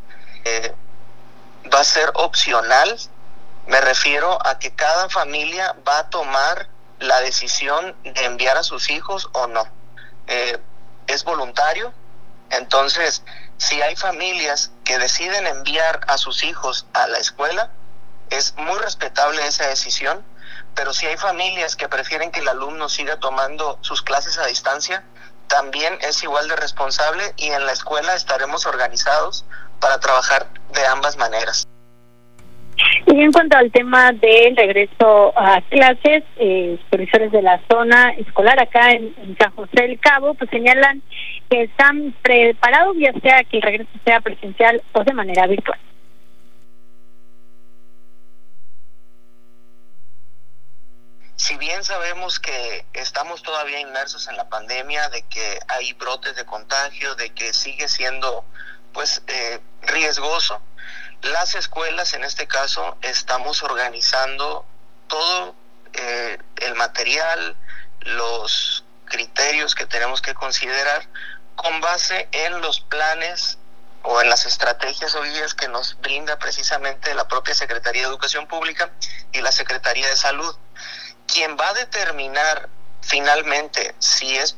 Eh, 0.44 0.74
va 1.72 1.80
a 1.80 1.84
ser 1.84 2.10
opcional. 2.14 2.98
Me 3.66 3.80
refiero 3.80 4.38
a 4.46 4.58
que 4.58 4.74
cada 4.74 5.08
familia 5.08 5.76
va 5.86 6.00
a 6.00 6.10
tomar 6.10 6.68
la 6.98 7.20
decisión 7.20 7.96
de 8.02 8.24
enviar 8.24 8.56
a 8.56 8.62
sus 8.62 8.90
hijos 8.90 9.28
o 9.32 9.46
no. 9.46 9.66
Eh, 10.26 10.58
es 11.06 11.24
voluntario. 11.24 11.92
Entonces, 12.50 13.22
si 13.58 13.80
hay 13.82 13.96
familias 13.96 14.72
que 14.84 14.98
deciden 14.98 15.46
enviar 15.46 16.00
a 16.08 16.18
sus 16.18 16.42
hijos 16.42 16.86
a 16.92 17.06
la 17.06 17.18
escuela, 17.18 17.70
es 18.30 18.54
muy 18.56 18.78
respetable 18.78 19.46
esa 19.46 19.66
decisión, 19.66 20.24
pero 20.74 20.92
si 20.92 21.06
hay 21.06 21.16
familias 21.16 21.76
que 21.76 21.88
prefieren 21.88 22.30
que 22.30 22.40
el 22.40 22.48
alumno 22.48 22.88
siga 22.88 23.18
tomando 23.18 23.78
sus 23.82 24.02
clases 24.02 24.38
a 24.38 24.46
distancia, 24.46 25.04
también 25.48 25.98
es 26.00 26.22
igual 26.22 26.48
de 26.48 26.56
responsable 26.56 27.34
y 27.36 27.48
en 27.48 27.66
la 27.66 27.72
escuela 27.72 28.14
estaremos 28.14 28.66
organizados 28.66 29.44
para 29.80 29.98
trabajar 29.98 30.46
de 30.72 30.86
ambas 30.86 31.16
maneras. 31.16 31.66
Y 33.06 33.20
en 33.20 33.32
cuanto 33.32 33.56
al 33.56 33.70
tema 33.70 34.12
del 34.12 34.56
regreso 34.56 35.32
a 35.36 35.60
clases, 35.62 36.24
eh, 36.36 36.78
supervisores 36.84 37.32
de 37.32 37.42
la 37.42 37.60
zona 37.70 38.10
escolar 38.12 38.60
acá 38.60 38.92
en, 38.92 39.14
San 39.38 39.52
José 39.52 39.82
del 39.82 40.00
Cabo, 40.00 40.34
pues 40.34 40.50
señalan 40.50 41.02
que 41.48 41.64
están 41.64 42.14
preparados 42.22 42.96
ya 42.98 43.12
sea 43.20 43.44
que 43.44 43.56
el 43.56 43.62
regreso 43.62 43.90
sea 44.04 44.20
presencial 44.20 44.82
o 44.92 45.04
de 45.04 45.12
manera 45.12 45.46
virtual. 45.46 45.78
Si 51.36 51.56
bien 51.56 51.82
sabemos 51.84 52.38
que 52.38 52.84
estamos 52.92 53.42
todavía 53.42 53.80
inmersos 53.80 54.28
en 54.28 54.36
la 54.36 54.48
pandemia, 54.48 55.08
de 55.08 55.22
que 55.22 55.58
hay 55.68 55.94
brotes 55.94 56.36
de 56.36 56.44
contagio, 56.44 57.14
de 57.14 57.30
que 57.30 57.54
sigue 57.54 57.88
siendo 57.88 58.44
pues 58.92 59.22
eh, 59.26 59.60
riesgoso. 59.82 60.60
Las 61.22 61.54
escuelas, 61.54 62.14
en 62.14 62.24
este 62.24 62.46
caso, 62.46 62.96
estamos 63.02 63.62
organizando 63.62 64.64
todo 65.08 65.54
eh, 65.92 66.38
el 66.56 66.74
material, 66.74 67.56
los 68.00 68.84
criterios 69.04 69.74
que 69.74 69.86
tenemos 69.86 70.22
que 70.22 70.34
considerar 70.34 71.06
con 71.56 71.80
base 71.80 72.28
en 72.32 72.60
los 72.60 72.80
planes 72.80 73.58
o 74.02 74.20
en 74.22 74.30
las 74.30 74.46
estrategias 74.46 75.14
o 75.14 75.22
guías 75.22 75.54
que 75.54 75.68
nos 75.68 76.00
brinda 76.00 76.38
precisamente 76.38 77.14
la 77.14 77.28
propia 77.28 77.54
Secretaría 77.54 78.02
de 78.02 78.08
Educación 78.08 78.46
Pública 78.46 78.90
y 79.32 79.40
la 79.42 79.52
Secretaría 79.52 80.08
de 80.08 80.16
Salud. 80.16 80.56
Quien 81.26 81.56
va 81.58 81.68
a 81.68 81.74
determinar 81.74 82.68
finalmente 83.02 83.94
si 83.98 84.36
es 84.36 84.56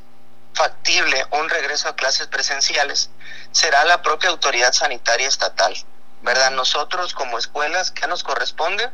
factible 0.54 1.26
un 1.30 1.48
regreso 1.48 1.88
a 1.88 1.96
clases 1.96 2.26
presenciales 2.26 3.10
será 3.52 3.84
la 3.84 4.02
propia 4.02 4.30
autoridad 4.30 4.72
sanitaria 4.72 5.28
estatal, 5.28 5.74
¿verdad? 6.22 6.50
Nosotros 6.50 7.14
como 7.14 7.38
escuelas, 7.38 7.90
¿qué 7.90 8.06
nos 8.06 8.22
corresponde? 8.22 8.90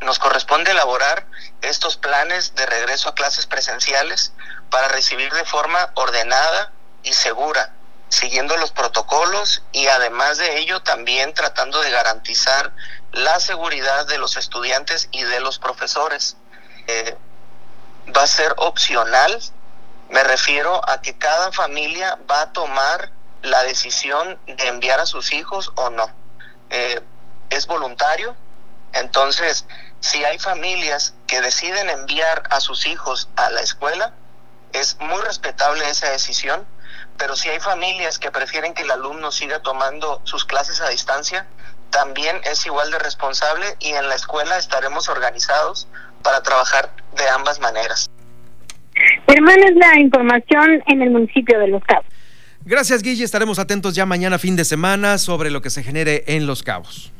Nos 0.00 0.18
corresponde 0.18 0.70
elaborar 0.70 1.26
estos 1.62 1.96
planes 1.96 2.54
de 2.54 2.66
regreso 2.66 3.08
a 3.08 3.14
clases 3.14 3.46
presenciales 3.46 4.32
para 4.70 4.88
recibir 4.88 5.32
de 5.32 5.44
forma 5.44 5.90
ordenada 5.94 6.72
y 7.02 7.12
segura, 7.12 7.72
siguiendo 8.08 8.56
los 8.56 8.70
protocolos 8.70 9.62
y 9.72 9.86
además 9.86 10.38
de 10.38 10.58
ello 10.58 10.82
también 10.82 11.32
tratando 11.34 11.80
de 11.80 11.90
garantizar 11.90 12.72
la 13.12 13.40
seguridad 13.40 14.06
de 14.06 14.18
los 14.18 14.36
estudiantes 14.36 15.08
y 15.10 15.22
de 15.22 15.40
los 15.40 15.58
profesores. 15.58 16.36
Eh, 16.86 17.16
va 18.16 18.22
a 18.22 18.26
ser 18.26 18.54
opcional 18.56 19.38
me 20.10 20.24
refiero 20.24 20.80
a 20.88 21.00
que 21.00 21.16
cada 21.16 21.52
familia 21.52 22.18
va 22.30 22.42
a 22.42 22.52
tomar 22.52 23.12
la 23.42 23.62
decisión 23.64 24.38
de 24.46 24.68
enviar 24.68 25.00
a 25.00 25.06
sus 25.06 25.32
hijos 25.32 25.70
o 25.76 25.90
no. 25.90 26.10
Eh, 26.70 27.00
es 27.50 27.66
voluntario. 27.66 28.34
Entonces, 28.92 29.66
si 30.00 30.24
hay 30.24 30.38
familias 30.38 31.14
que 31.26 31.40
deciden 31.40 31.90
enviar 31.90 32.44
a 32.50 32.60
sus 32.60 32.86
hijos 32.86 33.28
a 33.36 33.50
la 33.50 33.60
escuela, 33.60 34.14
es 34.72 34.98
muy 35.00 35.20
respetable 35.22 35.88
esa 35.88 36.10
decisión, 36.10 36.66
pero 37.16 37.36
si 37.36 37.48
hay 37.48 37.60
familias 37.60 38.18
que 38.18 38.30
prefieren 38.30 38.74
que 38.74 38.82
el 38.82 38.90
alumno 38.90 39.32
siga 39.32 39.60
tomando 39.60 40.20
sus 40.24 40.44
clases 40.44 40.80
a 40.80 40.88
distancia, 40.88 41.46
también 41.90 42.40
es 42.44 42.64
igual 42.66 42.90
de 42.90 42.98
responsable 42.98 43.76
y 43.78 43.92
en 43.92 44.08
la 44.08 44.14
escuela 44.14 44.56
estaremos 44.58 45.08
organizados 45.08 45.88
para 46.22 46.42
trabajar 46.42 46.90
de 47.12 47.28
ambas 47.28 47.60
maneras. 47.60 48.08
Hermana, 49.26 49.66
es 49.68 49.76
la 49.76 50.00
información 50.00 50.82
en 50.86 51.02
el 51.02 51.10
municipio 51.10 51.58
de 51.58 51.68
Los 51.68 51.84
Cabos. 51.84 52.06
Gracias, 52.64 53.02
Guille. 53.02 53.24
Estaremos 53.24 53.58
atentos 53.58 53.94
ya 53.94 54.04
mañana, 54.06 54.38
fin 54.38 54.56
de 54.56 54.64
semana, 54.64 55.18
sobre 55.18 55.50
lo 55.50 55.62
que 55.62 55.70
se 55.70 55.82
genere 55.82 56.24
en 56.26 56.46
Los 56.46 56.62
Cabos. 56.62 57.12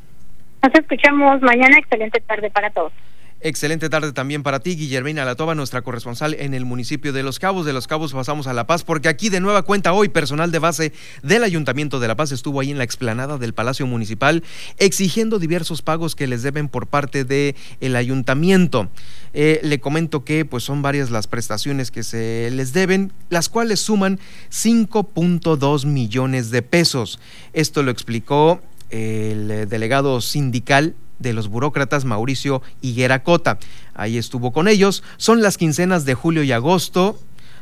Nos 0.62 0.74
escuchamos 0.74 1.40
mañana. 1.40 1.78
Excelente 1.78 2.20
tarde 2.20 2.50
para 2.50 2.70
todos. 2.70 2.92
Excelente 3.40 3.88
tarde 3.88 4.10
también 4.10 4.42
para 4.42 4.58
ti, 4.58 4.74
Guillermina 4.74 5.24
Latoba, 5.24 5.54
nuestra 5.54 5.82
corresponsal 5.82 6.34
en 6.34 6.54
el 6.54 6.64
municipio 6.64 7.12
de 7.12 7.22
Los 7.22 7.38
Cabos. 7.38 7.64
De 7.64 7.72
Los 7.72 7.86
Cabos 7.86 8.12
pasamos 8.12 8.48
a 8.48 8.52
La 8.52 8.66
Paz, 8.66 8.82
porque 8.82 9.08
aquí 9.08 9.28
de 9.28 9.38
nueva 9.38 9.62
cuenta 9.62 9.92
hoy 9.92 10.08
personal 10.08 10.50
de 10.50 10.58
base 10.58 10.92
del 11.22 11.44
Ayuntamiento 11.44 12.00
de 12.00 12.08
La 12.08 12.16
Paz 12.16 12.32
estuvo 12.32 12.58
ahí 12.58 12.72
en 12.72 12.78
la 12.78 12.84
explanada 12.84 13.38
del 13.38 13.54
Palacio 13.54 13.86
Municipal 13.86 14.42
exigiendo 14.78 15.38
diversos 15.38 15.82
pagos 15.82 16.16
que 16.16 16.26
les 16.26 16.42
deben 16.42 16.68
por 16.68 16.88
parte 16.88 17.22
del 17.22 17.54
el 17.80 17.94
ayuntamiento. 17.94 18.88
Eh, 19.34 19.60
le 19.62 19.78
comento 19.78 20.24
que 20.24 20.44
pues 20.44 20.64
son 20.64 20.82
varias 20.82 21.12
las 21.12 21.28
prestaciones 21.28 21.92
que 21.92 22.02
se 22.02 22.50
les 22.50 22.72
deben, 22.72 23.12
las 23.30 23.48
cuales 23.48 23.78
suman 23.78 24.18
5.2 24.50 25.86
millones 25.86 26.50
de 26.50 26.62
pesos. 26.62 27.20
Esto 27.52 27.84
lo 27.84 27.92
explicó 27.92 28.60
el 28.90 29.68
delegado 29.68 30.20
sindical 30.20 30.96
de 31.18 31.32
los 31.32 31.48
burócratas 31.48 32.04
Mauricio 32.04 32.62
Higuera 32.80 33.22
Cota. 33.22 33.58
Ahí 33.94 34.18
estuvo 34.18 34.52
con 34.52 34.68
ellos. 34.68 35.02
Son 35.16 35.42
las 35.42 35.58
quincenas 35.58 36.04
de 36.04 36.14
julio 36.14 36.42
y 36.42 36.52
agosto 36.52 37.18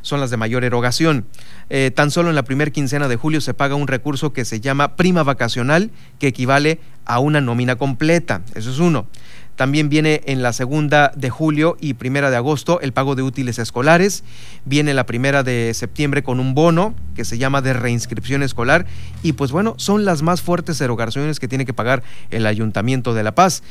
son 0.07 0.21
las 0.21 0.31
de 0.31 0.37
mayor 0.37 0.63
erogación. 0.63 1.27
Eh, 1.69 1.91
tan 1.93 2.13
solo 2.13 2.29
en 2.29 2.37
la 2.37 2.45
primera 2.45 2.71
quincena 2.71 3.09
de 3.09 3.17
julio 3.17 3.41
se 3.41 3.55
paga 3.55 3.75
un 3.75 3.89
recurso 3.89 4.33
que 4.33 4.45
se 4.45 4.61
llama 4.61 4.95
prima 4.95 5.25
vacacional, 5.25 5.91
que 6.21 6.29
equivale 6.29 6.79
a 7.05 7.19
una 7.19 7.41
nómina 7.41 7.75
completa. 7.75 8.43
Eso 8.55 8.71
es 8.71 8.79
uno. 8.79 9.09
También 9.57 9.89
viene 9.89 10.21
en 10.27 10.43
la 10.43 10.53
segunda 10.53 11.11
de 11.17 11.31
julio 11.31 11.77
y 11.81 11.95
primera 11.95 12.31
de 12.31 12.37
agosto 12.37 12.79
el 12.83 12.93
pago 12.93 13.15
de 13.15 13.23
útiles 13.23 13.59
escolares. 13.59 14.23
Viene 14.67 14.93
la 14.93 15.07
primera 15.07 15.43
de 15.43 15.73
septiembre 15.75 16.23
con 16.23 16.41
un 16.41 16.55
bono 16.55 16.95
que 17.15 17.25
se 17.25 17.39
llama 17.39 17.63
de 17.63 17.73
reinscripción 17.73 18.43
escolar. 18.43 18.87
Y 19.23 19.33
pues 19.33 19.53
bueno, 19.53 19.75
son 19.79 20.05
las 20.05 20.21
más 20.23 20.43
fuertes 20.43 20.79
erogaciones 20.83 21.41
que 21.41 21.49
tiene 21.49 21.65
que 21.65 21.73
pagar 21.73 22.03
el 22.31 22.47
Ayuntamiento 22.47 23.15
de 23.15 23.23
La 23.23 23.35
Paz. 23.35 23.63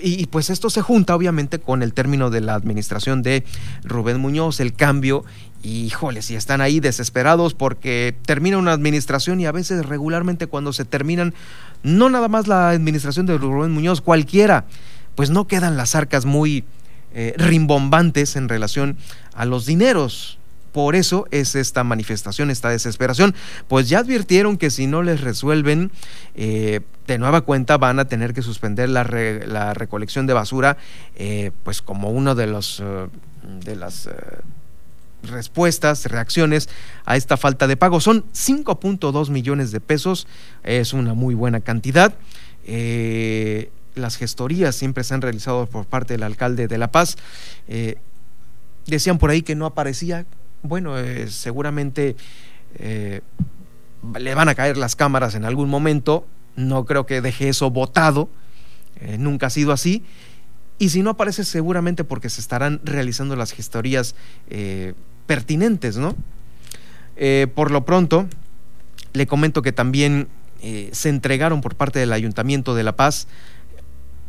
y, 0.00 0.26
pues 0.26 0.48
esto 0.48 0.70
se 0.70 0.80
junta 0.80 1.16
obviamente 1.16 1.58
con 1.58 1.82
el 1.82 1.92
término 1.92 2.30
de 2.30 2.40
la 2.40 2.54
administración 2.54 3.22
de 3.22 3.44
Rubén 3.82 4.20
Muñoz, 4.20 4.60
el 4.60 4.74
cambio. 4.74 5.24
Y 5.60 5.86
híjole, 5.86 6.22
si 6.22 6.36
están 6.36 6.60
ahí 6.60 6.78
desesperados 6.78 7.54
porque 7.54 8.14
termina 8.24 8.58
una 8.58 8.72
administración 8.72 9.40
y 9.40 9.46
a 9.46 9.52
veces 9.52 9.84
regularmente 9.84 10.46
cuando 10.46 10.72
se 10.72 10.84
terminan, 10.84 11.34
no 11.82 12.08
nada 12.10 12.28
más 12.28 12.46
la 12.46 12.70
administración 12.70 13.26
de 13.26 13.36
Rubén 13.36 13.72
Muñoz, 13.72 14.00
cualquiera 14.00 14.66
pues 15.16 15.30
no 15.30 15.48
quedan 15.48 15.76
las 15.76 15.96
arcas 15.96 16.24
muy 16.24 16.64
eh, 17.12 17.34
rimbombantes 17.38 18.36
en 18.36 18.48
relación 18.48 18.98
a 19.34 19.46
los 19.46 19.66
dineros. 19.66 20.38
Por 20.72 20.94
eso 20.94 21.26
es 21.30 21.54
esta 21.54 21.82
manifestación, 21.82 22.50
esta 22.50 22.68
desesperación. 22.68 23.34
Pues 23.66 23.88
ya 23.88 24.00
advirtieron 24.00 24.58
que 24.58 24.70
si 24.70 24.86
no 24.86 25.02
les 25.02 25.22
resuelven, 25.22 25.90
eh, 26.34 26.82
de 27.06 27.18
nueva 27.18 27.40
cuenta 27.40 27.78
van 27.78 27.98
a 27.98 28.04
tener 28.04 28.34
que 28.34 28.42
suspender 28.42 28.90
la, 28.90 29.02
recolección 29.72 30.26
de 30.26 30.34
basura, 30.34 30.76
eh, 31.16 31.50
pues 31.64 31.80
como 31.80 32.10
uno 32.10 32.34
de 32.34 32.46
los 32.46 32.82
de 33.64 33.76
las 33.76 34.10
respuestas, 35.22 36.04
reacciones 36.04 36.68
a 37.06 37.16
esta 37.16 37.38
falta 37.38 37.66
de 37.66 37.78
pago. 37.78 38.00
Son 38.00 38.24
5.2 38.34 39.30
millones 39.30 39.70
de 39.70 39.80
pesos, 39.80 40.26
es 40.62 40.92
una 40.92 41.14
muy 41.14 41.34
buena 41.34 41.60
cantidad 41.60 42.12
las 43.96 44.16
gestorías 44.16 44.76
siempre 44.76 45.02
se 45.02 45.14
han 45.14 45.22
realizado 45.22 45.66
por 45.66 45.86
parte 45.86 46.14
del 46.14 46.22
alcalde 46.22 46.68
de 46.68 46.78
La 46.78 46.92
Paz. 46.92 47.16
Eh, 47.66 47.96
decían 48.86 49.18
por 49.18 49.30
ahí 49.30 49.42
que 49.42 49.56
no 49.56 49.66
aparecía. 49.66 50.26
Bueno, 50.62 50.98
eh, 50.98 51.28
seguramente 51.28 52.14
eh, 52.78 53.22
le 54.18 54.34
van 54.34 54.48
a 54.48 54.54
caer 54.54 54.76
las 54.76 54.94
cámaras 54.94 55.34
en 55.34 55.44
algún 55.44 55.68
momento. 55.68 56.26
No 56.54 56.84
creo 56.84 57.06
que 57.06 57.20
deje 57.20 57.48
eso 57.48 57.70
votado. 57.70 58.28
nunca 59.18 59.48
ha 59.48 59.50
sido 59.50 59.72
así. 59.72 60.04
Y 60.78 60.90
si 60.90 61.02
no 61.02 61.10
aparece, 61.10 61.44
seguramente 61.44 62.04
porque 62.04 62.28
se 62.28 62.40
estarán 62.40 62.80
realizando 62.84 63.34
las 63.34 63.52
gestorías 63.52 64.14
pertinentes, 65.26 65.96
¿no? 65.96 66.14
por 67.54 67.70
lo 67.70 67.84
pronto, 67.86 68.26
le 69.14 69.26
comento 69.26 69.62
que 69.62 69.72
también 69.72 70.28
se 70.92 71.08
entregaron 71.08 71.62
por 71.62 71.76
parte 71.76 71.98
del 71.98 72.12
Ayuntamiento 72.12 72.74
de 72.74 72.84
La 72.84 72.96
Paz 72.96 73.26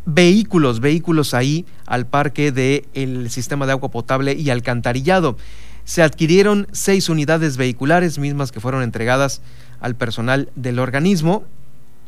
vehículos, 0.07 0.79
vehículos 0.79 1.33
ahí 1.33 1.65
al 1.85 2.07
parque 2.07 2.51
del 2.53 3.29
sistema 3.29 3.65
de 3.65 3.73
agua 3.73 3.91
potable 3.91 4.33
y 4.33 4.49
alcantarillado. 4.49 5.37
Se 5.83 6.01
adquirieron 6.01 6.67
seis 6.71 7.09
unidades 7.09 7.57
vehiculares, 7.57 8.17
mismas 8.17 8.51
que 8.51 8.61
fueron 8.61 8.83
entregadas 8.83 9.41
al 9.79 9.95
personal 9.95 10.49
del 10.55 10.79
organismo. 10.79 11.43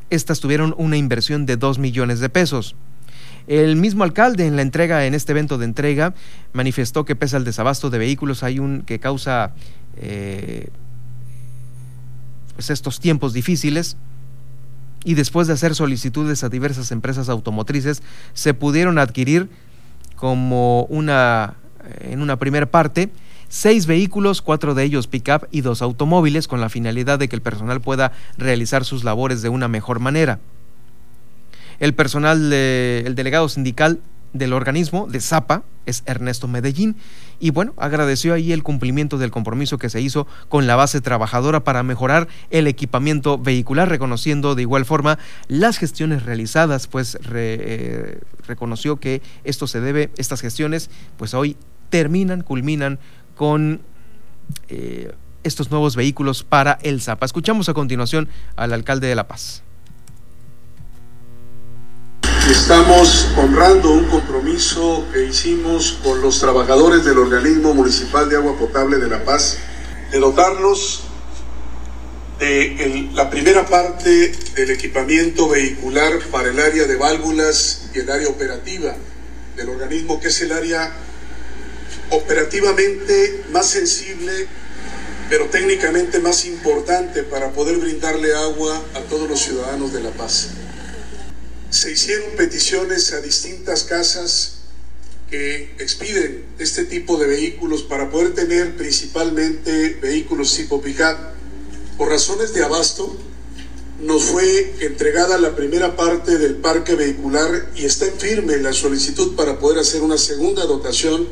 Estas 0.10 0.40
tuvieron 0.40 0.74
una 0.78 0.98
inversión 0.98 1.46
de 1.46 1.58
dos 1.58 1.78
millones 1.78 2.22
de 2.22 2.30
pesos. 2.30 2.76
El 3.48 3.76
mismo 3.76 4.04
alcalde 4.04 4.48
en 4.48 4.56
la 4.56 4.62
entrega, 4.62 5.06
en 5.06 5.14
este 5.14 5.34
evento 5.34 5.58
de 5.58 5.66
entrega, 5.66 6.14
manifestó 6.54 7.04
que 7.04 7.16
pese 7.16 7.36
al 7.36 7.44
desabasto 7.44 7.90
de 7.90 7.98
vehículos 7.98 8.44
hay 8.44 8.60
un 8.60 8.84
que 8.84 9.00
causa 9.00 9.54
eh, 9.98 10.70
pues 12.56 12.70
estos 12.70 13.00
tiempos 13.00 13.34
difíciles 13.34 13.98
y 15.04 15.14
después 15.14 15.48
de 15.48 15.54
hacer 15.54 15.76
solicitudes 15.76 16.44
a 16.44 16.50
diversas 16.50 16.92
empresas 16.92 17.30
automotrices, 17.30 18.04
se 18.34 18.54
pudieron 18.54 18.98
adquirir 18.98 19.50
como 20.16 20.84
una, 20.86 21.56
en 22.02 22.22
una 22.22 22.38
primera 22.38 22.66
parte, 22.66 23.10
seis 23.48 23.86
vehículos, 23.86 24.42
cuatro 24.42 24.76
de 24.76 24.84
ellos 24.84 25.08
pick-up 25.08 25.48
y 25.52 25.62
dos 25.62 25.82
automóviles, 25.82 26.48
con 26.48 26.62
la 26.62 26.70
finalidad 26.70 27.18
de 27.18 27.30
que 27.30 27.36
el 27.36 27.42
personal 27.42 27.82
pueda 27.82 28.12
realizar 28.38 28.86
sus 28.86 29.04
labores 29.04 29.42
de 29.42 29.50
una 29.50 29.68
mejor 29.68 30.00
manera. 30.00 30.40
El 31.80 31.94
personal, 31.94 32.52
el 32.52 33.16
delegado 33.16 33.48
sindical 33.48 34.02
del 34.34 34.54
organismo 34.54 35.08
de 35.08 35.22
Zapa 35.22 35.64
es 35.86 36.04
Ernesto 36.06 36.48
Medellín 36.48 36.96
y 37.40 37.52
bueno, 37.52 37.74
agradeció 37.78 38.34
ahí 38.34 38.52
el 38.52 38.64
cumplimiento 38.64 39.18
del 39.18 39.32
compromiso 39.32 39.78
que 39.78 39.90
se 39.90 40.02
hizo 40.02 40.28
con 40.50 40.68
la 40.68 40.76
base 40.76 41.02
trabajadora 41.02 41.64
para 41.64 41.84
mejorar 41.84 42.28
el 42.50 42.68
equipamiento 42.68 43.38
vehicular, 43.38 43.90
reconociendo 43.90 44.56
de 44.56 44.62
igual 44.62 44.86
forma 44.86 45.18
las 45.48 45.78
gestiones 45.78 46.24
realizadas, 46.24 46.88
pues 46.88 47.18
eh, 47.34 48.20
reconoció 48.48 48.98
que 48.98 49.22
esto 49.44 49.68
se 49.68 49.82
debe, 49.82 50.12
estas 50.18 50.42
gestiones, 50.42 50.90
pues 51.18 51.34
hoy 51.34 51.58
terminan, 51.90 52.42
culminan 52.42 53.00
con 53.36 53.82
eh, 54.68 55.14
estos 55.44 55.72
nuevos 55.72 55.96
vehículos 55.96 56.44
para 56.44 56.78
el 56.84 57.02
Zapa. 57.02 57.26
Escuchamos 57.26 57.70
a 57.70 57.74
continuación 57.74 58.28
al 58.56 58.74
alcalde 58.74 59.08
de 59.08 59.16
La 59.16 59.28
Paz. 59.28 59.64
Estamos 62.50 63.28
honrando 63.38 63.92
un 63.92 64.06
compromiso 64.06 65.06
que 65.14 65.24
hicimos 65.24 66.00
con 66.04 66.20
los 66.20 66.40
trabajadores 66.40 67.06
del 67.06 67.20
organismo 67.20 67.76
municipal 67.76 68.28
de 68.28 68.38
agua 68.38 68.58
potable 68.58 68.98
de 68.98 69.08
La 69.08 69.24
Paz 69.24 69.58
de 70.12 70.18
dotarnos 70.18 71.04
de 72.40 73.12
la 73.14 73.30
primera 73.30 73.68
parte 73.68 74.32
del 74.56 74.72
equipamiento 74.72 75.48
vehicular 75.48 76.18
para 76.32 76.50
el 76.50 76.60
área 76.60 76.88
de 76.88 76.96
válvulas 76.96 77.92
y 77.94 78.00
el 78.00 78.10
área 78.10 78.30
operativa 78.30 78.96
del 79.56 79.70
organismo, 79.70 80.20
que 80.20 80.30
es 80.30 80.42
el 80.42 80.52
área 80.52 80.92
operativamente 82.10 83.44
más 83.52 83.68
sensible, 83.68 84.48
pero 85.30 85.46
técnicamente 85.46 86.18
más 86.18 86.46
importante 86.46 87.22
para 87.22 87.52
poder 87.52 87.78
brindarle 87.78 88.34
agua 88.34 88.82
a 88.96 89.02
todos 89.02 89.30
los 89.30 89.40
ciudadanos 89.40 89.94
de 89.94 90.02
La 90.02 90.10
Paz 90.10 90.50
se 91.70 91.92
hicieron 91.92 92.32
peticiones 92.36 93.14
a 93.14 93.22
distintas 93.22 93.84
casas 93.84 94.56
que 95.30 95.76
expiden 95.78 96.44
este 96.58 96.86
tipo 96.86 97.18
de 97.18 97.28
vehículos 97.28 97.84
para 97.84 98.10
poder 98.10 98.34
tener 98.34 98.76
principalmente 98.76 100.00
vehículos 100.02 100.56
tipo 100.56 100.82
pickup. 100.82 101.18
Por 101.98 102.10
razones 102.10 102.54
de 102.54 102.64
abasto, 102.64 103.16
nos 104.02 104.24
fue 104.24 104.74
entregada 104.80 105.38
la 105.38 105.56
primera 105.56 105.96
parte 105.96 106.38
del 106.38 106.56
parque 106.56 106.96
vehicular 106.96 107.70
y 107.76 107.86
está 107.86 108.06
en 108.06 108.18
firme 108.18 108.58
la 108.58 108.74
solicitud 108.74 109.36
para 109.36 109.60
poder 109.60 109.80
hacer 109.80 110.02
una 110.02 110.18
segunda 110.18 110.66
dotación 110.66 111.28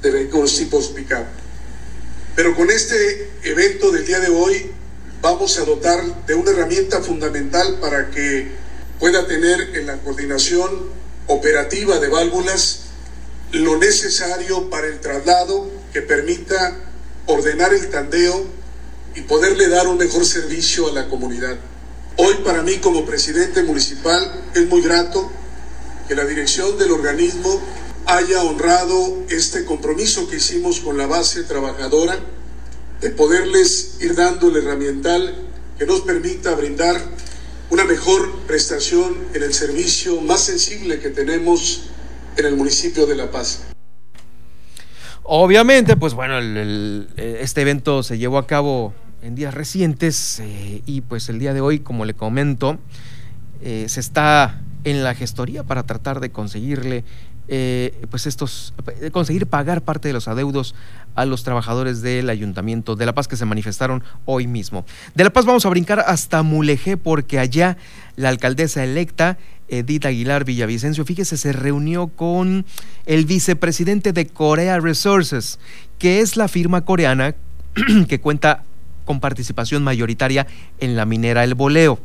de 0.00 0.10
vehículos 0.10 0.56
tipos 0.56 0.88
pickup. 0.88 1.26
Pero 2.34 2.56
con 2.56 2.70
este 2.70 3.28
evento 3.42 3.90
del 3.90 4.06
día 4.06 4.20
de 4.20 4.28
hoy 4.28 4.70
vamos 5.20 5.58
a 5.58 5.64
dotar 5.64 6.26
de 6.26 6.34
una 6.34 6.52
herramienta 6.52 7.02
fundamental 7.02 7.78
para 7.80 8.10
que 8.10 8.61
pueda 9.02 9.26
tener 9.26 9.74
en 9.74 9.88
la 9.88 9.98
coordinación 9.98 10.70
operativa 11.26 11.98
de 11.98 12.06
válvulas 12.06 12.82
lo 13.50 13.76
necesario 13.76 14.70
para 14.70 14.86
el 14.86 15.00
traslado 15.00 15.68
que 15.92 16.02
permita 16.02 16.76
ordenar 17.26 17.74
el 17.74 17.90
tandeo 17.90 18.46
y 19.16 19.22
poderle 19.22 19.68
dar 19.68 19.88
un 19.88 19.98
mejor 19.98 20.24
servicio 20.24 20.86
a 20.86 20.92
la 20.92 21.08
comunidad. 21.08 21.56
Hoy 22.16 22.34
para 22.44 22.62
mí 22.62 22.76
como 22.76 23.04
presidente 23.04 23.64
municipal 23.64 24.44
es 24.54 24.68
muy 24.68 24.82
grato 24.82 25.28
que 26.06 26.14
la 26.14 26.24
dirección 26.24 26.78
del 26.78 26.92
organismo 26.92 27.60
haya 28.06 28.44
honrado 28.44 29.24
este 29.30 29.64
compromiso 29.64 30.30
que 30.30 30.36
hicimos 30.36 30.78
con 30.78 30.96
la 30.96 31.08
base 31.08 31.42
trabajadora 31.42 32.20
de 33.00 33.10
poderles 33.10 33.96
ir 33.98 34.14
dando 34.14 34.48
el 34.48 34.58
herramiental 34.58 35.48
que 35.76 35.86
nos 35.86 36.02
permita 36.02 36.54
brindar 36.54 37.02
una 37.72 37.84
mejor 37.86 38.30
prestación 38.46 39.14
en 39.32 39.42
el 39.42 39.54
servicio 39.54 40.20
más 40.20 40.40
sensible 40.40 41.00
que 41.00 41.08
tenemos 41.08 41.88
en 42.36 42.44
el 42.44 42.54
municipio 42.54 43.06
de 43.06 43.16
La 43.16 43.30
Paz. 43.30 43.62
Obviamente, 45.22 45.96
pues 45.96 46.12
bueno, 46.12 46.38
este 47.16 47.62
evento 47.62 48.02
se 48.02 48.18
llevó 48.18 48.36
a 48.36 48.46
cabo 48.46 48.92
en 49.22 49.34
días 49.34 49.54
recientes 49.54 50.38
eh, 50.40 50.82
y 50.84 51.00
pues 51.00 51.30
el 51.30 51.38
día 51.38 51.54
de 51.54 51.62
hoy, 51.62 51.78
como 51.78 52.04
le 52.04 52.12
comento, 52.12 52.78
eh, 53.62 53.86
se 53.88 54.00
está 54.00 54.60
en 54.84 55.02
la 55.02 55.14
gestoría 55.14 55.62
para 55.62 55.84
tratar 55.84 56.20
de 56.20 56.30
conseguirle 56.30 57.04
eh, 57.48 58.06
pues 58.10 58.26
estos 58.26 58.72
conseguir 59.12 59.46
pagar 59.46 59.82
parte 59.82 60.08
de 60.08 60.14
los 60.14 60.28
adeudos 60.28 60.74
a 61.14 61.24
los 61.24 61.42
trabajadores 61.42 62.00
del 62.00 62.30
Ayuntamiento 62.30 62.96
de 62.96 63.06
La 63.06 63.14
Paz 63.14 63.28
que 63.28 63.36
se 63.36 63.44
manifestaron 63.44 64.02
hoy 64.24 64.46
mismo. 64.46 64.84
De 65.14 65.24
La 65.24 65.30
Paz 65.30 65.44
vamos 65.44 65.66
a 65.66 65.68
brincar 65.68 66.00
hasta 66.00 66.42
Mulegé 66.42 66.96
porque 66.96 67.38
allá 67.38 67.76
la 68.16 68.28
alcaldesa 68.28 68.84
electa 68.84 69.38
Edith 69.68 70.04
Aguilar 70.04 70.44
Villavicencio, 70.44 71.04
fíjese, 71.04 71.36
se 71.36 71.52
reunió 71.52 72.08
con 72.08 72.66
el 73.06 73.24
vicepresidente 73.24 74.12
de 74.12 74.26
Corea 74.26 74.78
Resources, 74.78 75.58
que 75.98 76.20
es 76.20 76.36
la 76.36 76.48
firma 76.48 76.84
coreana 76.84 77.34
que 78.08 78.20
cuenta 78.20 78.64
con 79.04 79.20
participación 79.20 79.82
mayoritaria 79.82 80.46
en 80.78 80.94
la 80.94 81.06
minera 81.06 81.42
El 81.42 81.54
Boleo. 81.54 81.98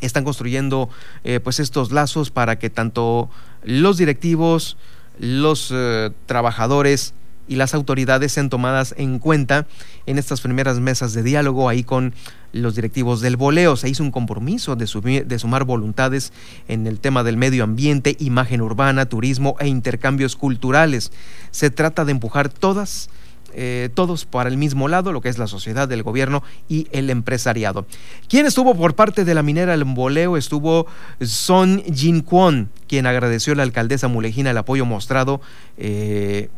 Están 0.00 0.24
construyendo 0.24 0.88
eh, 1.24 1.40
pues 1.40 1.60
estos 1.60 1.92
lazos 1.92 2.30
para 2.30 2.58
que 2.58 2.70
tanto 2.70 3.30
los 3.62 3.96
directivos, 3.96 4.76
los 5.18 5.70
eh, 5.72 6.10
trabajadores 6.26 7.14
y 7.50 7.56
las 7.56 7.74
autoridades 7.74 8.30
sean 8.30 8.48
tomadas 8.48 8.94
en 8.96 9.18
cuenta 9.18 9.66
en 10.06 10.18
estas 10.18 10.40
primeras 10.40 10.78
mesas 10.78 11.14
de 11.14 11.24
diálogo 11.24 11.68
ahí 11.68 11.82
con 11.82 12.14
los 12.52 12.76
directivos 12.76 13.20
del 13.20 13.36
voleo. 13.36 13.76
Se 13.76 13.88
hizo 13.88 14.04
un 14.04 14.12
compromiso 14.12 14.76
de, 14.76 15.24
de 15.26 15.38
sumar 15.38 15.64
voluntades 15.64 16.32
en 16.68 16.86
el 16.86 17.00
tema 17.00 17.24
del 17.24 17.36
medio 17.36 17.64
ambiente, 17.64 18.16
imagen 18.20 18.60
urbana, 18.60 19.06
turismo 19.06 19.56
e 19.58 19.66
intercambios 19.66 20.36
culturales. 20.36 21.10
Se 21.50 21.70
trata 21.70 22.04
de 22.04 22.12
empujar 22.12 22.50
todas 22.50 23.10
eh, 23.54 23.90
todos 23.94 24.24
para 24.24 24.48
el 24.48 24.56
mismo 24.56 24.88
lado, 24.88 25.12
lo 25.12 25.20
que 25.20 25.28
es 25.28 25.38
la 25.38 25.46
sociedad, 25.46 25.90
el 25.92 26.02
gobierno 26.02 26.42
y 26.68 26.88
el 26.92 27.10
empresariado. 27.10 27.86
¿Quién 28.28 28.46
estuvo 28.46 28.74
por 28.74 28.94
parte 28.94 29.24
de 29.24 29.34
la 29.34 29.42
minera 29.42 29.74
El 29.74 29.84
Boleo? 29.84 30.36
Estuvo 30.36 30.86
Son 31.20 31.82
Jin 31.84 32.20
Kwon, 32.20 32.70
quien 32.88 33.06
agradeció 33.06 33.52
a 33.52 33.56
la 33.56 33.62
alcaldesa 33.62 34.08
mulejina 34.08 34.50
el 34.50 34.58
apoyo 34.58 34.84
mostrado 34.84 35.40
eh, 35.76 36.48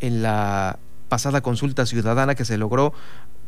en 0.00 0.22
la 0.22 0.78
pasada 1.08 1.40
consulta 1.40 1.86
ciudadana 1.86 2.34
que 2.34 2.44
se 2.44 2.58
logró 2.58 2.92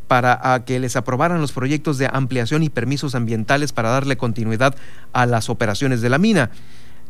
para 0.09 0.62
que 0.64 0.78
les 0.78 0.97
aprobaran 0.97 1.40
los 1.40 1.53
proyectos 1.53 1.99
de 1.99 2.09
ampliación 2.12 2.62
y 2.62 2.68
permisos 2.68 3.14
ambientales 3.14 3.72
para 3.72 3.90
darle 3.90 4.16
continuidad 4.16 4.76
a 5.12 5.26
las 5.26 5.51
operaciones 5.51 6.01
de 6.01 6.11
la 6.11 6.18
mina. 6.18 6.51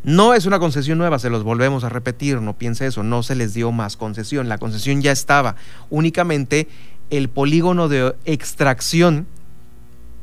No 0.07 0.34
es 0.34 0.46
una 0.46 0.61
concesión 0.61 0.98
nueva, 0.98 1.18
se 1.18 1.30
los 1.30 1.42
volvemos 1.42 1.82
a 1.82 1.88
repetir, 1.88 2.40
no 2.40 2.57
piense 2.57 2.86
eso, 2.86 3.02
no 3.02 3.24
se 3.24 3.34
les 3.34 3.54
dio 3.54 3.72
más 3.72 3.96
concesión, 3.96 4.48
la 4.48 4.59
concesión 4.59 5.02
ya 5.02 5.11
estaba, 5.11 5.57
únicamente 5.90 6.68
el 7.11 7.28
polígono 7.28 7.88
de 7.88 8.14
extracción 8.24 9.26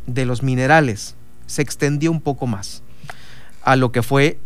de 0.07 0.25
los 0.25 0.41
minerales 0.41 1.15
se 1.47 1.61
extendió 1.61 2.11
un 2.11 2.21
poco 2.21 2.47
más 2.47 2.81
a 3.61 3.75
lo 3.75 3.91
que 3.91 4.03
fue, 4.03 4.39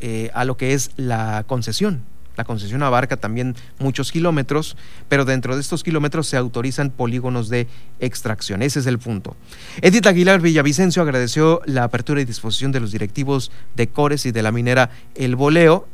eh, 0.00 0.32
a 0.34 0.44
lo 0.44 0.56
que 0.56 0.74
es 0.74 0.90
la 0.96 1.44
concesión. 1.46 2.02
La 2.36 2.44
concesión 2.44 2.82
abarca 2.82 3.16
también 3.16 3.54
muchos 3.78 4.10
kilómetros, 4.10 4.76
pero 5.08 5.24
dentro 5.24 5.54
de 5.54 5.60
estos 5.60 5.84
kilómetros 5.84 6.26
se 6.26 6.36
autorizan 6.36 6.90
polígonos 6.90 7.48
de 7.48 7.68
extracción. 8.00 8.62
Ese 8.62 8.80
es 8.80 8.86
el 8.86 8.98
punto. 8.98 9.36
Edith 9.82 10.06
Aguilar 10.06 10.40
Villavicencio 10.40 11.02
agradeció 11.02 11.60
la 11.66 11.84
apertura 11.84 12.20
y 12.20 12.24
disposición 12.24 12.72
de 12.72 12.80
los 12.80 12.90
directivos 12.90 13.52
de 13.76 13.88
Cores 13.88 14.26
y 14.26 14.32
de 14.32 14.42
la 14.42 14.52
minera 14.52 14.90
El 15.14 15.36
Boleo 15.36 15.86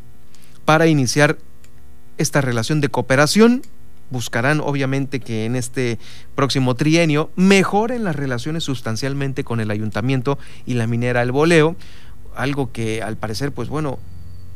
para 0.65 0.87
iniciar 0.87 1.37
esta 2.17 2.41
relación 2.41 2.81
de 2.81 2.89
cooperación. 2.89 3.63
Buscarán 4.11 4.61
obviamente 4.61 5.21
que 5.21 5.45
en 5.45 5.57
este 5.57 5.99
próximo 6.35 6.75
trienio 6.75 7.31
mejoren 7.37 8.03
las 8.03 8.17
relaciones 8.17 8.65
sustancialmente 8.65 9.45
con 9.45 9.61
el 9.61 9.71
ayuntamiento 9.71 10.39
y 10.67 10.75
la 10.75 10.87
minera 10.87 11.23
El 11.23 11.33
Boleo, 11.33 11.77
algo 12.35 12.73
que 12.73 13.03
al 13.03 13.17
parecer, 13.17 13.53
pues 13.53 13.69
bueno, 13.69 13.99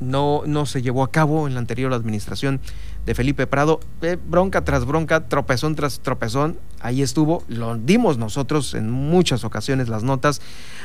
no, 0.01 0.43
no 0.47 0.67
se 0.67 0.83
llevó 0.83 1.03
a 1.03 1.11
cabo 1.11 1.47
en 1.47 1.55
la 1.55 1.61
anterior 1.61 1.93
administración 1.93 2.61
de 3.07 3.15
Felipe 3.15 3.47
Prado. 3.47 3.81
Eh, 4.03 4.17
bronca 4.29 4.65
tras 4.65 4.85
bronca, 4.85 5.29
tropezón 5.29 5.75
tras 5.75 6.01
tropezón, 6.01 6.59
ahí 6.81 7.03
estuvo, 7.03 7.45
lo 7.49 7.77
dimos 7.77 8.19
nosotros 8.19 8.75
en 8.75 8.91
muchas 8.91 9.45
ocasiones 9.45 9.89
las 9.89 10.03
notas, 10.03 10.41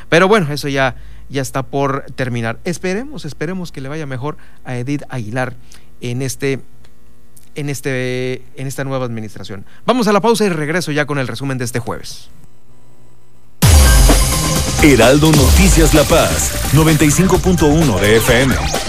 pero 0.09 0.27
bueno, 0.27 0.51
eso 0.51 0.67
ya, 0.67 0.95
ya 1.29 1.41
está 1.41 1.63
por 1.63 2.05
terminar. 2.15 2.59
Esperemos, 2.63 3.25
esperemos 3.25 3.71
que 3.71 3.81
le 3.81 3.89
vaya 3.89 4.05
mejor 4.05 4.37
a 4.65 4.77
Edith 4.77 5.03
Aguilar 5.09 5.55
en 6.01 6.21
este 6.21 6.59
en, 7.55 7.69
este, 7.69 8.43
en 8.55 8.67
esta 8.67 8.83
nueva 8.83 9.05
administración. 9.05 9.65
Vamos 9.85 10.07
a 10.07 10.13
la 10.13 10.21
pausa 10.21 10.45
y 10.45 10.49
regreso 10.49 10.91
ya 10.91 11.05
con 11.05 11.19
el 11.19 11.27
resumen 11.27 11.57
de 11.57 11.65
este 11.65 11.79
jueves. 11.79 12.29
Heraldo 14.81 15.31
Noticias 15.33 15.93
La 15.93 16.03
Paz, 16.03 16.53
95.1 16.73 17.99
de 17.99 18.17
FM. 18.17 18.88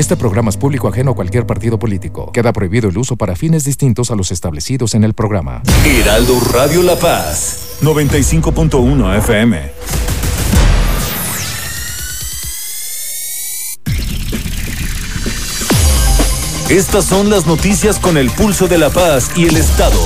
Este 0.00 0.16
programa 0.16 0.48
es 0.48 0.56
público 0.56 0.88
ajeno 0.88 1.10
a 1.10 1.14
cualquier 1.14 1.44
partido 1.44 1.78
político. 1.78 2.32
Queda 2.32 2.54
prohibido 2.54 2.88
el 2.88 2.96
uso 2.96 3.16
para 3.16 3.36
fines 3.36 3.64
distintos 3.64 4.10
a 4.10 4.14
los 4.14 4.32
establecidos 4.32 4.94
en 4.94 5.04
el 5.04 5.12
programa. 5.12 5.62
Heraldo 5.84 6.40
Radio 6.54 6.82
La 6.82 6.96
Paz, 6.96 7.76
95.1 7.82 9.18
FM. 9.18 9.60
Estas 16.70 17.04
son 17.04 17.28
las 17.28 17.46
noticias 17.46 17.98
con 17.98 18.16
el 18.16 18.30
pulso 18.30 18.68
de 18.68 18.78
la 18.78 18.88
paz 18.88 19.30
y 19.36 19.48
el 19.48 19.58
Estado. 19.58 20.00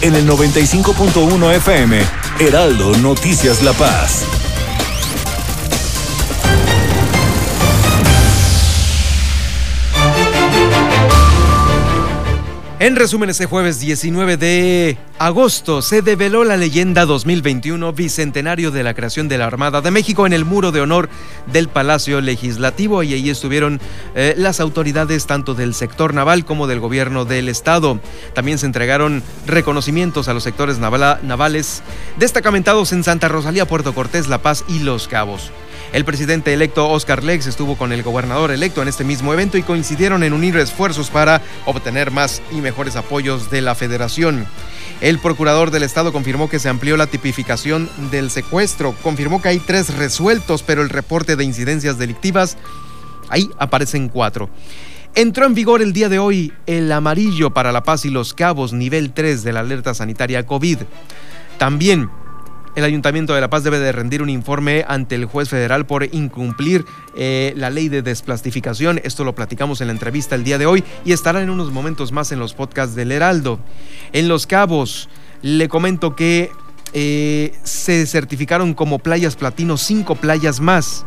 En 0.00 0.16
el 0.16 0.28
95.1 0.28 1.54
FM, 1.54 2.00
Heraldo 2.40 2.98
Noticias 2.98 3.62
La 3.62 3.74
Paz. 3.74 4.24
En 12.80 12.96
resumen, 12.96 13.28
este 13.28 13.44
jueves 13.44 13.78
19 13.78 14.38
de 14.38 14.96
agosto 15.18 15.82
se 15.82 16.00
develó 16.00 16.44
la 16.44 16.56
leyenda 16.56 17.04
2021 17.04 17.92
bicentenario 17.92 18.70
de 18.70 18.82
la 18.82 18.94
creación 18.94 19.28
de 19.28 19.36
la 19.36 19.44
Armada 19.44 19.82
de 19.82 19.90
México 19.90 20.26
en 20.26 20.32
el 20.32 20.46
muro 20.46 20.72
de 20.72 20.80
honor 20.80 21.10
del 21.52 21.68
Palacio 21.68 22.22
Legislativo 22.22 23.02
y 23.02 23.12
ahí 23.12 23.28
estuvieron 23.28 23.82
eh, 24.14 24.32
las 24.38 24.60
autoridades 24.60 25.26
tanto 25.26 25.52
del 25.52 25.74
sector 25.74 26.14
naval 26.14 26.46
como 26.46 26.66
del 26.66 26.80
gobierno 26.80 27.26
del 27.26 27.50
estado. 27.50 28.00
También 28.32 28.56
se 28.56 28.64
entregaron 28.64 29.22
reconocimientos 29.46 30.28
a 30.28 30.32
los 30.32 30.42
sectores 30.42 30.78
navales 30.78 31.82
destacamentados 32.18 32.94
en 32.94 33.04
Santa 33.04 33.28
Rosalía, 33.28 33.68
Puerto 33.68 33.92
Cortés, 33.92 34.26
La 34.26 34.38
Paz 34.38 34.64
y 34.68 34.78
Los 34.78 35.06
Cabos. 35.06 35.52
El 35.92 36.04
presidente 36.04 36.52
electo 36.52 36.88
Oscar 36.88 37.24
Lex 37.24 37.48
estuvo 37.48 37.76
con 37.76 37.92
el 37.92 38.04
gobernador 38.04 38.52
electo 38.52 38.80
en 38.80 38.86
este 38.86 39.02
mismo 39.02 39.32
evento 39.32 39.58
y 39.58 39.62
coincidieron 39.62 40.22
en 40.22 40.32
unir 40.32 40.56
esfuerzos 40.56 41.10
para 41.10 41.42
obtener 41.66 42.12
más 42.12 42.40
y 42.52 42.60
mejores 42.60 42.94
apoyos 42.94 43.50
de 43.50 43.60
la 43.60 43.74
federación. 43.74 44.46
El 45.00 45.18
procurador 45.18 45.72
del 45.72 45.82
estado 45.82 46.12
confirmó 46.12 46.48
que 46.48 46.60
se 46.60 46.68
amplió 46.68 46.96
la 46.96 47.08
tipificación 47.08 47.90
del 48.12 48.30
secuestro, 48.30 48.94
confirmó 49.02 49.42
que 49.42 49.48
hay 49.48 49.58
tres 49.58 49.96
resueltos, 49.96 50.62
pero 50.62 50.82
el 50.82 50.90
reporte 50.90 51.34
de 51.34 51.42
incidencias 51.42 51.98
delictivas, 51.98 52.56
ahí 53.28 53.50
aparecen 53.58 54.08
cuatro. 54.08 54.48
Entró 55.16 55.44
en 55.44 55.54
vigor 55.54 55.82
el 55.82 55.92
día 55.92 56.08
de 56.08 56.20
hoy 56.20 56.52
el 56.66 56.92
amarillo 56.92 57.50
para 57.50 57.72
La 57.72 57.82
Paz 57.82 58.04
y 58.04 58.10
Los 58.10 58.32
Cabos, 58.32 58.72
nivel 58.72 59.12
3 59.12 59.42
de 59.42 59.52
la 59.52 59.60
alerta 59.60 59.92
sanitaria 59.92 60.46
COVID. 60.46 60.78
También 61.58 62.08
el 62.76 62.84
Ayuntamiento 62.84 63.34
de 63.34 63.40
La 63.40 63.50
Paz 63.50 63.64
debe 63.64 63.78
de 63.78 63.92
rendir 63.92 64.22
un 64.22 64.30
informe 64.30 64.84
ante 64.86 65.14
el 65.14 65.24
juez 65.24 65.48
federal 65.48 65.86
por 65.86 66.04
incumplir 66.14 66.84
eh, 67.16 67.52
la 67.56 67.70
ley 67.70 67.88
de 67.88 68.02
desplastificación. 68.02 69.00
Esto 69.02 69.24
lo 69.24 69.34
platicamos 69.34 69.80
en 69.80 69.88
la 69.88 69.92
entrevista 69.92 70.34
el 70.34 70.44
día 70.44 70.58
de 70.58 70.66
hoy 70.66 70.84
y 71.04 71.12
estará 71.12 71.42
en 71.42 71.50
unos 71.50 71.72
momentos 71.72 72.12
más 72.12 72.32
en 72.32 72.38
los 72.38 72.54
podcasts 72.54 72.94
del 72.94 73.12
Heraldo. 73.12 73.58
En 74.12 74.28
Los 74.28 74.46
Cabos, 74.46 75.08
le 75.42 75.68
comento 75.68 76.14
que 76.14 76.50
eh, 76.92 77.54
se 77.62 78.06
certificaron 78.06 78.74
como 78.74 78.98
playas 78.98 79.36
platino 79.36 79.76
cinco 79.76 80.14
playas 80.14 80.60
más. 80.60 81.04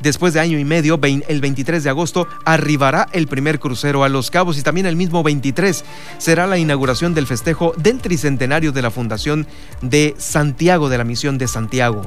Después 0.00 0.34
de 0.34 0.40
año 0.40 0.58
y 0.58 0.64
medio, 0.64 1.00
el 1.02 1.40
23 1.40 1.82
de 1.82 1.90
agosto, 1.90 2.28
arribará 2.44 3.08
el 3.12 3.26
primer 3.28 3.58
crucero 3.58 4.04
a 4.04 4.08
Los 4.08 4.30
Cabos 4.30 4.58
y 4.58 4.62
también 4.62 4.86
el 4.86 4.94
mismo 4.94 5.22
23 5.22 5.84
será 6.18 6.46
la 6.46 6.58
inauguración 6.58 7.14
del 7.14 7.26
festejo 7.26 7.72
del 7.76 7.98
tricentenario 7.98 8.72
de 8.72 8.82
la 8.82 8.90
Fundación 8.90 9.46
de 9.80 10.14
Santiago, 10.18 10.88
de 10.88 10.98
la 10.98 11.04
Misión 11.04 11.38
de 11.38 11.48
Santiago. 11.48 12.02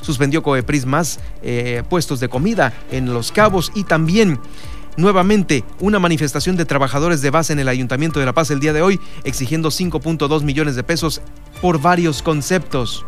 Suspendió 0.00 0.42
Coepris 0.42 0.84
más 0.84 1.20
eh, 1.42 1.82
puestos 1.88 2.20
de 2.20 2.28
comida 2.28 2.72
en 2.90 3.12
Los 3.12 3.30
Cabos 3.30 3.70
y 3.74 3.84
también 3.84 4.40
nuevamente 4.96 5.64
una 5.78 6.00
manifestación 6.00 6.56
de 6.56 6.64
trabajadores 6.64 7.22
de 7.22 7.30
base 7.30 7.52
en 7.52 7.60
el 7.60 7.68
Ayuntamiento 7.68 8.18
de 8.18 8.26
La 8.26 8.34
Paz 8.34 8.50
el 8.50 8.60
día 8.60 8.72
de 8.72 8.82
hoy, 8.82 9.00
exigiendo 9.22 9.70
5.2 9.70 10.42
millones 10.42 10.74
de 10.74 10.82
pesos 10.82 11.22
por 11.62 11.80
varios 11.80 12.20
conceptos. 12.20 13.04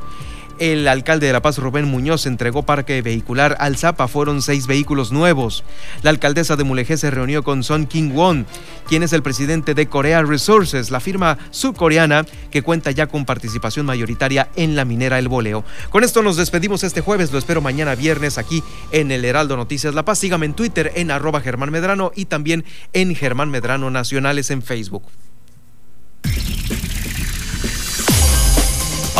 El 0.61 0.87
alcalde 0.89 1.27
de 1.27 1.33
La 1.33 1.41
Paz, 1.41 1.57
Rubén 1.57 1.87
Muñoz, 1.87 2.27
entregó 2.27 2.65
parque 2.65 3.01
vehicular 3.01 3.57
al 3.61 3.79
Zapa. 3.79 4.09
Fueron 4.09 4.43
seis 4.43 4.67
vehículos 4.67 5.11
nuevos. 5.11 5.65
La 6.03 6.11
alcaldesa 6.11 6.55
de 6.55 6.65
Mulegé 6.65 6.99
se 6.99 7.11
reunió 7.11 7.43
con 7.43 7.65
Son 7.65 7.87
King 7.87 8.11
Won, 8.13 8.47
quien 8.87 9.03
es 9.03 9.15
el 9.15 9.23
presidente 9.23 9.73
de 9.73 9.89
Korea 9.89 10.23
Resources, 10.23 10.91
la 10.91 11.01
firma 11.01 11.39
subcoreana 11.51 12.27
que 12.51 12.61
cuenta 12.61 12.91
ya 12.91 13.07
con 13.07 13.25
participación 13.25 13.87
mayoritaria 13.87 14.51
en 14.55 14.77
la 14.77 14.85
minera 14.85 15.19
El 15.19 15.29
Boleo. 15.29 15.65
Con 15.89 16.05
esto 16.05 16.23
nos 16.23 16.37
despedimos 16.37 16.85
este 16.85 17.01
jueves. 17.01 17.33
Lo 17.33 17.39
espero 17.39 17.63
mañana 17.63 17.95
viernes 17.95 18.37
aquí 18.37 18.63
en 18.93 19.11
el 19.13 19.25
Heraldo 19.25 19.57
Noticias 19.57 19.95
La 19.95 20.05
Paz. 20.05 20.19
Sígame 20.19 20.45
en 20.45 20.53
Twitter 20.53 20.93
en 20.95 21.11
arroba 21.11 21.41
Germán 21.41 21.71
Medrano 21.71 22.13
y 22.15 22.27
también 22.27 22.67
en 22.93 23.15
Germán 23.15 23.49
Medrano 23.49 23.89
Nacionales 23.89 24.51
en 24.51 24.61
Facebook. 24.61 25.05